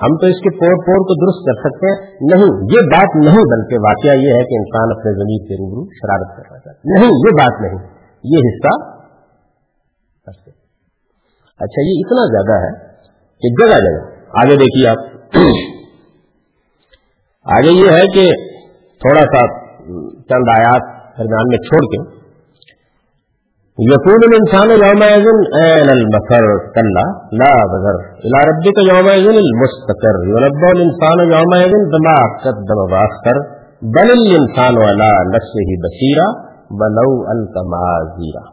ہم 0.01 0.17
تو 0.17 0.25
اس 0.27 0.39
کے 0.39 0.49
پور 0.49 0.75
پور 0.75 0.97
کو 0.97 1.13
درست 1.13 1.41
کر 1.47 1.69
سکتے 1.69 1.87
ہیں۔ 1.91 2.13
نہیں، 2.21 2.63
یہ 2.73 2.87
بات 2.87 3.15
نہیں، 3.15 3.43
بلکہ 3.43 3.75
واقعہ 3.79 4.11
یہ 4.11 4.31
ہے 4.31 4.43
کہ 4.43 4.55
انسان 4.57 4.99
اپنے 4.99 5.11
زمین 5.11 5.47
کے 5.47 5.53
روبرو 5.53 5.83
شرارت 5.93 6.37
کر 6.37 6.43
رہا 6.51 6.71
ہے۔ 6.71 6.95
نہیں، 6.95 7.11
یہ 7.11 7.31
بات 7.31 7.61
نہیں۔ 7.61 8.01
یہ 8.23 8.37
حصہ 8.37 9.01
اچھا 11.59 11.81
یہ 11.81 11.93
اتنا 11.97 12.25
زیادہ 12.25 12.63
ہے 12.63 12.91
کہ 13.41 13.49
جگہ 13.49 13.79
جگہ۔ 13.79 14.11
آگے 14.43 14.55
دیکھیے 14.55 14.87
آپ۔ 14.87 14.97
آگے 17.45 17.71
یہ 17.75 17.95
ہے 17.97 18.07
کہ 18.15 18.23
تھوڑا 19.01 19.21
سا 19.29 19.39
چند 20.31 20.49
آیات 20.55 20.89
درمیان 21.19 21.47
میں 21.51 21.59
چھوڑ 21.67 21.79
کے 21.93 22.01
یقون 23.77 24.23
الانسان 24.25 24.71
یوم 24.73 25.03
این 25.03 25.89
المفر 25.91 26.47
لا 27.41 27.51
بذر 27.71 27.95
الى 28.23 28.41
ربك 28.49 28.81
یوم 28.87 29.07
المستقر 29.31 30.19
ينبأ 30.31 30.69
الانسان 30.71 31.23
یوم 31.31 31.55
بما 31.93 32.15
قدم 32.43 32.81
واخر 32.91 33.39
بل 33.95 34.11
الانسان 34.11 34.77
على 34.79 35.07
نفسه 35.29 35.77
بصيرا 35.85 36.27
ولو 36.81 37.07
القى 37.33 37.63
معاذيرا 37.71 38.43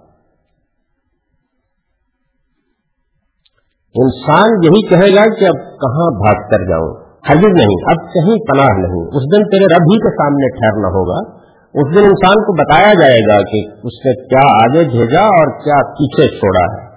انسان 3.94 4.56
یہی 4.64 4.82
کہے 4.88 5.12
گا 5.14 5.28
کہ 5.36 5.46
اب 5.46 5.60
کہاں 5.84 6.08
بھاگ 6.16 6.42
کر 6.50 6.66
جاؤں؟ 6.68 6.96
ہرگز 7.28 7.54
نہیں، 7.54 7.76
اب 7.86 8.12
کہیں 8.12 8.36
پناہ 8.36 8.78
نہیں۔ 8.78 9.06
اس 9.16 9.22
دن 9.22 9.44
تیرے 9.44 9.64
رب 9.64 9.82
ہی 9.82 9.98
کے 9.98 10.10
سامنے 10.10 10.58
ٹھہرنا 10.58 10.88
ہوگا۔ 10.88 11.38
اس 11.68 11.94
دن 11.94 11.98
انسان 11.98 12.34
کو 12.34 12.52
بتایا 12.56 12.92
جائے 12.94 13.20
گا 13.20 13.36
کہ 13.42 13.86
اس 13.86 14.06
نے 14.06 14.24
کیا 14.24 14.48
آگے 14.64 14.90
بھیجا 14.90 15.20
اور 15.20 15.46
کیا 15.46 15.90
پیچھے 15.90 16.38
چھوڑا 16.38 16.74
ہے۔ 16.74 16.88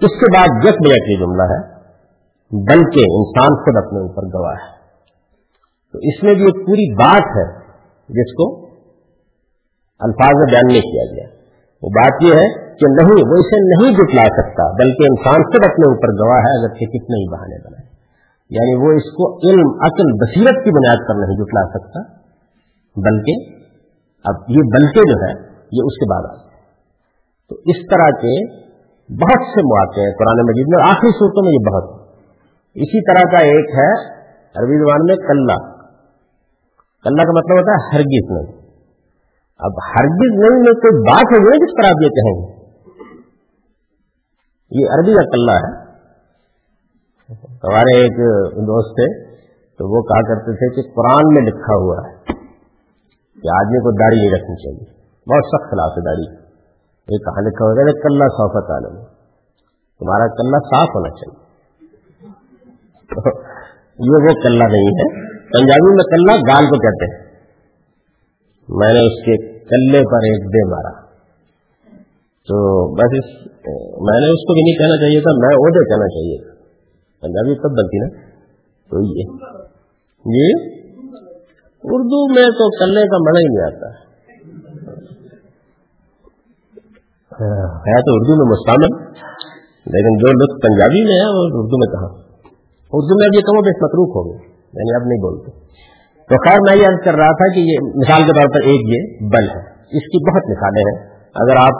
اس 0.00 0.20
کے 0.20 0.36
بعد 0.36 0.64
جس 0.64 0.88
میں 0.88 0.96
یہ 1.08 1.16
جملہ 1.16 1.42
ہے، 1.42 1.78
بلکہ 2.68 3.00
انسان 3.10 3.48
خود 3.48 3.86
اپنے 3.86 4.00
اوپر 4.00 4.22
گواہ 4.22 4.54
ہے۔ 4.54 4.78
تو 5.92 5.98
اس 5.98 6.22
میں 6.22 6.34
بھی 6.34 6.42
ایک 6.42 6.66
پوری 6.66 6.94
بات 6.94 7.36
ہے 7.36 7.58
جس 8.08 8.32
کو 8.32 8.66
الفاظ 10.00 10.36
میں 10.36 10.46
بیان 10.46 10.72
نہیں 10.72 10.80
کیا 10.80 11.16
گیا۔ 11.16 11.38
وہ 11.82 11.88
بات 11.88 12.22
یہ 12.22 12.32
ہے 12.32 12.76
کہ 12.76 12.86
نہیں، 12.86 13.28
وہ 13.28 13.38
اسے 13.38 13.56
نہیں 13.60 13.94
جٹلا 13.94 14.22
سکتا، 14.22 14.72
بلکہ 14.72 15.02
انسان 15.02 15.42
خود 15.42 15.64
اپنے 15.64 15.88
اوپر 15.88 16.24
گواہ 16.24 16.38
ہے، 16.38 16.58
اگر 16.58 16.74
کہ 16.74 16.86
کتنے 16.86 17.22
ہی 17.22 17.32
بہانے 17.32 17.68
بنائے۔ 17.68 17.87
یعنی 18.50 18.86
وہ 18.86 18.92
اس 18.92 19.02
کو 19.02 19.36
علم، 19.36 19.68
عقل، 19.84 20.12
بصیرت 20.12 20.64
کی 20.64 20.70
بنیاد 20.70 21.08
پر 21.08 21.14
نہیں 21.14 21.36
جٹلا 21.36 21.68
سکتا، 21.68 22.00
بلکہ 22.96 23.64
اب 24.24 24.34
یہ 24.48 24.62
بلکہ 24.74 25.00
جو 25.00 25.16
ہے، 25.24 25.48
یہ 25.72 25.82
اس 25.84 25.96
کے 25.96 26.10
بعد 26.10 26.30
آتا 26.30 26.42
ہے۔ 26.42 26.48
تو 27.48 27.54
اس 27.54 27.76
طرح 27.90 28.08
کے 28.10 28.58
بہت 29.12 29.46
سے 29.54 29.62
مواقع 29.62 30.00
ہیں 30.00 30.12
قرآن 30.18 30.46
مجید 30.46 30.66
میں 30.68 30.90
آخری 30.90 31.18
صورتوں 31.18 31.44
میں 31.44 31.52
یہ 31.52 31.70
بہت 31.72 32.08
اسی 32.74 33.06
طرح 33.06 33.30
کا 33.30 33.44
ایک 33.44 33.70
ہے 33.78 34.18
عربی 34.48 34.78
زبان 34.78 35.04
میں 35.04 35.16
کلّا 35.16 35.78
کلّا 37.04 37.24
کا 37.24 37.38
مطلب 37.38 37.58
ہوتا 37.58 37.72
ہے 37.72 37.96
ہرگز 37.96 38.30
نہیں۔ 38.30 38.58
اب 39.58 39.70
ہرگز 39.96 40.38
نہیں 40.38 40.62
میں 40.62 40.72
کوئی 40.72 41.02
بات 41.02 41.32
ہے 41.32 41.58
جس 41.58 41.76
پر 41.76 41.84
آپ 41.84 42.02
یہ 42.02 42.08
کہیں 42.08 42.42
گے۔ 42.42 42.58
یہ 44.70 44.86
عربی 44.90 45.14
کا 45.14 45.30
کلّا 45.30 45.52
ہے۔ 45.52 45.87
ہمارے 47.28 48.00
ایک 48.00 48.12
دوست 48.52 48.94
تھے، 48.94 49.36
تو 49.78 49.96
وہ 49.96 50.02
کہا 50.02 50.20
کرتے 50.28 50.52
تھے 50.52 50.74
کہ 50.74 50.88
قرآن 50.88 51.34
میں 51.34 51.42
لکھا 51.42 51.76
ہوا 51.76 51.96
ہے 52.06 52.14
کہ 53.40 53.48
آدمی 53.58 53.78
کو 53.78 53.90
داڑھی 53.90 54.16
نہیں 54.16 54.34
رکھنی 54.34 54.56
چاہیے۔ 54.56 54.98
بہت 55.02 55.44
سخت 55.44 55.70
خلاف 55.70 55.92
ہے 55.92 56.04
داڑھی۔ 56.04 56.48
یہ 57.12 57.18
کہاں 57.18 57.42
لکھا 57.42 57.64
ہوگا 57.64 57.92
کلّا 58.02 58.28
صوفت 58.28 58.70
عالم 58.70 59.04
تمہارا 59.98 60.26
کلّا 60.26 60.58
صاف 60.58 60.88
ہونا 60.88 61.08
چاہیے۔ 61.08 61.48
یہ 63.98 64.24
وہ 64.24 64.42
کلّا 64.42 64.66
نہیں 64.66 64.88
ہے۔ 64.88 65.28
پنجابی 65.32 65.96
میں 65.96 66.04
کلّا 66.04 66.36
گال 66.36 66.64
کو 66.66 66.78
کہتے 66.78 67.14
ہیں۔ 67.14 67.30
میں 68.68 68.92
نے 68.92 69.00
اس 69.00 69.24
کے 69.24 69.58
کلے 69.58 69.98
پر 69.98 70.16
ایک 70.16 70.44
دے 70.44 70.68
مارا۔ 70.68 71.00
تو 72.48 72.86
بس 72.94 73.10
اس 73.12 73.46
میں 74.00 74.20
نے 74.20 74.26
اس 74.26 74.44
کو 74.46 74.54
بھی 74.54 74.62
نہیں 74.62 74.78
کہنا 74.78 74.96
چاہیے 74.96 75.20
تھا، 75.20 75.46
میں 75.46 75.56
وہ 75.56 75.64
کہنا 75.64 76.06
چاہیے 76.06 76.42
تھا۔ 76.42 76.57
پنجابی 77.20 77.54
کب 77.54 77.70
بنتی 77.70 77.98
نا۔ 77.98 78.28
تو 78.90 79.00
یہ۔ 79.00 79.22
جی 80.18 80.78
اردو 81.84 82.34
میں 82.34 82.46
تو 82.46 82.78
کلے 82.78 83.00
کا 83.00 83.18
مزہ 83.18 83.38
ہی 83.38 83.54
نہیں 83.54 83.66
آتا۔ 83.66 84.08
ہے 87.64 88.02
تو 88.02 88.14
اردو 88.14 88.36
میں 88.36 88.50
مستعمل۔ 88.50 89.18
لیکن 89.86 90.18
جو 90.18 90.26
لطف 90.26 90.62
پنجابی 90.62 91.04
میں 91.04 91.20
ہے، 91.20 91.26
وہ 91.26 91.42
اردو 91.42 91.78
میں 91.78 91.94
کہا 91.94 92.28
اردو 92.92 93.18
میں 93.18 93.26
اب 93.26 93.34
یہ 93.34 93.40
کم 93.40 93.58
و 93.58 93.60
متروک 93.60 94.08
ہو 94.16 94.26
گئے۔ 94.26 94.48
یعنی 94.48 94.96
اب 94.96 95.06
نہیں 95.06 95.18
بولتے۔ 95.18 95.50
تو 96.28 96.48
خیر 96.48 96.58
میں 96.60 96.82
یہ 96.82 96.86
عرض 96.86 97.04
کر 97.04 97.14
رہا 97.14 97.32
تھا 97.32 97.54
کہ 97.54 97.60
یہ 97.60 97.76
مثال 97.94 98.22
کے 98.26 98.40
طور 98.40 98.48
پر 98.48 98.60
ایک 98.62 98.80
یہ 98.80 99.28
بل 99.28 99.48
ہے۔ 99.48 99.62
اس 99.70 100.02
کی 100.02 100.30
بہت 100.30 100.50
مثالیں 100.50 100.82
ہیں۔ 100.88 101.18
اگر 101.34 101.56
آپ 101.56 101.78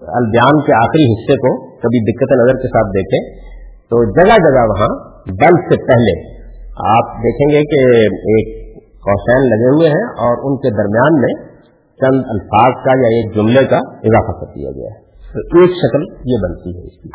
البیان 0.00 0.64
کے 0.66 0.84
آخری 0.84 1.12
حصے 1.12 1.36
کو 1.36 1.66
کبھی 1.78 2.12
دقت 2.12 2.32
نظر 2.32 2.62
کے 2.62 2.68
ساتھ 2.68 2.86
دیکھیں 2.86 3.46
تو 3.90 4.04
جگہ 4.04 4.34
جگہ 4.34 4.64
وہاں 4.68 4.88
بل 5.26 5.54
سے 5.68 5.86
پہلے 5.86 6.36
آپ 6.86 7.16
دیکھیں 7.16 7.48
گے 7.48 7.62
کہ 7.62 7.96
ایک 8.06 8.74
کوشین 8.82 9.40
لگے 9.40 9.68
ہوئے 9.68 9.88
ہیں 9.88 10.04
اور 10.04 10.38
ان 10.44 10.56
کے 10.56 10.70
درمیان 10.70 11.20
میں 11.20 11.56
چند 11.96 12.22
الفاظ 12.28 12.84
کا 12.84 12.90
یا 12.90 13.06
ایک 13.06 13.34
جملے 13.34 13.64
کا 13.66 13.76
اضافہ 13.76 14.44
کر 14.44 14.46
دیا 14.46 14.70
گیا 14.70 14.90
ہے۔ 14.94 15.06
تو 15.50 15.58
ایک 15.58 15.70
شکل 15.70 16.30
یہ 16.32 16.36
بنتی 16.42 16.76
ہے 16.76 16.86
اس 16.86 17.02
کی۔ 17.02 17.08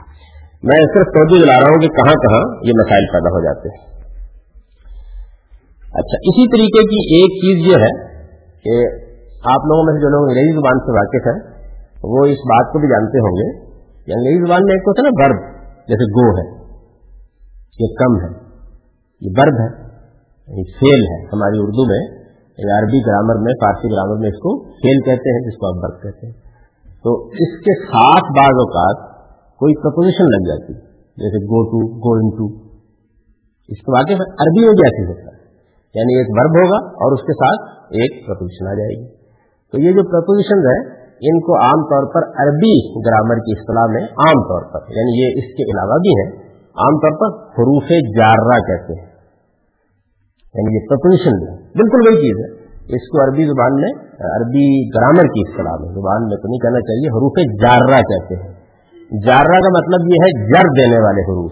میں 0.63 0.81
صرف 0.81 1.07
توجہ 1.07 1.41
دلا 1.41 1.53
رہا 1.53 1.67
ہوں 1.69 1.81
کہ 1.81 1.87
کہاں 1.87 2.13
کہاں 2.13 2.55
یہ 2.63 2.71
مسائل 2.79 3.05
پیدا 3.13 3.29
ہو 3.29 3.43
جاتے 3.43 3.69
ہیں۔ 3.69 3.91
اچھا 5.81 6.17
اسی 6.21 6.47
طریقے 6.47 6.83
کی 6.83 6.99
ایک 7.15 7.31
چیز 7.31 7.67
یہ 7.67 7.83
ہے 7.83 8.21
کہ 8.63 8.85
آپ 9.45 9.61
لوگوں 9.65 9.83
میں 9.83 9.93
سے 9.93 10.01
جو 10.01 10.09
لوگ 10.09 10.29
انگریزی 10.29 10.55
زبان 10.55 10.79
سے 10.79 10.91
واقف 10.91 11.27
ہیں، 11.27 11.67
وہ 12.03 12.25
اس 12.25 12.37
بات 12.37 12.73
کو 12.73 12.79
بھی 12.79 12.87
جانتے 12.87 13.17
ہوں 13.17 13.35
گے۔ 13.35 13.59
کہ 14.05 14.11
انگریزی 14.11 14.45
زبان 14.47 14.59
میں 14.63 14.75
ایک 14.75 14.83
تو 14.85 14.91
ہے 14.91 15.01
نا 15.01 15.09
برب 15.09 15.61
جیسے 15.87 16.03
گو 16.03 16.37
ہے۔ 16.37 16.60
یہ 17.81 17.93
کم 17.95 18.13
ہے، 18.23 18.31
یہ 19.21 19.31
برب 19.37 19.55
ہے 19.59 19.69
یعنی 20.47 20.59
یہ 20.59 20.71
فیل 20.79 21.01
ہے۔ 21.11 21.25
ہماری 21.25 21.57
اردو 21.61 21.83
میں 21.91 22.21
یعنی 22.57 22.71
عربی 22.79 22.99
گرامر 23.07 23.35
میں، 23.35 23.53
فارسی 23.53 23.87
گرامر 23.91 24.17
میں 24.19 24.29
اس 24.29 24.35
کو 24.35 24.63
فیل 24.63 24.99
کہتے 25.05 25.33
ہیں، 25.33 25.41
جس 25.41 25.57
کو 25.57 25.67
آپ 25.67 25.83
برب 25.83 26.03
کہتے 26.03 26.27
ہیں۔ 26.27 26.33
تو 27.03 27.25
اس 27.25 27.53
کے 27.59 27.83
ساتھ 27.83 28.31
بعض 28.37 28.55
اوقات 28.63 29.11
کوئی 29.57 29.73
پرپوزیشن 29.83 30.23
لگ 30.23 30.43
جاتی 30.49 30.73
جیسے 31.21 31.45
go 31.45 31.63
to 31.63 31.79
go 31.87 32.13
in 32.13 32.29
to 32.29 32.67
اس 33.69 33.81
کو 33.81 33.91
واقف 33.91 34.21
عربی 34.39 34.61
میں 34.61 34.69
بھی 34.69 34.85
ایسی 34.85 35.05
ہوتا 35.09 35.35
ہے۔ 35.35 35.39
یعنی 35.95 36.17
ایک 36.17 36.27
ورب 36.29 36.53
ہوگا 36.57 36.87
اور 36.87 37.11
اس 37.11 37.21
کے 37.21 37.33
ساتھ 37.33 37.85
ایک 37.85 38.27
پرپوزیشن 38.27 38.67
آ 38.67 38.73
جائے 38.73 39.01
گی۔ 39.01 39.07
تو 39.71 39.81
یہ 39.81 39.91
جو 39.91 40.03
پرپوزیشن 40.11 40.59
ہے 40.59 41.01
ان 41.29 41.39
کو 41.39 41.63
عام 41.63 41.81
طور 41.83 42.13
پر 42.13 42.41
عربی 42.43 43.01
گرامر 43.07 43.35
کی 43.35 43.51
اصطلاح 43.59 43.85
میں 43.93 44.03
عام 44.03 44.39
طور 44.43 44.61
پر 44.73 44.91
یعنی 44.97 45.23
یہ 45.23 45.27
اس 45.35 45.53
کے 45.57 45.63
علاوہ 45.63 45.97
بھی 45.97 46.09
ہیں۔ 46.09 46.50
عام 46.75 46.95
طور 46.97 47.11
پر 47.11 47.51
حروف 47.51 47.83
جارہ 48.17 48.59
کہتے 48.59 49.01
ہیں۔ 49.01 49.07
یعنی 50.53 50.75
یہ 50.75 50.89
پرپوزیشن 50.89 51.55
بالکل 51.55 52.07
وہی 52.07 52.15
چیز 52.15 52.45
ہے۔ 52.45 52.61
اس 52.81 53.09
کو 53.09 53.23
عربی 53.23 53.43
زبان 53.43 53.81
میں 53.81 53.89
عربی 54.21 54.89
گرامر 54.89 55.23
کی 55.23 55.49
اصطلاح 55.49 55.75
میں، 55.79 55.93
زبان 55.93 56.27
میں 56.27 56.37
تو 56.37 56.47
نہیں 56.47 56.59
کہنا 56.59 56.79
چاہیے، 56.79 57.09
حروف 57.09 57.31
جارہ 57.63 58.01
کہتے 58.01 58.35
ہیں۔ 58.35 58.61
جارہ 59.25 59.59
کا 59.59 59.79
مطلب 59.79 60.05
یہ 60.05 60.15
ہے 60.23 60.47
جر 60.47 60.67
دینے 60.67 61.03
والے 61.03 61.21
حروف۔ 61.21 61.51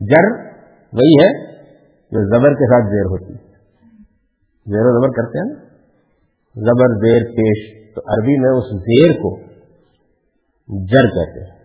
جر 0.00 0.52
وہی 0.92 1.24
ہے 1.24 1.52
جو 1.86 2.38
زبر 2.38 2.54
کے 2.54 2.66
ساتھ 2.66 2.90
زیر 2.90 3.04
ہوتی 3.04 3.32
ہے۔ 3.32 3.52
زیر 4.66 4.86
و 4.86 5.00
زبر 5.00 5.08
کرتے 5.08 5.38
ہیں 5.38 5.54
نا؟ 5.54 5.60
زبر، 6.54 7.06
زیر، 7.06 7.30
پیش۔ 7.30 7.82
تو 7.94 8.00
عربی 8.00 8.40
میں 8.40 8.50
اس 8.50 8.64
زیر 8.64 9.22
کو 9.22 9.36
جر 10.86 11.02
کہتے 11.02 11.44
ہیں۔ 11.44 11.61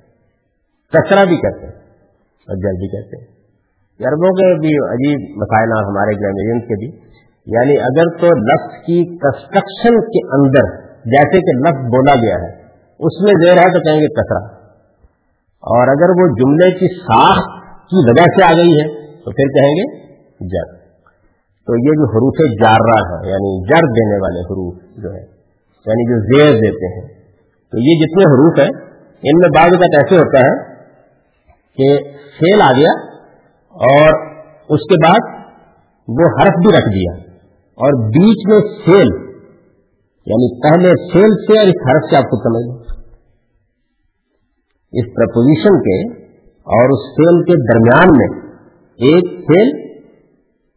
کچرا 0.93 1.23
بھی 1.23 1.35
کہتے 1.35 1.65
ہیں 1.65 1.73
اور 2.47 2.55
جر 2.55 2.69
بھی 2.69 2.87
کہتے 2.87 3.17
ہیں۔ 3.17 3.37
عربوں 4.07 4.29
کے 4.29 4.59
بھی 4.59 4.67
عجیب 4.67 5.37
مسائل 5.37 5.69
اور 5.69 5.83
ہمارے 5.83 6.15
گرامرین 6.15 6.59
کے 6.61 6.75
بھی۔ 6.79 7.07
یعنی 7.45 7.79
اگر 7.79 8.17
تو 8.17 8.25
لفظ 8.25 8.85
کی 8.85 9.17
کنسٹرکشن 9.17 10.01
کے 10.01 10.27
اندر، 10.27 10.77
جیسے 11.05 11.41
کہ 11.41 11.69
لفظ 11.69 11.85
بولا 11.85 12.15
گیا 12.15 12.35
ہے، 12.35 12.61
اس 12.99 13.21
میں 13.21 13.33
زیر 13.45 13.57
ہے 13.57 13.73
تو 13.73 13.79
کہیں 13.79 14.01
گے 14.01 14.07
کچرا۔ 14.07 14.55
اور 15.45 15.87
اگر 15.87 16.09
وہ 16.09 16.35
جملے 16.35 16.71
کی 16.71 16.99
ساخت 16.99 17.63
کی 17.75 18.09
وجہ 18.09 18.23
سے 18.23 18.43
آ 18.43 18.51
گئی 18.57 18.71
ہے، 18.71 19.07
تو 19.11 19.31
پھر 19.31 19.61
کہیں 19.61 19.75
گے 19.75 20.07
جر۔ 20.39 20.77
تو 21.65 21.77
یہ 21.77 21.91
جو 21.91 22.09
حروف 22.09 22.63
جارہ 22.63 23.13
ہے 23.13 23.29
یعنی 23.29 23.67
جر 23.67 23.87
دینے 23.87 24.21
والے 24.21 24.39
حروف 24.39 25.03
جو 25.03 25.13
ہے 25.13 25.23
یعنی 25.85 26.09
جو 26.09 26.19
زیر 26.19 26.53
دیتے 26.53 26.95
ہیں۔ 26.95 27.07
تو 27.71 27.77
یہ 27.77 27.99
جتنے 27.99 28.23
حروف 28.23 28.59
ہیں، 28.59 28.87
ان 29.23 29.39
میں 29.39 29.49
بعض 29.49 29.73
اوقات 29.73 29.97
ایسے 29.97 30.15
ہوتا 30.15 30.37
ہے 30.37 30.76
کہ 31.77 31.87
فیل 32.37 32.61
آ 32.61 32.71
گیا 32.71 32.93
اور 33.75 34.19
اس 34.69 34.85
کے 34.91 34.99
بعد 35.03 35.31
وہ 36.07 36.29
حرف 36.35 36.59
بھی 36.65 36.73
رکھ 36.77 36.89
دیا 36.93 37.15
اور 37.77 37.97
بیچ 38.09 38.45
میں 38.47 38.59
سیل 38.85 39.09
یعنی 40.27 40.47
پہلے 40.61 40.93
سیل 41.03 41.35
سے 41.41 41.59
اور 41.59 41.67
اس 41.67 41.83
حرف 41.89 42.07
سے 42.09 42.17
آپ 42.17 42.23
کو 42.23 42.39
سمجھ 42.43 42.63
اس 44.93 45.11
پرپوزیشن 45.15 45.77
کے 45.81 45.97
اور 46.67 46.93
اس 46.93 47.03
سیل 47.11 47.43
کے 47.43 47.57
درمیان 47.63 48.15
میں 48.17 48.29
ایک 48.99 49.29
سیل 49.51 49.75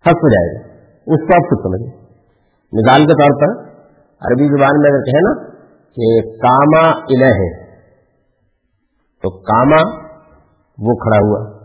ہو 0.05 0.29
جائے 0.29 0.51
گا۔ 0.51 0.61
اس 1.07 1.25
کو 1.29 1.35
آپ 1.35 1.49
خود 1.49 1.65
سمجھیں 1.65 1.89
مثال 2.73 3.07
کے 3.07 3.15
طور 3.15 3.35
پر 3.41 3.55
عربی 4.23 4.47
زبان 4.47 4.81
میں 4.81 4.91
اگر 4.91 5.03
کہیں 5.09 5.25
نا 5.27 5.33
کہ 5.97 6.11
کاما 6.45 6.83
الہ 7.09 7.31
ہے 7.39 7.49
تو 9.25 9.31
کاما 9.43 9.81
وہ 10.81 10.95
کھڑا 10.95 11.27
ہوا۔ 11.27 11.61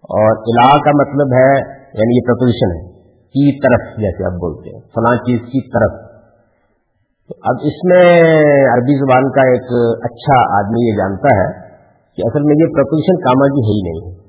اور 0.00 0.36
الہ 0.36 0.82
کا 0.84 0.90
مطلب 0.90 1.26
ہے 1.36 1.52
یعنی 1.70 2.16
یہ 2.16 2.26
پرپوزیشن 2.26 2.76
ہے، 2.76 3.00
کی 3.10 3.60
طرف 3.60 3.98
جیسے 4.00 4.24
آپ 4.24 4.32
بولتے 4.32 4.74
ہیں، 4.74 4.80
فلاں 4.80 5.16
چیز 5.16 5.40
کی 5.40 5.70
طرف۔ 5.70 6.10
تو 7.28 7.34
اب 7.42 7.56
اس 7.62 7.84
میں 7.84 8.22
عربی 8.66 8.98
زبان 8.98 9.30
کا 9.30 9.40
ایک 9.40 9.62
اچھا 10.04 10.58
آدمی 10.58 10.90
یہ 10.90 10.96
جانتا 10.96 11.36
ہے 11.36 11.68
کہ 12.16 12.22
اصل 12.26 12.42
میں 12.42 12.54
یہ 12.58 12.74
پرپوزیشن 12.74 13.20
کاما 13.20 13.46
کی 13.46 13.60
ہے 13.60 13.74
ہی 13.74 13.90
نہیں 13.90 14.10
ہے۔ 14.10 14.20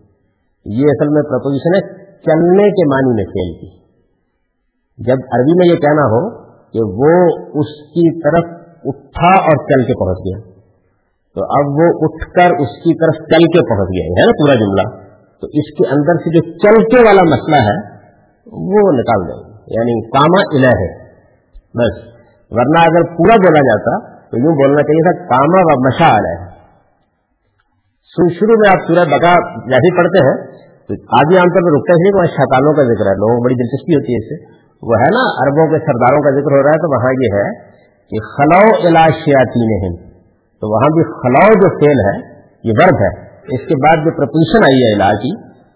یہ 0.66 0.86
اصل 0.90 1.08
میں 1.10 1.22
پرپوزیشن 1.22 1.76
ہے 1.76 2.06
چلنے 2.06 2.72
کے 2.72 2.88
معنی 2.88 3.16
میں 3.16 3.24
فیل 3.24 3.60
کی۔ 3.60 3.82
جب 4.98 5.18
عربی 5.32 5.54
میں 5.58 5.68
یہ 5.68 5.76
کہنا 5.76 6.02
ہو 6.02 6.30
کہ 6.72 6.80
وہ 6.84 7.36
اس 7.60 7.90
کی 7.90 8.22
طرف 8.22 8.62
اٹھا 8.86 9.42
اور 9.42 9.58
چل 9.58 9.84
کے 9.84 9.94
پہنچ 10.00 10.18
گیا۔ 10.18 10.51
تو 11.36 11.44
اب 11.44 11.72
وہ 11.80 12.00
اٹھ 12.02 12.30
کر 12.30 12.50
اس 12.60 12.70
کی 12.70 12.94
طرف 13.00 13.16
چل 13.16 13.44
کے 13.46 13.70
پہنچ 13.70 13.90
گئے، 13.90 14.08
ہے 14.10 14.26
نا 14.26 14.32
پورا 14.32 14.54
جملہ؟ 14.54 15.02
تو 15.42 15.48
اس 15.48 15.78
کے 15.78 15.88
اندر 15.88 16.14
سے 16.14 16.30
جو 16.36 16.58
چل 16.58 16.84
کے 16.84 17.08
والا 17.08 17.22
مسئلہ 17.22 17.56
ہے، 17.56 17.78
وہ 18.48 18.92
نکال 18.92 19.28
دیں۔ 19.28 19.52
یعنی 19.68 20.10
کاما 20.10 20.42
الہ 20.54 20.76
ہے۔ 20.82 21.04
بس۔ 21.56 21.98
ورنہ 22.52 22.80
اگر 22.80 23.04
پورا 23.04 23.36
بولا 23.36 23.60
جاتا، 23.60 24.16
تو 24.16 24.38
یوں 24.38 24.56
بولنا 24.56 24.82
چاہیے 24.82 25.04
تھا 25.04 25.26
کاما 25.26 25.60
و 25.62 25.88
مشا 25.88 26.18
الہ 26.18 26.52
شروع 28.34 28.56
میں 28.60 28.70
آپ 28.70 28.88
سورہ 28.88 29.06
بکا 29.06 29.62
جیسے 29.66 29.98
پڑھتے 29.98 30.28
ہیں، 30.28 30.52
تو 30.88 30.94
آدھی 31.18 31.38
عام 31.38 31.50
طور 31.50 31.62
پہ 31.62 31.78
رکتے 31.78 31.94
ہیں 31.94 32.16
وہاں 32.16 32.26
شیطانوں 32.26 32.74
کا 32.74 32.84
ذکر 32.84 33.06
ہے۔ 33.10 33.16
لوگوں 33.16 33.38
کو 33.38 33.44
بڑی 33.44 33.56
دلچسپی 33.56 33.96
ہوتی 33.96 34.14
ہے 34.14 34.18
اس 34.18 34.26
سے۔ 34.30 34.54
وہ 34.84 34.94
ہے 35.02 35.10
نا 35.10 35.24
اربوں 35.24 35.68
کے 35.68 35.86
سرداروں 35.86 36.22
کا 36.22 36.32
ذکر 36.32 36.52
ہو 36.52 36.64
رہا 36.64 36.70
ہے، 36.70 36.78
تو 36.78 36.96
وہاں 36.96 37.12
یہ 37.12 37.30
ہے 37.36 37.50
کہ 38.10 38.18
خلو 38.36 38.88
الا 38.88 39.08
شیاتی 39.08 39.92
تو 40.62 40.70
وہاں 40.70 40.90
بھی 40.94 41.04
خلاؤ 41.04 41.54
جو 41.54 41.70
فیل 41.80 42.00
ہے، 42.00 42.42
یہ 42.64 42.74
ورب 42.76 42.96
ہے، 43.02 43.12
اس 43.30 43.68
کے 43.68 43.76
بعد 43.76 43.98
جو 44.06 44.12
پرپوزیشن 44.18 44.64
آئی 44.64 44.80
ہے 44.82 44.96
علاج 44.96 45.16
کی، 45.24 45.32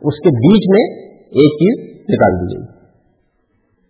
اس 0.08 0.16
کے 0.16 0.30
بیچ 0.30 0.64
میں 0.70 0.86
ایک 1.20 1.54
چیز 1.62 1.96
نکال 2.10 2.34
دی 2.40 2.56
گئی۔ 2.56 2.64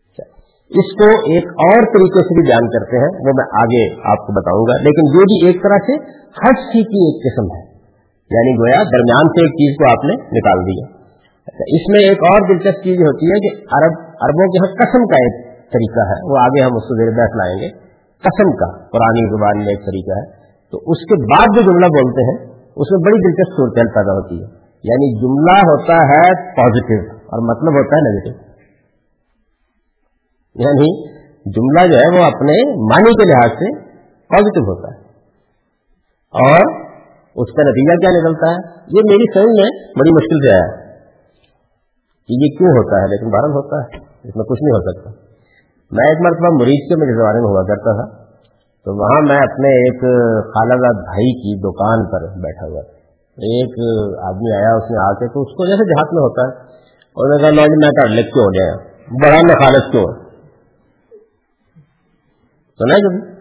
اچھا۔ 0.10 0.26
اس 0.70 0.88
کو 0.98 1.08
ایک 1.32 1.46
اور 1.48 1.82
طریقے 1.82 2.22
سے 2.24 2.34
بھی 2.34 2.50
بیان 2.50 2.70
کرتے 2.70 2.98
ہیں، 2.98 3.12
وہ 3.20 3.32
میں 3.36 3.48
آگے 3.62 3.84
آپ 4.12 4.28
کو 4.28 4.34
بتاؤں 4.42 4.64
گا۔ 4.64 4.84
لیکن 4.84 5.04
یہ 5.14 5.24
بھی 5.24 5.48
ایک 5.48 5.64
طرح 5.64 5.78
سے 5.78 5.94
ہر 6.16 6.54
کی 6.72 7.06
ایک 7.08 7.18
قسم 7.26 7.46
ہے۔ 7.56 7.64
یعنی 8.36 8.52
گویا 8.60 8.84
درمیان 8.84 9.28
سے 9.28 9.46
ایک 9.46 9.54
چیز 9.54 9.78
کو 9.78 9.84
آپ 9.92 10.06
نے 10.06 10.14
نکال 10.14 10.60
دیا۔ 10.60 10.86
اچھا، 11.48 11.64
اس 11.68 11.90
میں 11.90 12.00
ایک 12.00 12.18
اور 12.18 12.42
دلچسپ 12.50 12.84
چیز 12.84 13.00
ہوتی 13.00 13.26
ہے 13.26 13.40
کہ 13.40 13.56
عرب، 13.56 13.94
عربوں 14.00 14.48
کے 14.48 14.58
ہاں 14.58 14.74
قسم 14.74 15.08
کا 15.08 15.16
ایک 15.16 15.46
طریقہ 15.74 16.00
ہے۔ 16.00 16.32
وہ 16.32 16.38
آگے 16.38 16.62
ہم 16.62 16.76
اس 16.76 16.84
کو 16.84 16.96
زیر 16.96 17.18
بحث 17.18 17.36
لائیں 17.36 17.58
گے۔ 17.62 17.70
قسم 18.20 18.52
کا 18.56 18.78
پرانی 18.78 19.30
زبان 19.30 19.58
میں 19.58 19.68
ایک 19.68 19.80
طریقہ 19.80 20.20
ہے۔ 20.20 20.45
تو 20.72 20.78
اس 20.78 21.06
کے 21.06 21.16
بعد 21.24 21.56
جو 21.56 21.62
جملہ 21.62 21.86
بولتے 21.86 22.22
ہیں، 22.24 22.54
اس 22.54 22.92
میں 22.92 23.00
بڑی 23.06 23.28
دلچسپ 23.28 23.58
صورتحال 23.58 23.88
پیدا 23.88 24.14
ہوتی 24.14 24.36
ہے۔ 24.36 24.66
یعنی 24.84 25.20
جملہ 25.20 25.58
ہوتا 25.58 25.94
ہے 25.94 26.46
پازیٹو 26.56 27.16
اور 27.16 27.40
مطلب 27.40 27.74
ہوتا 27.74 27.96
ہے 27.96 28.02
نیگیٹو 28.02 28.46
یعنی 30.56 31.16
جملہ 31.46 31.94
جو 31.94 32.00
ہے 32.00 32.20
وہ 32.20 32.26
اپنے 32.26 32.76
معنی 32.76 33.14
کے 33.14 33.32
لحاظ 33.32 33.50
سے 33.50 33.80
پازیٹو 34.10 34.62
ہوتا 34.62 34.88
ہے۔ 34.88 35.02
اور 36.44 36.86
اس 37.36 37.54
کا 37.56 37.64
نتیجہ 37.64 37.96
کیا 37.96 38.10
نکلتا 38.10 38.52
ہے؟ 38.52 38.86
یہ 38.88 39.02
میری 39.10 39.34
سمجھ 39.34 39.62
میں 39.62 39.70
بڑی 40.00 40.12
مشکل 40.12 40.50
سے 40.50 40.56
آیا۔ 40.56 40.86
کہ 42.28 42.34
یہ 42.34 42.58
کیوں 42.58 42.70
ہوتا 42.70 42.98
ہے؟ 42.98 43.06
لیکن 43.06 43.26
بہرحال 43.26 43.52
ہوتا 43.52 43.76
ہے۔ 43.82 43.98
اس 44.28 44.36
میں 44.36 44.44
کچھ 44.44 44.64
نہیں 44.64 44.76
ہو 44.76 44.92
سکتا۔ 44.92 45.10
میں 45.92 46.06
ایک 46.10 46.22
مرتبہ 46.22 46.56
مریض 46.56 46.90
کے 46.90 46.96
میرے 46.96 47.12
زمانے 47.12 47.40
میں 47.40 47.50
ہوا 47.50 47.64
کرتا 47.68 48.06
تھا۔ 48.06 48.25
تو 48.86 48.94
وہاں 48.94 49.22
میں 49.28 49.38
اپنے 49.38 49.68
ایک 49.68 50.02
خالہ 50.54 50.74
زاد 50.74 51.04
بھائی 51.04 51.32
کی 51.34 51.60
دکان 51.60 52.06
پر 52.06 52.42
بیٹھا 52.42 52.68
ہوا 52.68 52.82
ایک 53.38 53.74
آدمی 54.24 54.56
آیا 54.56 54.76
اس 54.76 54.92
نے 54.92 54.98
آ 55.06 55.14
کے 55.14 55.28
تو 55.34 55.42
اس 55.42 55.48
کو 55.48 55.66
جیسے 55.66 55.86
دیہات 55.86 56.14
میں 56.14 56.22
ہوتا 56.22 56.42
ہے۔ 56.42 56.76
اور 56.90 57.30
نے 57.30 57.42
کہا 57.42 57.50
جی، 57.50 57.86
میں 57.86 57.90
ٹارلیٹ 57.90 58.26
کیوں 58.34 58.46
ہو 58.46 58.50
گیا۔ 58.50 58.76
بڑا 59.24 59.36
میں 59.36 59.56
خالص 59.56 59.92
کیوں؟ 59.92 60.26
سنا 62.78 62.94
ہے 62.94 63.00
کبھی؟ 63.00 63.32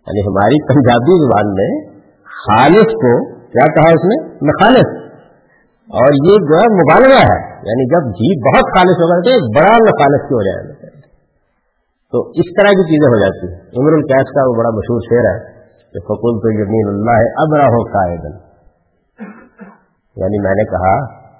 یعنی 0.06 0.20
ہماری 0.20 0.66
پنجابی 0.66 1.26
زبان 1.26 1.54
میں 1.54 2.00
خالص 2.24 2.92
کو 2.92 3.34
کیا 3.34 3.66
کہا 3.66 3.90
اس 3.90 4.04
نے؟ 4.04 4.34
نخالص 4.34 5.01
اور 5.92 6.14
یہ 6.26 6.36
جو 6.50 6.58
ہے 6.58 6.68
مبالغہ 6.74 7.22
ہے 7.22 7.40
یعنی 7.64 7.84
جب 7.88 8.06
جی 8.12 8.28
بہت 8.44 8.70
خالص 8.76 9.00
ہو 9.02 9.08
جاتے 9.08 9.32
ہیں 9.32 9.40
بڑا 9.56 9.96
خالص 9.96 10.22
کی 10.28 10.34
ہو 10.34 10.42
جائے؟ 10.42 10.92
تو 12.12 12.22
اس 12.30 12.52
طرح 12.56 12.70
کی 12.70 12.84
چیزیں 12.84 13.08
ہو 13.08 13.18
جاتی 13.20 13.50
ہیں۔ 13.52 13.58
عمر 13.80 13.92
القیس 13.92 14.30
کا 14.30 14.44
وہ 14.48 14.54
بڑا 14.54 14.70
مشہور 14.70 15.00
شعر 15.00 15.28
ہے 15.28 15.52
کہ 15.92 16.00
فکول 16.00 16.40
تو 16.40 16.52
یمین 16.52 16.88
اللہ 16.88 17.10
ہے 17.10 17.28
اب 17.36 17.54
رہو 17.54 17.82
قائدن 17.84 18.38
یعنی 20.16 20.40
میں 20.42 20.54
نے 20.54 20.64
کہا 20.64 20.94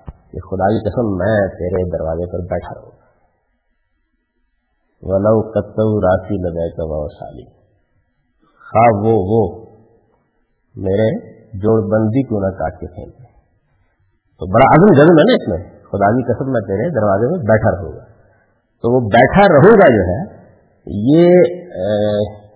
کہ 0.06 0.40
خدا 0.40 0.68
کی 0.68 0.84
قسم، 0.88 1.16
میں 1.16 1.48
تیرے 1.48 1.90
دروازے 1.90 2.30
پر 2.32 2.46
بیٹھا 2.50 2.74
رہوں 2.74 2.92
ولو 5.02 5.50
کتو 5.50 6.00
راسی 6.00 6.42
لگے 6.42 6.70
کا 6.70 7.08
سالی 7.08 7.44
خواہ 8.66 9.02
وہ 9.02 9.16
وہ 9.26 9.64
میرے 10.76 11.10
جوڑ 11.58 11.80
بندی 11.90 12.22
کو 12.22 12.40
نہ 12.40 12.56
کاٹ 12.56 12.80
کے 12.80 12.86
پھینک 12.86 13.21
تو 14.42 14.46
بڑا 14.46 14.74
عزم 14.74 15.02
جزم 15.02 15.18
ہے 15.18 15.22
نا 15.22 15.34
اس 15.34 15.48
میں، 15.48 15.58
خدا 15.80 16.16
کی 16.16 16.22
قسم 16.32 16.52
میں 16.52 16.60
تیرے 16.60 16.90
دروازے 16.90 17.26
میں 17.30 17.38
بیٹھا 17.38 17.70
رہوں 17.70 17.92
گا۔ 17.92 18.04
تو 18.82 18.94
وہ 18.94 19.00
بیٹھا 19.00 19.54
رہوں 19.54 19.72
گا 19.72 19.88
جو 19.96 20.02
ہے، 20.02 20.20
یہ 20.86 21.28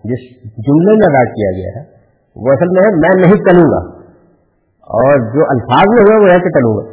جس 0.05 0.43
جملے 0.43 0.93
میں 0.93 1.07
ادا 1.07 1.25
کیا 1.25 1.51
گیا 1.51 1.71
ہے، 1.77 1.85
وہ 2.37 2.53
اصل 2.53 2.67
میں 2.67 2.83
ہے، 2.87 2.91
میں 2.97 3.23
نہیں 3.23 3.37
چلوں 3.37 3.69
گا۔ 3.71 3.97
اور 4.83 5.35
جو 5.35 5.41
الفاظ 5.49 5.85
میں 5.89 6.03
ہوئے، 6.03 6.25
وہ 6.25 6.35
ہے 6.35 6.41
کہ 6.41 6.49
چلوں 6.49 6.77
گا۔ 6.77 6.91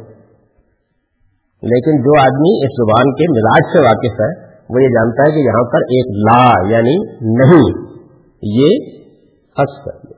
لیکن 1.62 2.02
جو 2.02 2.20
آدمی 2.20 2.64
اس 2.64 2.72
زبان 2.76 3.14
کے 3.14 3.24
مزاج 3.30 3.62
سے 3.72 3.78
واقف 3.78 4.20
ہے، 4.20 4.54
وہ 4.70 4.82
یہ 4.82 4.88
جانتا 4.88 5.22
ہے 5.22 5.34
کہ 5.34 5.38
یہاں 5.38 5.64
پر 5.64 5.78
ایک 5.78 6.06
لا 6.16 6.74
یعنی 6.76 6.96
نہیں، 7.20 7.84
یہ 8.42 9.00
حس 9.52 9.84
کر 9.84 10.14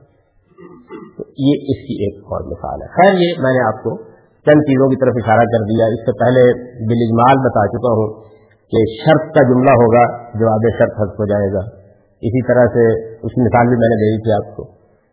یہ 1.39 1.53
اس 1.61 1.87
کی 1.87 2.03
ایک 2.03 2.23
اور 2.23 2.41
مثال 2.43 2.81
ہے۔ 2.81 2.87
خیر، 2.87 3.13
یہ 3.21 3.41
میں 3.41 3.51
نے 3.51 3.67
آپ 3.67 3.83
کو 3.83 4.06
چند 4.47 4.61
چیزوں 4.61 4.87
کی 4.89 4.95
طرف 4.95 5.13
اشارہ 5.15 5.45
کر 5.53 5.61
دیا۔ 5.63 5.85
اس 5.85 5.99
سے 5.99 6.11
پہلے 6.19 6.43
بالاجمال 6.89 7.35
بتا 7.45 7.63
چکا 7.67 7.91
ہوں 7.97 8.09
کہ 8.71 8.79
شرط 9.01 9.35
کا 9.35 9.43
جملہ 9.43 9.71
ہوگا 9.71 10.03
جواب 10.39 10.63
شرط 10.79 10.91
حق 10.91 11.13
ہو 11.19 11.25
جائے 11.25 11.53
گا۔ 11.53 11.63
اسی 12.27 12.47
طرح 12.47 12.65
سے 12.65 13.05
اس 13.15 13.33
مثال 13.37 13.67
بھی 13.67 13.77
میں 13.77 13.91
نے 13.91 13.95
دے 13.95 14.09
دی 14.11 14.23
تھی 14.23 14.31
آپ 14.31 14.57
کو۔ 14.57 14.63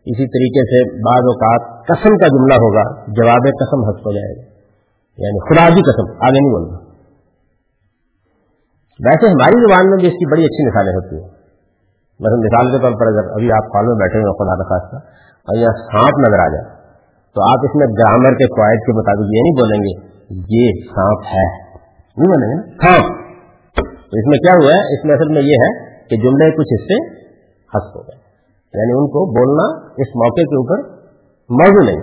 اسی 0.05 0.25
طریقے 0.25 0.61
سے 0.71 0.91
بعض 0.93 1.23
اوقات 1.23 1.87
قسم 1.87 2.17
کا 2.17 2.27
جملہ 2.27 2.53
ہوگا، 2.53 2.83
جواب 3.07 3.43
قسم 3.59 3.83
حق 3.89 3.99
ہو 3.99 4.11
جائے 4.11 4.37
گا۔ 4.37 4.41
یعنی 5.17 5.39
خدا 5.45 5.75
کی 5.75 5.81
قسم، 5.81 6.23
آگے 6.23 6.39
نہیں 6.39 6.51
بولنا۔ 6.51 6.77
ویسے 9.05 9.27
ہماری 9.27 9.61
زبان 9.67 9.89
میں 9.89 9.97
بھی 9.97 10.07
اس 10.07 10.13
کی 10.13 10.31
بڑی 10.31 10.45
اچھی 10.45 10.67
مثالیں 10.67 10.93
ہوتی 10.93 11.15
ہیں۔ 11.15 11.29
مثلا 12.19 12.35
مثال 12.35 12.71
کے 12.71 12.77
طور 12.83 12.91
پر 12.99 13.07
اگر 13.07 13.31
ابھی 13.31 13.51
آپ 13.51 13.69
کال 13.69 13.85
میں 13.85 13.95
بیٹھے 13.95 14.19
ہوئے 14.19 14.33
خدا 14.33 14.55
نخواستہ، 14.55 14.95
اور 15.47 15.57
یہاں 15.57 15.73
سانپ 15.73 16.27
نظر 16.27 16.39
آ 16.39 16.47
جائے۔ 16.47 16.74
تو 17.35 17.51
آپ 17.51 17.59
اس 17.63 17.75
میں 17.75 17.87
گرامر 17.87 18.29
کے 18.29 18.45
قواعد 18.45 18.79
کے 18.85 18.93
مطابق 18.93 19.19
یہ 19.19 19.41
نہیں 19.41 19.55
بولیں 19.55 19.79
گے، 19.79 20.15
یہ 20.57 20.71
سانپ 20.83 21.19
ہے۔ 21.25 21.47
نہیں 22.17 22.27
بولیں 22.27 22.49
گے 22.49 22.69
ہاں۔ 22.71 23.09
تو 23.75 24.13
اس 24.17 24.27
میں 24.27 24.37
کیا 24.37 24.53
ہوا 24.53 24.71
ہے؟ 24.71 24.79
اس 24.79 25.05
میں 25.05 25.15
اصل 25.15 25.33
میں 25.33 25.41
یہ 25.41 25.53
ہے 25.53 25.95
کہ 26.07 26.15
جملے 26.15 26.51
کچھ 26.51 26.73
حصے 26.73 27.15
ہنس 27.61 27.95
ہو 27.95 28.01
گئے۔ 28.01 28.15
یعنی 28.73 28.91
ان 28.91 29.07
کو 29.07 29.19
بولنا 29.25 29.85
اس 29.97 30.07
موقع 30.15 30.41
کے 30.41 30.55
اوپر 30.55 30.77
موضوع 31.49 31.85
نہیں۔ 31.85 32.01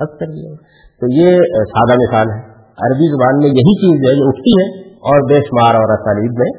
ہنس 0.00 0.18
کر 0.18 0.26
دیا۔ 0.26 0.54
تو 1.00 1.06
یہ 1.12 1.36
سادہ 1.64 1.94
مثال 1.94 2.26
ہے۔ 2.30 2.56
عربی 2.56 3.10
زبان 3.10 3.38
میں 3.38 3.46
یہی 3.46 3.74
چیز 3.74 4.10
ہے 4.10 4.18
یہ 4.18 4.24
اٹھتی 4.26 4.52
ہے 4.52 4.92
اور 4.92 5.30
بے 5.30 5.40
شمار 5.40 5.74
اور 5.74 5.98
اسالیب 5.98 6.32
میں 6.38 6.50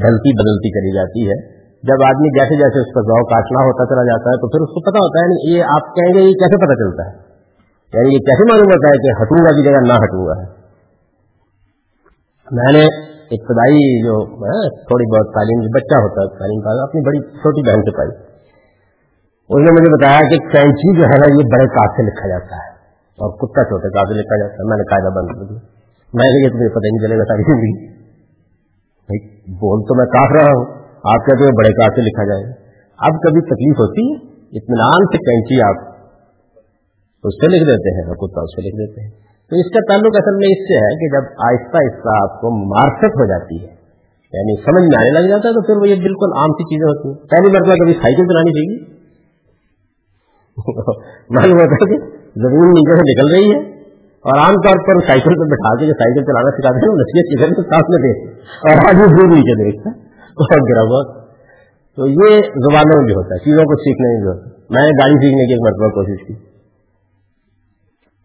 ڈھلتی 0.00 0.30
بدلتی 0.34 0.70
کری 0.70 0.94
جاتی 0.94 1.28
ہے۔ 1.28 1.56
جب 1.82 2.04
آدمی 2.06 2.38
جیسے 2.38 2.54
جیسے 2.56 2.80
اس 2.80 2.94
کا 2.94 3.00
ذوق 3.00 3.28
کاٹنا 3.30 3.60
ہوتا 3.62 3.94
چلا 3.94 4.02
جاتا 4.02 4.30
ہے، 4.30 4.36
تو 4.36 4.48
پھر 4.48 4.60
اس 4.60 4.68
کو 4.68 4.90
پتا 4.90 4.98
ہوتا 4.98 5.18
ہے 5.18 5.24
یعنی 5.24 5.58
یہ 5.58 5.62
آپ 5.62 5.94
کہیں 5.94 6.14
گے 6.14 6.18
یہ 6.18 6.32
کیسے 6.32 6.56
پتا 6.56 6.74
چلتا 6.74 7.10
ہے؟ 7.10 7.25
یعنی 7.96 8.14
یہ 8.14 8.22
کیسے 8.28 8.46
معلوم 8.50 8.72
ہوتا 8.74 8.92
ہے 8.92 9.02
کہ 9.02 9.16
ہٹوں 9.18 9.42
گا 9.46 9.52
کی 9.58 9.66
جگہ 9.66 9.82
نہ 9.84 9.98
ہٹوں 10.04 10.24
گا 10.28 10.38
میں 12.48 12.72
نے 12.76 12.82
ابتدائی 13.34 13.84
جو 14.02 14.16
تھوڑی 14.88 15.06
بہت 15.12 15.30
تعلیم 15.36 15.62
جو 15.62 15.70
بچہ 15.76 16.00
ہوتا 16.02 16.24
ہے، 16.24 16.32
تعلیم 16.40 16.58
کا 16.66 16.74
اپنی 16.82 17.00
بڑی 17.06 17.22
چھوٹی 17.38 17.64
بہن 17.68 17.80
سے 17.86 17.94
پائی 17.96 18.12
اس 19.50 19.64
نے 19.64 19.72
مجھے 19.74 19.90
بتایا 19.90 20.20
کہ 20.30 20.38
کینچی 20.52 20.92
جو 20.98 21.08
ہے 21.08 21.16
نا، 21.22 21.26
یہ 21.32 21.48
بڑے 21.50 21.66
کاٹ 21.74 21.98
سے 21.98 22.04
لکھا 22.06 22.28
جاتا 22.30 22.60
ہے، 22.60 22.70
اور 23.18 23.34
کتا 23.42 23.64
چھوٹے 23.70 23.90
کاٹ 23.96 24.12
سے 24.12 24.16
لکھا 24.20 24.38
جاتا 24.40 24.60
ہے، 24.60 24.68
میں 24.70 24.78
نے 24.80 24.86
قاعدہ 24.92 25.12
بند 25.18 25.34
کر 25.34 25.50
دیا۔ 25.50 25.60
میں 26.12 26.28
نے 26.30 26.40
یہ 26.44 26.54
تمہیں 26.54 26.70
پتہ 26.76 26.86
نہیں 26.86 27.04
چلے 27.04 27.18
گا 27.20 27.26
ساری 27.32 27.46
زندگی۔ 27.50 27.74
بول 29.60 29.84
تو 29.88 29.98
میں 29.98 30.06
کاٹ 30.14 30.32
رہا 30.36 30.54
ہوں، 30.54 30.64
آپ 31.12 31.26
کہتے 31.26 31.48
ہیں 31.48 31.56
بڑے 31.58 31.72
کاٹ 31.80 32.00
سے 32.00 32.06
لکھا 32.06 32.24
جائے۔ 32.30 32.46
گا 32.46 33.08
اب 33.08 33.20
کبھی 33.24 33.44
تکلیف 33.50 33.82
ہوتی 33.82 34.06
ہے؟ 34.06 34.16
اطمینان 34.60 35.06
سے 35.12 35.20
کینچی 35.26 35.60
آپ 35.66 35.84
اس 37.26 37.36
پہ 37.40 37.46
لکھ 37.46 37.64
دیتے 37.64 37.94
ہیں 37.96 38.04
کتا 38.14 38.40
اس 38.40 38.56
پہ 38.56 38.60
لکھ 38.60 38.76
دیتے 38.76 39.04
ہیں۔ 39.04 39.10
تو 39.50 39.56
اس 39.56 39.68
کا 39.74 39.80
تعلق 39.88 40.16
اصل 40.16 40.36
میں 40.36 40.48
اس 40.52 40.62
سے 40.68 40.76
ہے 40.84 40.92
کہ 41.00 41.08
جب 41.14 41.24
آہستہ 41.48 41.76
آہستہ 41.76 42.14
آپ 42.22 42.40
کو 42.40 42.50
مارفت 42.74 43.18
ہو 43.20 43.26
جاتی 43.26 43.56
ہے 43.64 43.76
یعنی 44.32 44.54
سمجھ 44.60 44.82
میں 44.82 44.96
آنے 44.98 45.10
لگ 45.10 45.28
جاتا 45.28 45.48
ہے، 45.48 45.54
تو 45.54 45.62
پھر 45.66 45.76
وہ 45.76 45.88
یہ 45.88 45.94
بالکل 45.94 46.32
عام 46.36 46.50
سی 46.50 46.64
چیزیں 46.64 46.86
ہوتی 46.88 47.08
ہیں۔ 47.08 47.28
پہلی 47.28 47.52
مرتبہ 47.52 47.74
کبھی 47.74 47.92
سائیکل 47.92 48.24
چلانی 48.24 48.52
چاہیے۔ 48.52 48.96
معلوم 51.36 51.58
ہوتا 51.58 51.74
ہے 51.74 51.88
کہ 51.90 51.98
زمین 52.44 52.70
نیچے 52.70 52.96
سے 52.96 53.04
نکل 53.10 53.34
رہی 53.34 53.54
ہے، 53.54 53.76
اور 54.24 54.38
عام 54.38 54.54
طور 54.54 54.82
پر 54.86 55.06
سائیکل 55.06 55.34
پہ 55.34 55.48
بٹھا 55.54 55.76
کے 55.78 55.86
جو 55.86 55.92
سائیکل 55.92 56.24
چلانا 56.24 56.50
سکھاتے 56.50 56.86
ہیں 56.86 56.96
نصیحت 56.96 57.30
کی 57.30 57.40
گھر 57.40 57.62
ساتھ 57.62 57.90
میں 57.90 58.00
دیکھتے 58.02 58.30
اور 58.68 58.88
آج 58.88 58.96
دور 59.00 59.28
نیچے 59.28 59.64
دیکھتا 59.64 59.90
بہت 60.42 60.70
گرا 60.70 60.82
ہوا۔ 60.82 61.26
تو 61.98 62.06
یہ 62.06 62.40
زبانوں 62.40 62.96
میں 62.96 63.04
بھی 63.04 63.14
ہوتا 63.14 63.34
ہے، 63.34 63.44
چیزوں 63.44 63.64
کو 63.64 63.76
سیکھنے 63.76 64.08
میں 64.08 64.20
بھی 64.20 64.28
ہوتا 64.28 64.50
ہے۔ 64.50 64.56
میں 64.70 64.82
نے 64.82 64.88
گاڑی 64.88 65.14
سیکھنے 65.14 65.46
کی 65.46 65.52
ایک 65.52 65.62
مرتبہ 65.62 65.88
کوشش 65.88 66.26
کی۔ 66.26 66.45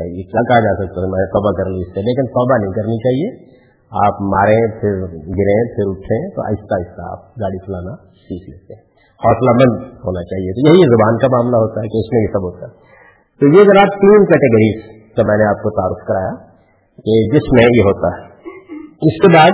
یہ 0.05 0.23
کیا 0.23 0.43
کہا 0.43 0.61
جا 0.61 0.75
سکتا 0.75 1.01
ہے؟ 1.01 1.07
میں 1.07 1.27
توبہ 1.27 1.53
کر 1.57 1.71
لوں 1.71 1.79
اس 1.79 1.89
سے، 1.95 2.01
لیکن 2.01 2.27
توبہ 2.27 2.57
نہیں 2.59 2.73
کرنی 2.73 2.99
چاہیے۔ 2.99 3.29
آپ 4.07 4.15
مارے 4.21 4.81
پھر 4.81 4.93
گریں، 5.13 5.63
پھر 5.75 5.85
اٹھیں، 5.87 6.31
تو 6.31 6.43
آہستہ 6.43 6.75
آہستہ 6.75 7.01
آپ 7.11 7.21
گاڑی 7.41 7.59
چلانا 7.67 7.97
سیکھ 7.97 8.51
لیتے 8.51 8.75
ہیں۔ 8.75 8.83
حوصلہ 9.25 9.51
مند 9.51 9.93
ہونا 9.93 10.23
چاہیے۔ 10.23 10.53
تو 10.53 10.69
یہی 10.69 10.85
زبان 10.85 11.19
کا 11.19 11.27
معاملہ 11.27 11.57
ہوتا 11.57 11.81
ہے 11.81 11.89
کہ 11.89 11.97
اس 11.97 12.13
میں 12.13 12.23
یہ 12.23 12.27
سب 12.27 12.43
ہوتا 12.43 12.67
ہے۔ 12.67 12.73
تو 13.41 13.47
یہ 13.47 13.65
ذرا 13.65 13.85
تین 13.85 14.25
کیٹیگریز 14.25 14.83
کا 15.17 15.23
میں 15.27 15.37
نے 15.37 15.45
آپ 15.45 15.63
کو 15.63 15.71
تعارف 15.71 16.07
کرایا 16.09 16.35
کہ 16.97 17.37
جس 17.37 17.53
میں 17.53 17.63
یہ 17.63 17.83
ہوتا 17.83 18.09
ہے۔ 18.17 18.31
اس 18.87 19.23
کے 19.23 19.35
بعد 19.35 19.51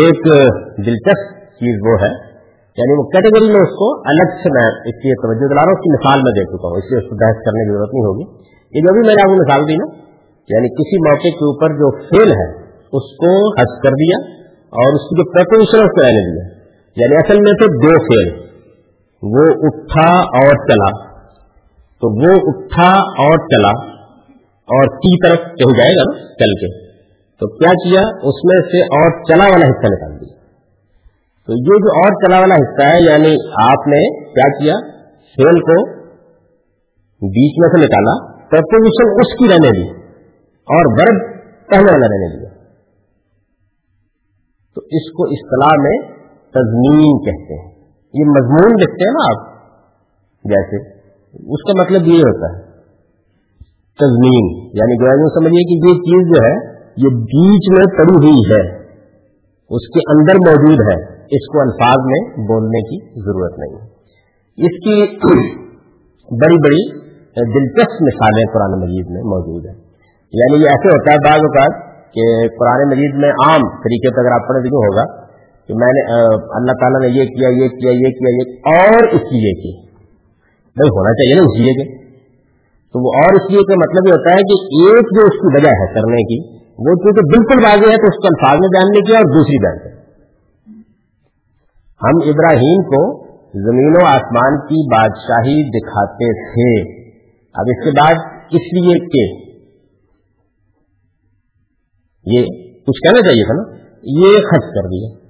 ایک 0.00 0.20
دلچسپ 0.86 1.22
چیز 1.38 1.80
وہ 1.86 1.96
ہے 2.02 2.32
یعنی 2.80 2.92
وہ 2.98 3.02
کیٹیگری 3.02 3.48
میں 3.52 3.62
اس 3.62 3.72
کو 3.80 4.00
الگ 4.10 4.30
سے 4.42 4.48
میں 4.52 4.66
اس 4.66 4.96
کی 5.02 5.10
توجہ 5.22 5.48
دلا 5.48 5.60
رہا 5.60 5.70
ہوں، 5.70 5.72
اس 5.72 5.84
کی 5.84 5.90
مثال 5.92 6.18
میں 6.22 6.32
دے 6.32 6.44
چکا 6.44 6.68
ہوں، 6.68 6.76
اس 6.76 6.86
لیے 6.90 6.98
اس 6.98 7.08
کو 7.10 7.16
بحث 7.16 7.42
کرنے 7.44 7.64
کی 7.64 7.72
ضرورت 7.72 7.90
نہیں 7.92 8.04
ہوگی۔ 8.04 8.24
یہ 8.74 8.80
جو 8.80 8.92
بھی 8.92 9.06
میں 9.06 9.14
نے 9.14 9.22
آپ 9.22 9.28
کو 9.28 9.34
مثال 9.34 9.68
دی 9.68 9.76
نا 9.76 9.86
یعنی 10.48 10.68
کسی 10.68 10.96
موقع 11.08 11.28
کے 11.28 11.44
اوپر 11.50 11.68
جو 11.68 11.90
فیل 12.08 12.30
ہے، 12.32 12.48
اس 12.92 13.10
کو 13.16 13.60
حج 13.60 13.82
کر 13.82 13.90
دیا 13.90 14.16
اور 14.80 14.92
اس 14.92 15.02
کی 15.02 15.18
جو 15.20 15.32
پریپوزیشن 15.32 15.84
اس 15.84 15.90
کو 15.90 16.02
رہنے 16.02 16.24
دیا 16.32 16.62
یعنی 16.96 17.16
اصل 17.16 17.36
میں 17.40 17.52
تو 17.52 17.66
دو 17.66 17.98
فیل 18.06 18.42
وہ 19.22 19.46
اٹھا 19.62 20.08
اور 20.18 20.54
چلا۔ 20.68 21.12
تو 22.02 22.08
وہ 22.22 22.32
اٹھا 22.42 22.90
اور 23.00 23.38
چلا 23.38 23.92
اور 24.68 24.84
کی 24.84 25.28
طرف 25.28 25.38
کہیں 25.38 25.78
جائے 25.78 25.92
گا 25.92 26.02
نا، 26.10 26.34
چل 26.34 26.54
کے۔ 26.60 26.91
تو 27.42 27.48
کیا 27.48 27.70
کیا؟ 27.70 28.00
اس 28.00 28.44
میں 28.44 28.62
سے 28.62 28.82
اور 28.84 29.24
چلا 29.24 29.44
والا 29.44 29.66
حصہ 29.66 29.94
نکال 29.94 30.20
دیا۔ 30.20 30.36
تو 31.46 31.52
یہ 31.52 31.78
جو 31.78 31.88
اور 31.88 32.26
چلا 32.26 32.38
والا 32.38 32.54
حصہ 32.54 32.82
ہے 32.82 33.12
یعنی 33.12 33.36
آپ 33.72 33.86
نے 33.86 34.24
کیا 34.24 34.48
کیا؟ 34.58 34.74
فیل 35.18 35.60
کو 35.60 36.02
بیچ 37.06 37.54
میں 37.58 37.68
سے 37.68 37.86
نکالا 37.86 38.32
پرپوزیشن 38.36 39.10
اس 39.10 39.38
کی 39.38 39.48
رہنے 39.48 39.80
دی 39.80 39.90
اور 40.52 40.86
ورب 40.86 41.42
پہلے 41.70 41.92
والا 41.92 42.06
رہنے 42.06 42.40
دیا۔ 42.40 42.48
تو 44.74 44.80
اس 44.90 45.12
کو 45.12 45.24
اصطلاح 45.24 45.82
میں 45.82 45.98
تزمین 46.50 47.24
کہتے 47.24 47.54
ہیں۔ 47.54 47.74
یہ 48.14 48.24
مضمون 48.24 48.82
لکھتے 48.82 49.08
ہیں 49.08 49.12
نا 49.12 49.24
آپ۔ 49.30 49.52
جیسے 50.44 50.88
اس 51.32 51.62
کا 51.62 51.82
مطلب 51.82 52.06
یہ 52.06 52.18
ہوتا 52.18 52.56
ہے 52.56 52.62
تزمین 53.98 54.66
یعنی 54.74 54.96
جو 54.96 55.40
سمجھیے 55.40 55.62
کہ 55.62 55.88
یہ 55.88 55.94
چیز 55.94 56.36
جو 56.36 56.44
ہے 56.44 56.71
یہ 56.96 57.08
بیچ 57.08 57.68
میں 57.70 57.84
پڑی 57.98 58.16
ہوئی 58.16 58.40
ہے، 58.52 58.62
اس 59.70 59.88
کے 59.88 60.00
اندر 60.08 60.34
موجود 60.48 60.80
ہے۔ 60.80 61.12
اس 61.36 61.46
کو 61.48 61.60
الفاظ 61.60 61.96
میں 62.06 62.46
بولنے 62.46 62.80
کی 62.80 63.20
ضرورت 63.20 63.58
نہیں۔ 63.58 63.76
اس 64.58 64.74
کی 64.84 64.96
بڑی 66.40 66.56
بڑی 66.56 67.02
دلچسپ 67.54 68.02
مثالیں 68.02 68.44
قرآن 68.52 68.80
مجید 68.80 69.06
میں 69.10 69.22
موجود 69.22 69.66
ہیں۔ 69.66 69.74
یعنی 70.32 70.62
یہ 70.62 70.68
ایسے 70.68 70.88
ہوتا 70.88 71.12
ہے 71.12 71.16
بعض 71.18 71.40
اوقات 71.40 71.92
کہ 72.14 72.48
قرآن 72.58 72.88
مجید 72.88 73.14
میں 73.14 73.28
عام 73.28 73.60
طریقے 73.60 74.14
پہ 74.14 74.20
اگر 74.20 74.32
آپ 74.32 74.48
پڑھنے 74.48 74.62
دیکھو 74.62 74.84
ہوگا 74.84 75.22
کہ 75.68 75.74
میں 75.74 75.92
نے، 75.92 76.02
اللہ 76.54 76.72
تعالیٰ 76.72 77.00
نے 77.00 77.06
یہ 77.06 77.24
کیا 77.24 77.48
یہ 77.48 77.68
کیا 77.68 77.90
یہ 77.90 78.12
کیا، 78.20 78.34
یہ 78.36 78.52
اور 78.66 79.08
اس 79.12 79.20
کی 79.20 79.48
یہ 79.48 79.52
کی 79.52 79.92
بھائی 80.76 80.88
ہونا 80.88 81.12
چاہیے 81.12 81.34
نا 81.34 81.42
اس 81.42 81.60
لیے 81.60 81.72
کے 81.72 82.02
تو 82.94 83.06
وہ 83.06 83.12
اور 83.14 83.34
اس 83.34 83.50
لیے 83.50 83.58
کا 83.58 83.74
مطلب 83.74 84.06
یہ 84.06 84.12
ہوتا 84.12 84.30
ہے 84.30 84.42
کہ 84.42 84.56
ایک 84.80 85.04
جو 85.16 85.20
اس 85.26 85.36
کی 85.36 85.56
وجہ 85.56 85.70
ہے 85.70 85.94
کرنے 85.94 86.22
کی 86.22 86.61
وہ 86.78 86.94
چونکہ 86.94 87.20
بالکل 87.20 87.64
واضح 87.64 87.90
ہے 87.90 87.96
تو 87.96 88.06
اس 88.06 88.16
کو 88.16 88.26
الفاظ 88.26 88.58
میں 88.60 88.68
بیان 88.68 88.90
نہیں 88.90 89.06
کیا 89.06 89.18
اور 89.18 89.24
دوسری 89.24 89.58
بیان 89.58 89.78
کر 89.78 90.02
ہم 92.00 92.28
ابراہیم 92.28 92.82
کو 92.82 93.26
زمین 93.54 93.96
و 94.02 94.04
آسمان 94.04 94.66
کی 94.66 94.86
بادشاہی 94.86 95.70
دکھاتے 95.70 96.52
تھے۔ 96.52 96.92
اب 97.54 97.64
اس 97.68 97.84
کے 97.84 97.90
بعد 97.90 98.14
اس 98.50 98.72
لیے 98.72 99.06
کہ 99.06 99.52
یہ 102.26 102.42
کچھ 102.86 103.08
کہنا 103.08 103.20
چاہیے 103.20 103.44
تھا 103.46 103.54
نا، 103.54 103.76
یہ 104.02 104.32
خرچ 104.32 104.74
کر 104.74 104.88
دیا۔ 104.88 105.22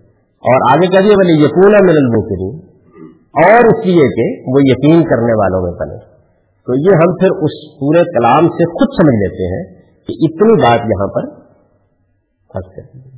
اور 0.42 0.76
آگے 0.76 0.86
کہہ 0.86 0.98
دیا 0.98 1.14
بولے 1.14 1.32
یقین 1.32 1.86
ملن 1.86 2.22
کے 2.22 2.62
اور 3.42 3.66
اس 3.66 3.86
لیے 3.86 4.08
کہ 4.16 4.50
وہ 4.52 4.60
یقین 4.64 5.04
کرنے 5.04 5.32
والوں 5.32 5.62
میں 5.62 5.72
بنے 5.72 5.98
تو 6.66 6.74
یہ 6.74 6.94
ہم 6.94 7.14
پھر 7.14 7.28
اس 7.28 7.78
پورے 7.80 8.02
کلام 8.04 8.48
سے 8.48 8.64
خود 8.64 8.88
سمجھ 8.88 9.14
لیتے 9.14 9.44
ہیں 9.44 9.81
اتنی 10.08 10.62
بات 10.62 10.80
یہاں 10.80 11.06
پر 11.06 11.40
خرچ 12.54 12.76
کر 12.76 12.82
دی 12.94 13.10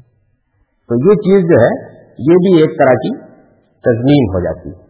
تو 0.89 0.95
یہ 0.95 1.15
چیز 1.15 1.43
جو 1.43 1.61
ہے، 1.61 1.95
یہ 2.19 2.35
بھی 2.35 2.61
ایک 2.61 2.79
طرح 2.79 2.95
کی 2.95 3.19
تزمین 3.59 4.25
ہو 4.35 4.45
جاتی 4.45 4.69
ہے۔ 4.69 4.85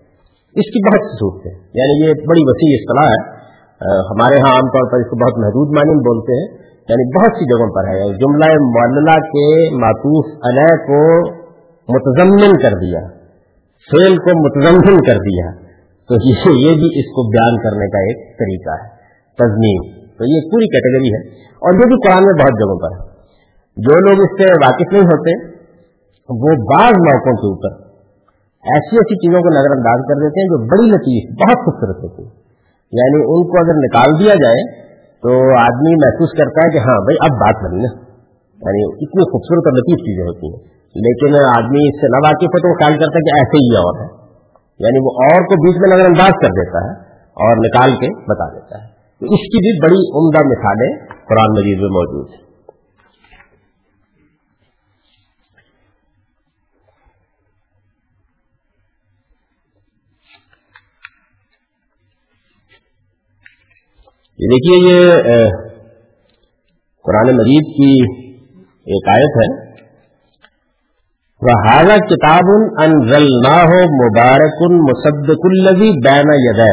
اس 0.61 0.66
کی 0.66 0.88
بہت 0.88 1.11
سی 1.11 1.16
صورت 1.16 1.47
ہے 1.47 1.53
یعنی 1.53 2.07
یہ 2.07 2.12
بڑی 2.12 2.40
وسیع 2.40 2.74
اصطلاح 2.74 3.09
ہے۔ 3.11 3.45
ہمارے 3.84 4.34
ہاں 4.34 4.55
عام 4.55 4.66
طور 4.66 4.90
پر 4.90 4.97
اس 4.97 5.11
کو 5.11 5.16
بہت 5.16 5.38
محدود 5.38 5.76
معنی 5.76 5.99
بولتے 5.99 6.32
ہیں۔ 6.32 6.64
یعنی 6.88 7.16
بہت 7.16 7.36
سی 7.36 7.45
جگہوں 7.45 7.74
پر 7.74 7.88
ہے۔ 7.88 7.99
یعنی 7.99 8.12
جملہ 8.12 8.53
معلّہ 8.61 9.20
کے 9.20 9.74
معطوف 9.74 10.26
علیہ 10.45 10.86
کو 10.86 11.30
متضمن 11.95 12.53
کر 12.59 12.76
دیا۔ 12.76 13.01
فیل 13.90 14.16
کو 14.16 14.47
متضمن 14.47 14.97
کر 14.97 15.16
دیا۔ 15.16 15.64
تو 16.09 16.14
یہ 16.51 16.74
بھی 16.74 17.01
اس 17.01 17.07
کو 17.07 17.30
بیان 17.30 17.57
کرنے 17.62 17.90
کا 17.90 17.99
ایک 17.99 18.38
طریقہ 18.38 18.84
ہے۔ 18.84 18.88
تزمین 19.38 20.03
تو 20.18 20.24
یہ 20.24 20.40
پوری 20.50 20.66
کیٹیگری 20.66 21.08
ہے۔ 21.08 21.20
اور 21.54 21.72
یہ 21.74 21.86
بھی 21.86 21.96
قرآن 22.06 22.22
میں 22.24 22.34
بہت 22.34 22.54
جگہوں 22.60 22.78
پر 22.78 22.90
ہے۔ 22.94 23.14
جو 23.76 23.94
لوگ 23.94 24.16
اس 24.20 24.32
سے 24.38 24.46
واقف 24.52 24.92
نہیں 24.92 25.02
ہوتے، 25.02 25.32
وہ 26.30 26.50
بعض 26.50 26.92
موقعوں 26.92 27.36
کے 27.36 27.46
اوپر 27.52 27.84
ایسی 28.72 28.96
ایسی 28.96 29.14
چیزوں 29.14 29.40
کو 29.40 29.48
نظر 29.48 29.70
انداز 29.70 30.00
کر 30.08 30.14
دیتے 30.14 30.40
ہیں 30.40 30.46
جو 30.46 30.58
بڑی 30.66 30.90
لطیف، 30.90 31.22
بہت 31.42 31.58
خوبصورت 31.64 31.96
ہوتی 32.04 32.22
ہے 32.22 32.44
یعنی 32.92 33.18
ان 33.18 33.42
کو 33.42 33.56
اگر 33.64 33.74
نکال 33.74 34.10
دیا 34.18 34.34
جائے 34.34 34.62
تو 34.94 35.30
آدمی 35.58 35.94
محسوس 35.94 36.30
کرتا 36.38 36.60
ہے 36.64 36.72
کہ 36.72 36.78
ہاں 36.78 36.98
بھائی، 36.98 37.16
اب 37.20 37.32
بات 37.36 37.56
بنی 37.64 37.82
نا۔ 37.82 37.92
یعنی 38.54 38.82
اتنی 38.84 39.22
خوبصورت 39.30 39.62
اور 39.66 39.72
لطیف 39.72 39.98
چیزیں 39.98 40.24
ہوتی 40.24 40.46
ہیں۔ 40.46 40.74
لیکن 40.94 41.34
آدمی 41.34 41.88
اس 41.88 42.00
سے 42.00 42.06
نہ 42.06 42.16
واقف 42.16 42.44
ہے 42.44 42.60
تو 42.62 42.68
وہ 42.68 42.74
خیال 42.74 42.92
کرتا 42.92 43.16
ہے 43.16 43.20
کہ 43.20 43.34
ایسے 43.36 43.56
ہی 43.56 43.76
اور 43.76 43.94
ہے۔ 44.00 44.08
یعنی 44.78 44.98
وہ 45.04 45.10
اور 45.10 45.40
کو 45.42 45.54
بیچ 45.62 45.76
میں 45.80 45.96
نظر 45.96 46.04
انداز 46.04 46.32
کر 46.42 46.48
دیتا 46.48 46.78
ہے 46.78 46.92
اور 47.18 47.56
نکال 47.56 47.90
کے 47.90 48.08
بتا 48.24 48.54
دیتا 48.54 48.84
ہے۔ 48.84 48.93
تو 49.24 49.34
اس 49.34 49.44
کی 49.52 49.60
بھی 49.64 49.70
بڑی 49.82 49.98
عمدہ 50.20 50.40
مثالیں 50.48 50.88
قرآن 51.28 51.52
مجید 51.58 51.78
میں 51.78 51.90
موجود 51.92 52.32
ہیں۔ 52.32 52.40
دیکھیے، 64.52 64.76
یہ 64.86 65.30
قرآن 67.04 67.32
مجید 67.36 67.72
کی 67.78 67.90
ایک 68.92 69.08
آیت 69.08 69.40
ہے۔ 69.42 69.48
وہ 71.42 71.98
کتاب 72.12 72.54
ان 72.82 73.00
ہو 73.72 73.82
مبارک 73.96 74.62
مصدق 74.84 75.50
الزی 75.50 75.92
بین 76.04 76.38
ید 76.44 76.64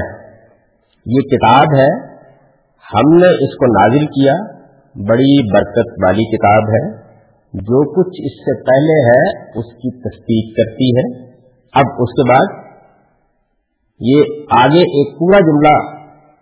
یہ 1.05 1.29
کتاب 1.35 1.75
ہے 1.79 2.10
ہم 2.93 3.13
نے 3.17 3.29
اس 3.45 3.55
کو 3.55 3.67
نازل 3.71 4.05
کیا، 4.05 4.33
بڑی 4.95 5.51
برکت 5.53 5.91
والی 6.03 6.25
کتاب 6.31 6.69
ہے، 6.69 6.83
جو 7.53 7.79
کچھ 7.93 8.19
اس 8.23 8.35
سے 8.47 8.53
پہلے 8.63 8.97
ہے، 9.07 9.21
اس 9.59 9.73
کی 9.73 9.91
تصدیق 9.99 10.51
کرتی 10.57 10.89
ہے۔ 10.97 11.05
اب 11.73 11.85
اس 11.99 12.13
کے 12.19 12.29
بعد 12.29 12.59
یہ 13.99 14.21
آگے 14.59 14.81
ایک 14.97 15.19
پورا 15.19 15.39
جملہ 15.39 15.73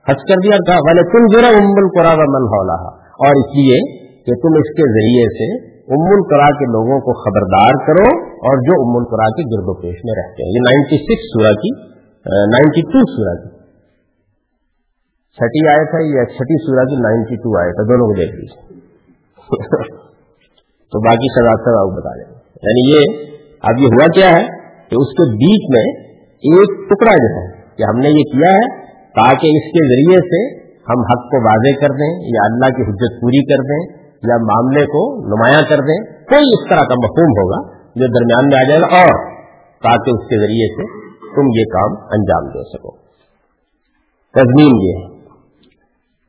حج 0.07 0.21
کر 0.27 0.41
دیا 0.43 0.57
تھا 0.57 0.75
بھلے 0.87 1.03
تم 1.13 1.25
ذرا 1.35 1.47
ام 1.47 1.71
القرا 1.77 2.13
و 2.13 2.27
من 2.35 2.45
ہولا 2.53 2.77
اور 3.25 3.39
اس 3.39 3.55
لیے 3.55 3.79
کہ 4.25 4.37
تم 4.45 4.57
اس 4.59 4.71
کے 4.77 4.87
ذریعے 4.93 5.25
سے 5.33 5.49
ام 5.97 6.07
القرا 6.15 6.49
کے 6.61 6.65
لوگوں 6.65 6.99
کو 6.99 7.15
خبردار 7.23 7.79
کرو 7.87 8.07
اور 8.49 8.63
جو 8.69 8.79
ام 8.81 8.97
القرا 8.97 9.29
کے 9.39 9.45
گرد 9.53 9.69
و 9.69 9.75
پیش 9.81 10.01
میں 10.05 10.17
رہتے 10.19 10.43
ہیں۔ 10.43 10.51
یہ 10.55 10.65
نائنٹی 10.69 10.99
سکس 11.05 11.29
سورا 11.35 11.53
کی 11.63 11.71
نائنٹی 12.55 12.81
ٹو 12.81 13.05
سورا 13.13 13.33
کی۔ 13.41 13.58
چھٹی 15.39 15.67
آئے 15.67 15.83
تھا 15.85 16.03
یا 16.09 16.25
چھٹی 16.33 16.57
سورا 16.65 16.83
کی 16.83 16.99
نائنٹی 17.01 17.35
ٹو 17.35 17.57
آئے 17.59 17.71
تھا 17.71 17.83
دونوں 17.83 18.07
کو 18.07 18.17
دیکھ 18.19 18.35
لیجیے 18.35 18.67
تو 20.91 21.01
باقی 21.01 21.29
سزا 21.33 21.53
سزا 21.63 21.81
بتا 21.95 22.13
دیں۔ 22.15 22.29
یعنی 22.63 22.83
یہ 22.89 23.27
اب 23.61 23.81
یہ 23.81 23.95
ہوا 23.95 24.07
کیا 24.07 24.29
ہے 24.29 24.43
کہ 24.89 24.99
اس 24.99 25.13
کے 25.19 25.25
بیچ 25.33 25.65
میں 25.69 25.85
ایک 26.43 26.75
ٹکڑا 26.89 27.15
جو 27.15 27.29
ہے 27.35 27.45
کہ 27.77 27.83
ہم 27.83 27.99
نے 27.99 28.09
یہ 28.09 28.23
کیا 28.33 28.51
ہے 28.53 28.67
تاکہ 29.09 29.57
اس 29.59 29.67
کے 29.71 29.85
ذریعے 29.85 30.21
سے 30.29 30.59
ہم 30.89 31.01
حق 31.11 31.25
کو 31.25 31.41
واضح 31.45 31.79
کر 31.81 31.95
دیں 31.95 32.11
یا 32.29 32.45
اللہ 32.45 32.75
کی 32.77 32.87
حجت 32.91 33.17
پوری 33.21 33.41
کر 33.45 33.63
دیں 33.63 33.81
یا 34.23 34.37
معاملے 34.43 34.85
کو 34.85 35.03
نمایاں 35.25 35.61
کر 35.69 35.83
دیں۔ 35.83 35.99
کوئی 36.23 36.41
اس 36.41 36.69
طرح 36.69 36.87
کا 36.87 36.99
مفہوم 37.03 37.35
ہوگا 37.39 37.59
جو 37.95 38.07
درمیان 38.07 38.49
میں 38.49 38.57
آ 38.57 38.67
جائے 38.67 38.81
گا 38.81 38.85
اور 38.85 39.13
تاکہ 39.81 40.17
اس 40.17 40.27
کے 40.29 40.39
ذریعے 40.39 40.67
سے 40.73 40.89
تم 41.35 41.53
یہ 41.57 41.63
کام 41.63 41.95
انجام 42.11 42.49
دے 42.49 42.63
سکو۔ 42.63 42.95
تزمین 44.35 44.75
یہ 44.81 44.99
ہے۔ 44.99 45.18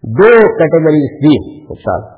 دو 0.04 0.30
کیٹیگریز 0.56 1.10
دی 1.18 1.34
سال 1.82 2.08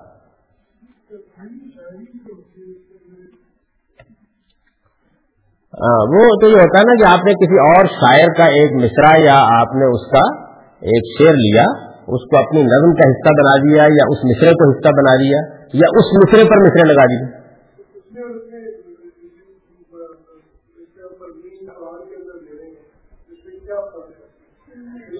ہاں، 5.75 6.01
وہ 6.07 6.25
تو 6.41 6.49
یہ 6.49 6.61
ہوتا 6.61 6.79
ہے 6.79 6.85
نا 6.85 6.95
کہ 6.95 7.05
آپ 7.05 7.25
نے 7.27 7.33
کسی 7.35 7.59
اور 7.59 7.87
شاعر 7.93 8.33
کا 8.37 8.45
ایک 8.55 8.73
مصرا 8.75 9.13
یا 9.21 9.37
آپ 9.53 9.75
نے 9.75 9.87
اس 9.87 10.03
کا 10.11 10.23
ایک 10.83 11.09
شعر 11.13 11.39
لیا، 11.39 11.65
اس 12.09 12.27
کو 12.31 12.39
اپنی 12.39 12.63
نظم 12.63 12.95
کا 12.95 13.09
حصہ 13.11 13.33
بنا 13.33 13.55
دیا 13.57 13.87
یا 13.93 14.07
اس 14.09 14.25
مصرے 14.25 14.53
کو 14.53 14.69
حصہ 14.71 14.93
بنا 14.93 15.15
دیا 15.17 15.41
یا 15.75 15.91
اس 15.95 16.11
مصرے 16.17 16.45
پر 16.45 16.63
مصرے 16.63 16.85
لگا 16.85 17.07
دیے 17.07 17.42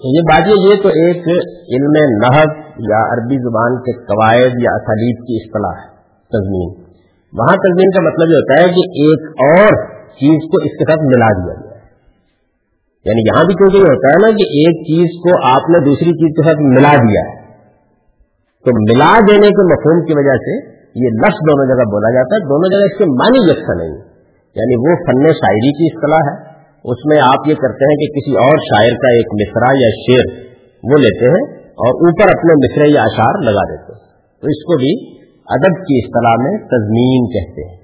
یہ 0.03 0.21
بات 0.21 0.47
یہ 0.47 0.83
تو 0.83 0.87
ایک 0.87 1.27
علم 1.75 1.93
نحب 2.23 2.49
یا 2.79 3.13
عربی 3.13 3.37
زبان 3.37 3.81
کے 3.81 4.05
قواعد 4.05 4.55
یا 4.59 4.71
اسالیب 4.75 5.15
کی 5.15 5.35
اصطلاح 5.35 5.81
ہے 5.81 5.93
تزمین 6.31 6.83
وہاں 7.33 7.55
تزمین 7.55 7.91
کا 7.91 8.01
مطلب 8.01 8.29
یہ 8.29 8.35
ہوتا 8.35 8.61
ہے 8.61 8.67
کہ 8.69 8.83
ایک 9.03 9.27
اور 9.27 9.85
چیز 9.91 10.49
کو 10.51 10.57
اس 10.57 10.71
کے 10.77 10.91
ساتھ 10.91 10.99
ملا 11.03 11.27
دیا 11.27 11.53
گیا 11.53 11.71
ہے۔ 11.71 11.83
یعنی 13.05 13.21
یہاں 13.21 13.43
بھی 13.45 13.53
کیونکہ 13.53 13.77
یہ 13.77 13.83
ہوتا 13.83 14.07
ہے 14.07 14.15
نا 14.21 14.37
کہ 14.37 14.43
ایک 14.43 14.83
چیز 14.83 15.07
کو 15.23 15.47
آپ 15.47 15.69
نے 15.69 15.79
دوسری 15.85 16.09
چیز 16.09 16.35
کے 16.35 16.43
ساتھ 16.43 16.57
ملا 16.61 16.91
دیا 16.91 17.23
ہے۔ 17.29 17.43
تو 18.65 18.93
ملا 18.93 19.19
دینے 19.31 19.47
کے 19.47 19.73
مفہوم 19.73 20.05
کی 20.05 20.13
وجہ 20.17 20.37
سے 20.37 20.73
یہ 20.95 21.09
لفظ 21.09 21.35
دونوں 21.35 21.75
جگہ 21.75 21.91
بولا 21.91 22.13
جاتا 22.13 22.35
ہے، 22.35 22.39
دونوں 22.39 22.71
جگہ 22.71 22.85
اس 22.85 22.97
کے 22.97 23.05
معنی 23.05 23.51
یکساں 23.51 23.63
اچھا 23.63 23.73
نہیں 23.73 24.13
یعنی 24.55 24.75
وہ 24.75 24.95
فن 24.95 25.33
شاعری 25.33 25.71
کی 25.73 25.95
اصطلاح 25.95 26.19
ہے 26.19 26.52
اس 26.83 27.05
میں 27.05 27.21
آپ 27.21 27.47
یہ 27.47 27.53
کرتے 27.53 27.83
ہیں 27.85 27.95
کہ 27.95 28.13
کسی 28.13 28.31
اور 28.31 28.57
شاعر 28.57 28.95
کا 28.97 29.13
ایک 29.13 29.27
مصرا 29.33 29.71
یا 29.73 29.89
شعر 29.89 30.43
وہ 30.83 30.97
لیتے 30.97 31.25
ہیں 31.25 31.63
اور 31.63 31.93
اوپر 31.93 32.37
اپنے 32.37 32.53
مصرے 32.53 32.89
یا 32.89 33.01
اشعار 33.01 33.43
لگا 33.43 33.63
دیتے 33.71 33.93
ہیں۔ 33.93 33.99
تو 34.41 34.47
اس 34.47 34.63
کو 34.63 34.77
بھی 34.77 35.23
ادب 35.49 35.75
کی 35.75 35.97
اصطلاح 35.97 36.35
میں 36.43 36.57
تزمین 36.57 37.25
کہتے 37.25 37.69
ہیں۔ 37.69 37.77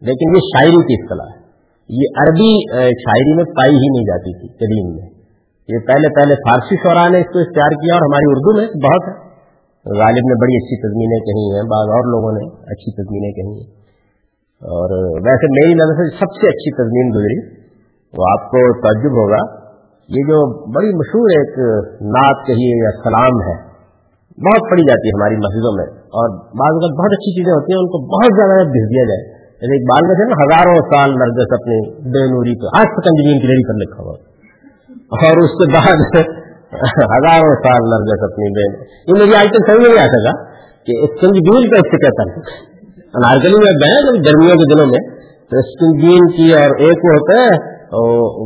لیکن 0.00 0.36
یہ 0.36 0.40
شاعری 0.40 0.82
کی 0.82 1.02
اصطلاح 1.02 1.26
ہے۔ 1.26 1.40
یہ 1.88 2.06
عربی 2.18 2.52
شاعری 2.86 3.36
میں 3.36 3.44
پائی 3.44 3.72
ہی 3.72 3.88
نہیں 3.88 4.04
جاتی 4.04 4.32
تھی، 4.38 4.48
قدیم 4.48 4.96
میں۔ 4.96 5.10
یہ 5.68 5.78
پہلے 5.86 6.08
پہلے 6.08 6.34
فارسی 6.34 6.76
شعراء 6.76 7.08
نے 7.08 7.18
اس 7.18 7.32
کو 7.32 7.38
اختیار 7.38 7.70
کیا 7.70 7.94
اور 7.94 8.02
ہماری 8.02 8.26
اردو 8.28 8.56
میں 8.56 8.66
بہت 8.66 9.08
ہے۔ 9.08 9.30
غالب 9.98 10.24
نے 10.30 10.40
بڑی 10.40 10.56
اچھی 10.56 10.76
تزمینیں 10.80 11.20
کہی 11.20 11.54
ہیں، 11.54 11.62
بعض 11.62 11.88
اور 11.88 12.04
لوگوں 12.10 12.32
نے 12.32 12.54
اچھی 12.62 12.92
تزمینیں 12.92 13.32
کہی 13.32 13.60
ہیں۔ 13.60 13.80
اور 14.60 14.90
ویسے 15.12 15.46
میری 15.60 15.74
نظر 15.74 15.94
سے 15.94 16.16
سب 16.16 16.30
سے 16.40 16.46
اچھی 16.48 16.74
تزمین 16.74 17.08
گزری 17.14 17.60
تو 18.10 18.22
آپ 18.30 18.50
کو 18.50 18.80
تعجب 18.80 19.12
ہوگا۔ 19.12 19.60
یہ 20.08 20.22
جو 20.22 20.38
بڑی 20.72 20.94
مشہور 20.94 21.28
ایک 21.30 21.58
نعت 22.02 22.46
کہیے 22.46 22.84
یا 22.84 22.90
سلام 22.90 23.34
ہے، 23.40 23.70
بہت 24.46 24.70
پڑی 24.70 24.82
جاتی 24.82 25.08
ہے 25.08 25.12
ہماری 25.18 25.36
مسجدوں 25.36 25.72
میں 25.76 25.86
اور 25.96 26.28
بعض 26.30 26.72
اوقات 26.72 26.98
بہت 26.98 27.12
اچھی 27.12 27.30
چیزیں 27.30 27.52
ہوتی 27.52 27.72
ہیں، 27.72 27.78
ان 27.78 27.86
کو 27.86 27.98
بہت 28.16 28.36
زیادہ 28.36 28.68
بھیج 28.68 28.86
دیا 28.90 29.04
جائے۔ 29.04 29.22
جیسے 29.38 29.72
ایک 29.72 29.82
بال 29.90 30.06
میں 30.06 30.14
سے 30.14 30.28
نا، 30.28 30.44
ہزاروں 30.44 30.76
سال 30.94 31.10
نرگس 31.10 31.52
اپنی 31.52 31.90
بے 32.10 32.30
نوری 32.30 32.54
کو 32.54 32.66
آج 32.78 32.86
تک 32.86 33.06
انجین 33.06 33.40
کی 33.40 33.46
ریڈی 33.48 33.62
کر 33.62 33.74
لکھا 33.74 34.02
ہوا۔ 34.02 34.16
اور 34.90 35.36
اس 35.38 35.50
کے 35.50 35.72
بعد 35.72 35.98
ہزاروں 37.16 37.54
سال 37.54 37.80
نرگس 37.90 38.22
اپنی 38.22 38.50
بے 38.50 38.84
یہ 39.08 39.22
مجھے 39.22 39.36
آج 39.36 39.46
تک 39.50 39.70
سمجھ 39.70 39.88
نہیں 39.88 39.98
آ 39.98 40.06
سکا 40.06 40.32
کہ 40.84 40.92
سنجبین 41.20 41.70
کا 41.70 41.76
اس 41.76 41.90
سے 41.90 41.96
کہتا 41.96 42.22
ہے۔ 42.22 42.70
انارکلی 43.14 43.54
میں 43.54 43.72
گئے 43.72 44.20
گرمیوں 44.20 44.56
کے 44.56 44.74
دنوں 44.74 44.86
میں 44.86 45.20
تو 45.50 45.62
سنجین 45.62 46.28
کی 46.28 46.54
اور 46.54 46.78
ایک 46.78 46.98
وہ 47.04 47.12
ہوتا 47.12 47.42
ہے 47.42 47.79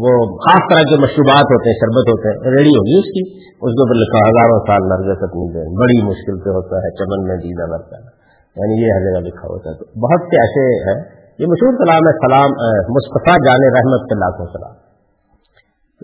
وہ 0.03 0.13
خاص 0.37 0.63
طرح 0.71 0.83
کے 0.83 0.97
مشروبات 1.03 1.45
ہوتے 1.45 1.67
ہیں، 1.69 1.77
شربت 1.77 2.07
ہوتے 2.13 2.27
ہیں 2.29 2.37
ریڈی 2.57 2.75
ہوگی 2.77 2.95
اس 2.99 3.09
کی، 3.15 3.23
اس 3.39 3.73
کے 3.73 3.83
اوپر 3.85 3.95
لکھا 3.95 4.21
ہزاروں 4.29 4.59
سال 4.69 4.83
نرگس 4.89 5.21
اپنی 5.23 5.47
دین 5.55 5.69
بڑی 5.81 5.99
مشکل 6.09 6.37
سے 6.39 6.51
ہوتا 6.51 6.77
ہے، 6.77 6.91
چمن 6.97 7.29
میں 7.29 7.37
دیدا 7.37 7.67
برتا 7.71 7.97
ہے۔ 7.97 8.25
یعنی 8.57 8.75
یہ 8.83 8.89
ہر 8.93 9.03
جگہ 9.05 9.21
لکھا 9.29 9.47
ہوتا 9.49 9.71
ہے۔ 9.71 9.75
تو 9.75 9.85
بہت 9.85 10.21
سے 10.21 10.37
ایسے 10.37 10.65
ہیں، 10.85 10.99
یہ 11.39 11.47
مشہور 11.47 11.75
کلام 11.85 12.03
ہے، 12.09 12.13
سلام 12.13 12.51
مصطفیٰ 12.89 13.37
جان 13.47 13.61
رحمت 13.77 14.03
کے 14.09 14.15
لاکھوں 14.15 14.47
سلام 14.47 14.75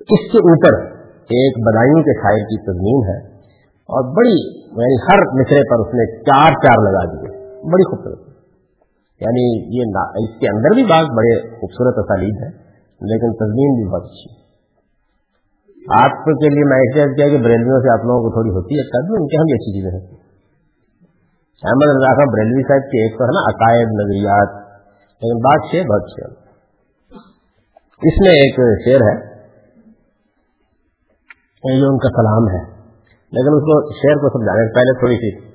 اس 0.01 0.33
کے 0.33 0.39
اوپر 0.39 1.01
ایک 1.31 1.53
بدائیوں 1.67 2.03
کے 2.03 2.15
شاعر 2.21 2.45
کی 2.45 2.59
تزمین 2.63 3.09
ہے 3.09 3.37
اور 3.67 4.17
بڑی 4.17 4.65
یعنی 4.65 4.97
ہر 4.97 5.19
مصرے 5.41 5.63
پر 5.71 5.79
اس 5.81 5.95
نے 5.95 6.21
چار 6.21 6.53
چار 6.53 6.79
لگا 6.83 7.05
دیے۔ 7.05 7.29
بڑی 7.73 7.85
خوبصورت۔ 7.85 8.19
یعنی 9.21 9.77
یہ 9.79 9.83
اس 9.99 10.41
کے 10.41 10.57
اندر 10.57 10.75
بھی 10.75 10.85
بات 10.85 11.17
بڑے 11.17 11.49
خوبصورت 11.49 11.99
اسالیب 11.99 12.43
ہے 12.43 12.70
لیکن 13.01 13.33
تزمین 13.33 13.75
بھی 13.75 13.93
بہت 13.93 14.03
اچھی۔ 14.05 14.41
آپ 16.03 16.25
کے 16.25 16.49
لیے 16.49 16.65
میں 16.69 16.79
ایسے 16.79 17.15
کیا 17.15 17.29
کہ 17.29 17.45
بریلویوں 17.45 17.81
سے 17.81 17.93
آپ 17.93 18.05
لوگوں 18.05 18.21
کو 18.21 18.31
تھوڑی 18.31 18.51
ہوتی 18.51 18.75
ہے 18.75 18.83
تب 18.83 19.15
ان 19.21 19.29
کے 19.29 19.37
ہم 19.37 19.43
اچھی 19.43 19.73
چیزیں 19.73 19.91
ہیں۔ 19.91 20.21
احمد 21.65 21.97
رضا 21.97 22.15
خان 22.15 22.33
بریلوی 22.33 22.63
صاحب 22.63 22.91
کے 22.91 23.03
ایک 23.03 23.19
تو 23.19 23.25
ہے 23.25 23.29
نا 23.29 23.41
عقائد، 23.51 23.87
نظریات، 23.87 24.71
لیکن 25.23 25.39
بات 25.39 25.73
شعر 25.73 25.85
بہت 25.85 26.11
شعر 26.11 26.51
اس 28.03 28.21
میں 28.21 28.31
ایک 28.31 28.55
شعر 28.85 29.01
ہے، 29.01 29.31
یہ 31.65 31.87
ان 31.87 31.99
کا 31.99 32.09
سلام 32.09 32.49
ہے۔ 32.49 32.81
لیکن 33.33 33.49
اس 33.49 33.63
کو 33.63 33.93
شعر 33.93 34.15
کو 34.15 34.39
سمجھانے 34.39 34.69
سے 34.69 34.75
پہلے 34.75 34.99
تھوڑی 34.99 35.17
سی۔ 35.17 35.47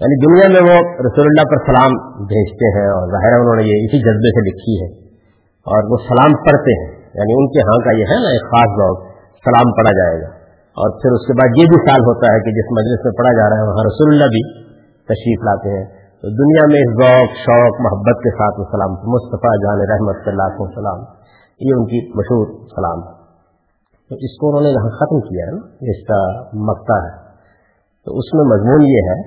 یعنی 0.00 0.26
دنیا 0.26 0.48
میں 0.48 0.70
وہ 0.70 0.80
رسول 0.90 1.24
اللہ 1.24 1.42
پر 1.42 1.56
سلام 1.66 2.22
بھیجتے 2.24 2.80
ہیں 2.80 2.86
اور 2.86 3.10
ظاہر 3.12 3.40
انہوں 3.40 3.56
نے 3.56 3.62
یہ 3.62 3.84
اسی 3.84 3.98
جذبے 3.98 4.30
سے 4.30 4.48
لکھی 4.48 4.82
ہے۔ 4.82 5.01
اور 5.62 5.90
وہ 5.90 5.96
سلام 5.96 6.32
پڑھتے 6.32 6.72
ہیں۔ 6.80 6.90
یعنی 7.14 7.32
ان 7.32 7.46
کے 7.48 7.60
ہاں 7.60 7.78
کا 7.84 7.92
یہ 7.92 8.04
ہے 8.04 8.18
نا 8.22 8.28
ایک 8.28 8.42
خاص 8.42 8.70
ذوق 8.80 8.98
سلام 9.46 9.72
پڑھا 9.72 9.90
جائے 9.90 10.16
گا۔ 10.22 10.30
اور 10.80 10.90
پھر 10.90 11.10
اس 11.10 11.26
کے 11.26 11.32
بعد 11.32 11.50
یہ 11.58 11.64
بھی 11.64 11.78
سال 11.88 12.00
ہوتا 12.00 12.26
ہے 12.32 12.38
کہ 12.40 12.50
جس 12.50 12.68
مجلس 12.72 13.04
میں 13.04 13.12
پڑھا 13.12 13.32
جا 13.32 13.50
رہا 13.50 13.56
ہے، 13.56 13.62
وہاں 13.62 13.84
رسول 13.86 14.08
اللہ 14.12 14.24
بھی 14.24 14.42
تشریف 15.04 15.40
لاتے 15.44 15.68
ہیں۔ 15.78 15.84
تو 16.20 16.28
دنیا 16.28 16.66
میں 16.66 16.80
اس 16.80 16.92
ذوق، 16.92 17.30
شوق، 17.36 17.80
محبت 17.80 18.16
کے 18.22 18.30
ساتھ 18.30 18.60
وہ 18.60 18.64
سلام، 18.64 18.92
مصطفیٰ 19.10 19.54
جان 19.62 19.78
رحمت 19.92 20.16
صلی 20.24 20.32
اللہ 20.32 20.74
سلام 20.74 20.98
یہ 21.60 21.72
ان 21.76 21.86
کی 21.86 22.18
مشہور 22.18 22.46
سلام۔ 22.46 23.08
ہے 23.08 23.22
تو 24.08 24.14
اس 24.14 24.38
کو 24.38 24.48
انہوں 24.48 24.62
نے 24.62 24.68
یہاں 24.68 24.90
ختم 24.90 25.20
کیا 25.20 25.46
ہے 25.46 25.50
نا 25.50 25.66
اس 25.80 26.06
کا 26.06 26.42
مکتا 26.52 26.96
ہے۔ 27.04 27.22
تو 28.04 28.16
اس 28.16 28.34
میں 28.34 28.44
مضمون 28.44 28.82
یہ 28.82 29.00
ہے 29.10 29.22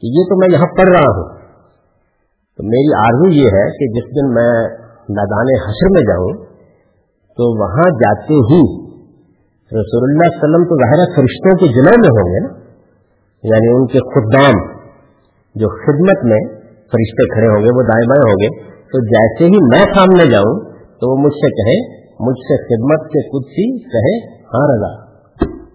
کہ 0.00 0.06
یہ 0.06 0.22
تو 0.28 0.36
میں 0.36 0.48
یہاں 0.52 0.66
پڑھ 0.66 0.88
رہا 0.88 1.10
ہوں۔ 1.16 1.38
تو 2.56 2.64
میری 2.64 2.94
آرزو 2.98 3.28
یہ 3.28 3.46
ہے 3.46 3.70
کہ 3.70 3.86
جس 3.86 4.04
دن 4.04 4.34
میں 4.34 4.87
میدان 5.08 5.68
حشر 5.68 5.90
میں 5.90 6.02
جاؤں 6.02 6.44
تو 7.36 7.60
وہاں 7.60 7.90
جاتے 7.90 8.34
ہی 8.34 8.88
رسول 9.80 10.02
اللہ 10.02 10.22
علیہ 10.22 10.38
وسلم 10.38 10.64
تو 10.64 10.76
ظاہر 10.76 11.16
فرشتوں 11.16 11.56
کے 11.56 11.66
جلو 11.74 12.00
میں 12.00 12.08
ہوں 12.08 12.32
گے 12.32 12.40
نا؟ 12.46 12.68
یعنی 13.42 13.68
ان 13.68 13.86
کے 13.86 13.98
خدام 13.98 14.78
جو 15.54 15.68
خدمت 15.68 16.24
میں 16.24 16.40
فرشتے 16.62 17.34
کھڑے 17.34 17.46
ہوں 17.46 17.62
گے، 17.62 17.76
وہ 17.76 17.82
دائیں 17.82 18.08
بائیں 18.08 18.30
ہوں 18.30 18.36
گے۔ 18.42 18.68
تو 18.72 19.04
جیسے 19.04 19.44
ہی 19.44 19.68
میں 19.68 19.94
سامنے 19.94 20.30
جاؤں 20.30 20.60
تو 20.74 21.10
وہ 21.10 21.16
مجھ 21.16 21.34
سے 21.34 21.50
کہے، 21.50 22.08
مجھ 22.20 22.38
سے 22.38 22.56
خدمت 22.62 23.06
کے 23.06 23.28
کچھ 23.28 23.50
ہی 23.50 23.78
کہے 23.78 24.42
ہاں 24.42 24.66
رضا۔ 24.74 25.04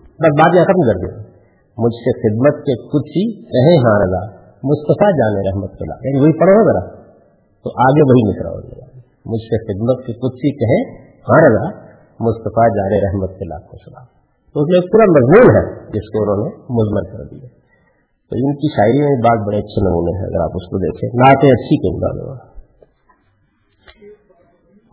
بس 0.01 0.41
بات 0.41 0.55
یہ 0.55 0.63
ختم 0.63 0.91
کر 0.91 1.07
دیں۔ 1.07 1.23
مجھ 1.77 1.93
سے 1.93 2.11
خدمت 2.19 2.65
کے 2.65 2.75
کچھ 2.75 3.09
ہی 3.09 3.33
کہے 3.33 3.77
ہاں 3.77 3.99
رضا۔ 3.99 4.25
مصطفیٰ 4.63 5.11
جانے 5.11 5.49
رحمت 5.49 5.71
اللہ۔ 5.81 5.95
یعنی 6.03 6.19
وہی 6.21 6.39
پڑھو 6.39 6.71
ذرا۔ 6.71 6.95
تو 7.63 7.69
آگے 7.81 8.01
وہی 8.01 8.31
نکلا 8.31 8.49
ہو 8.49 8.61
جائے 8.61 8.92
مجھ 9.25 9.41
سے 9.41 9.57
خدمت 9.63 10.05
کی 10.05 10.13
کچھ 10.13 10.35
ہی 10.35 10.51
کہے 10.51 11.03
ہاں 11.03 11.71
مصطفیٰ 12.19 12.75
جار 12.75 12.91
رحمت 13.03 13.39
کے 13.39 13.45
لاکھ 13.45 13.71
کو 13.71 13.77
سنا 13.77 14.23
تو 14.53 14.61
اس 14.61 14.69
میں 14.69 14.81
پورا 14.81 15.05
مضمون 15.11 15.55
ہے 15.55 15.75
جس 15.85 16.09
کو 16.09 16.23
انہوں 16.23 16.45
نے 16.45 16.73
مزمر 16.73 17.17
کر 17.17 17.23
دیا۔ 17.23 17.47
تو 18.29 18.35
ان 18.35 18.55
کی 18.55 18.73
شاعری 18.73 18.99
میں 18.99 19.15
بات 19.15 19.47
بڑے 19.47 19.57
اچھے 19.57 19.89
نمونے 19.89 20.17
ہیں، 20.17 20.25
اگر 20.25 20.43
آپ 20.43 20.51
اس 20.55 20.65
کو 20.65 20.77
دیکھیں۔ 20.77 21.09
نعتیں 21.15 21.49
اچھی 21.49 21.77
کے 21.77 21.89
میں 21.93 22.53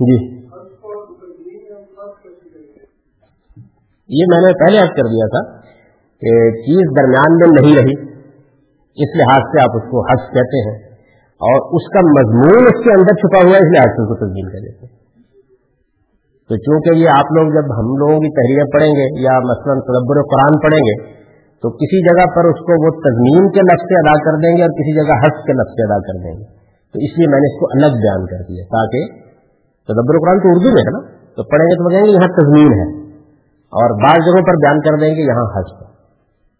جی۔ 0.00 0.40
یہ 4.08 4.24
میں 4.28 4.40
نے 4.40 4.58
پہلے 4.58 4.76
یاد 4.76 4.86
کر 4.86 5.02
دیا 5.02 5.26
تھا 5.26 5.60
کہ 6.20 6.50
چیز 6.50 6.96
درمیان 6.96 7.36
میں 7.36 7.62
نہیں 7.62 7.76
رہی، 7.76 8.10
اس 8.96 9.16
لحاظ 9.16 9.42
سے 9.42 9.62
آپ 9.62 9.76
اس 9.76 9.90
کو 9.90 10.12
حج 10.12 10.34
کہتے 10.34 10.70
ہیں۔ 10.70 10.89
اور 11.40 11.58
اس 11.76 11.84
کا 11.92 12.00
مضمون 12.00 12.64
اس 12.64 12.78
کے 12.84 12.90
اندر 12.92 13.14
چھپا 13.14 13.38
ہوا 13.38 13.52
ہے، 13.52 13.58
اس 13.58 13.70
لیے 13.70 14.08
کو 14.08 14.14
تبدیل 14.14 14.46
کر 14.46 14.60
دیتے 14.60 15.00
تو 16.48 16.56
چونکہ 16.56 16.98
یہ 16.98 17.08
آپ 17.08 17.28
لوگ 17.32 17.46
جب 17.46 17.66
ہم 17.78 17.86
لوگوں 17.96 18.18
کی 18.20 18.30
تحریریں 18.30 18.68
پڑھیں 18.72 18.92
گے 18.94 19.06
یا 19.22 19.36
مثلاً 19.38 19.74
تدبر 19.80 20.16
قرآن 20.22 20.54
پڑھیں 20.62 20.84
گے، 20.88 21.20
تو 21.60 21.70
کسی 21.70 21.98
جگہ 22.08 22.24
پر 22.36 22.44
اس 22.44 22.60
کو 22.60 22.72
وہ 22.84 22.90
تزمین 23.00 23.50
کے 23.50 23.60
لفظ 23.60 23.84
سے 23.84 23.94
ادا 23.94 24.16
کر 24.24 24.34
دیں 24.36 24.56
گے 24.56 24.62
اور 24.62 24.70
کسی 24.70 24.92
جگہ 24.96 25.14
حق 25.14 25.46
کے 25.46 25.52
لفظ 25.52 25.72
سے 25.72 25.82
ادا 25.88 25.98
کر 25.98 26.16
دیں 26.24 26.34
گے۔ 26.40 26.44
تو 26.90 26.96
اس 26.98 27.18
لیے 27.18 27.30
میں 27.30 27.40
نے 27.40 27.46
اس 27.46 27.60
کو 27.60 27.66
الگ 27.66 27.92
بیان 27.96 28.26
کر 28.26 28.40
دیا 28.48 28.64
تاکہ 28.64 29.02
تدبر 29.88 30.14
قرآن 30.18 30.38
تو 30.38 30.48
اردو 30.48 30.70
میں 30.72 30.82
ہے 30.82 30.90
نا؟ 30.90 31.00
تو 31.36 31.42
پڑھیں 31.42 31.66
گے 31.66 31.76
تو 31.76 31.84
بتائیں 31.88 32.06
گے 32.06 32.10
یہاں 32.10 32.28
تزمین 32.28 32.72
ہے۔ 32.72 32.86
اور 33.80 34.02
بعض 34.02 34.18
جگہوں 34.26 34.46
پر 34.46 34.52
بیان 34.52 34.80
کر 34.80 35.00
دیں 35.00 35.14
گے 35.14 35.20
یہاں 35.20 35.46
حج 35.56 35.68
ہے۔ 35.80 35.88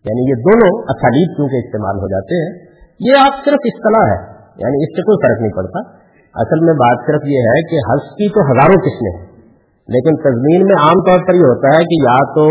یعنی 0.05 0.31
یہ 0.31 0.35
دونوں 0.35 0.83
اسالیب 0.83 1.37
کیونکہ 1.37 1.67
استعمال 1.67 1.97
ہو 1.97 2.09
جاتے 2.09 2.35
ہیں، 2.43 2.59
یہ 3.01 3.13
آپ 3.19 3.45
صرف 3.45 3.61
اصطلاح 3.65 4.15
ہے۔ 4.15 4.30
یعنی 4.61 4.81
اس 4.85 4.95
سے 4.97 5.05
کوئی 5.05 5.21
فرق 5.23 5.43
نہیں 5.43 5.55
پڑتا۔ 5.57 5.83
اصل 6.35 6.65
میں 6.67 6.75
بات 6.81 7.07
صرف 7.07 7.27
یہ 7.29 7.47
ہے 7.49 7.61
کہ 7.71 7.83
حج 7.85 8.09
کی 8.19 8.27
تو 8.35 8.43
ہزاروں 8.49 8.79
قسمیں 8.83 9.09
ہیں، 9.09 9.23
لیکن 9.89 10.19
تزمین 10.25 10.67
میں 10.67 10.77
عام 10.81 11.01
طور 11.07 11.25
پر 11.29 11.39
یہ 11.39 11.49
ہوتا 11.51 11.73
ہے 11.77 11.87
کہ 11.91 11.99
یا 12.01 12.17
تو 12.35 12.45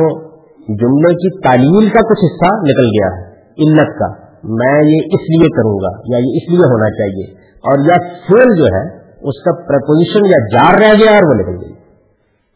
جملے 0.79 1.11
کی 1.19 1.29
تعلیل 1.43 1.85
کا 1.91 2.01
کچھ 2.09 2.23
حصہ 2.23 2.49
نکل 2.63 2.89
گیا 2.95 3.11
ہے، 3.13 3.21
علت 3.65 3.93
کا، 3.99 4.09
میں 4.57 4.79
یہ 4.87 5.15
اس 5.17 5.29
لیے 5.29 5.51
کروں 5.53 5.77
گا 5.83 5.91
یا 6.11 6.19
یہ 6.25 6.35
اس 6.39 6.49
لیے 6.49 6.67
ہونا 6.73 6.89
چاہیے، 6.97 7.25
اور 7.63 7.85
یا 7.85 7.97
فیل 8.25 8.51
جو 8.57 8.67
ہے، 8.73 8.83
اس 9.29 9.39
کا 9.45 9.53
پرپوزیشن 9.63 10.27
یا 10.27 10.41
جار 10.51 10.77
رہ 10.81 10.93
گیا 10.99 11.13
اور 11.13 11.29
وہ 11.29 11.37
نکل 11.37 11.55
گئی۔ 11.55 11.73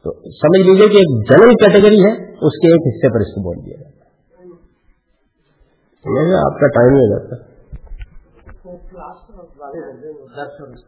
تو 0.06 0.10
سمجھ 0.38 0.62
لیجیے 0.62 0.88
کہ 0.90 1.02
ایک 1.02 1.16
جنرل 1.28 1.56
کیٹیگری 1.60 2.00
ہے، 2.02 2.14
اس 2.48 2.56
کے 2.62 2.72
ایک 2.74 2.86
حصے 2.88 3.12
پر 3.14 3.26
اس 3.26 3.34
کو 3.34 3.44
بول 3.44 3.58
دیا 3.66 3.78
جاتا 3.80 4.02
آپ 6.40 6.56
کا 6.60 6.68
ٹائم 6.76 6.94
ہو 6.96 7.08
جاتا 7.10 7.42
درشن 10.36 10.84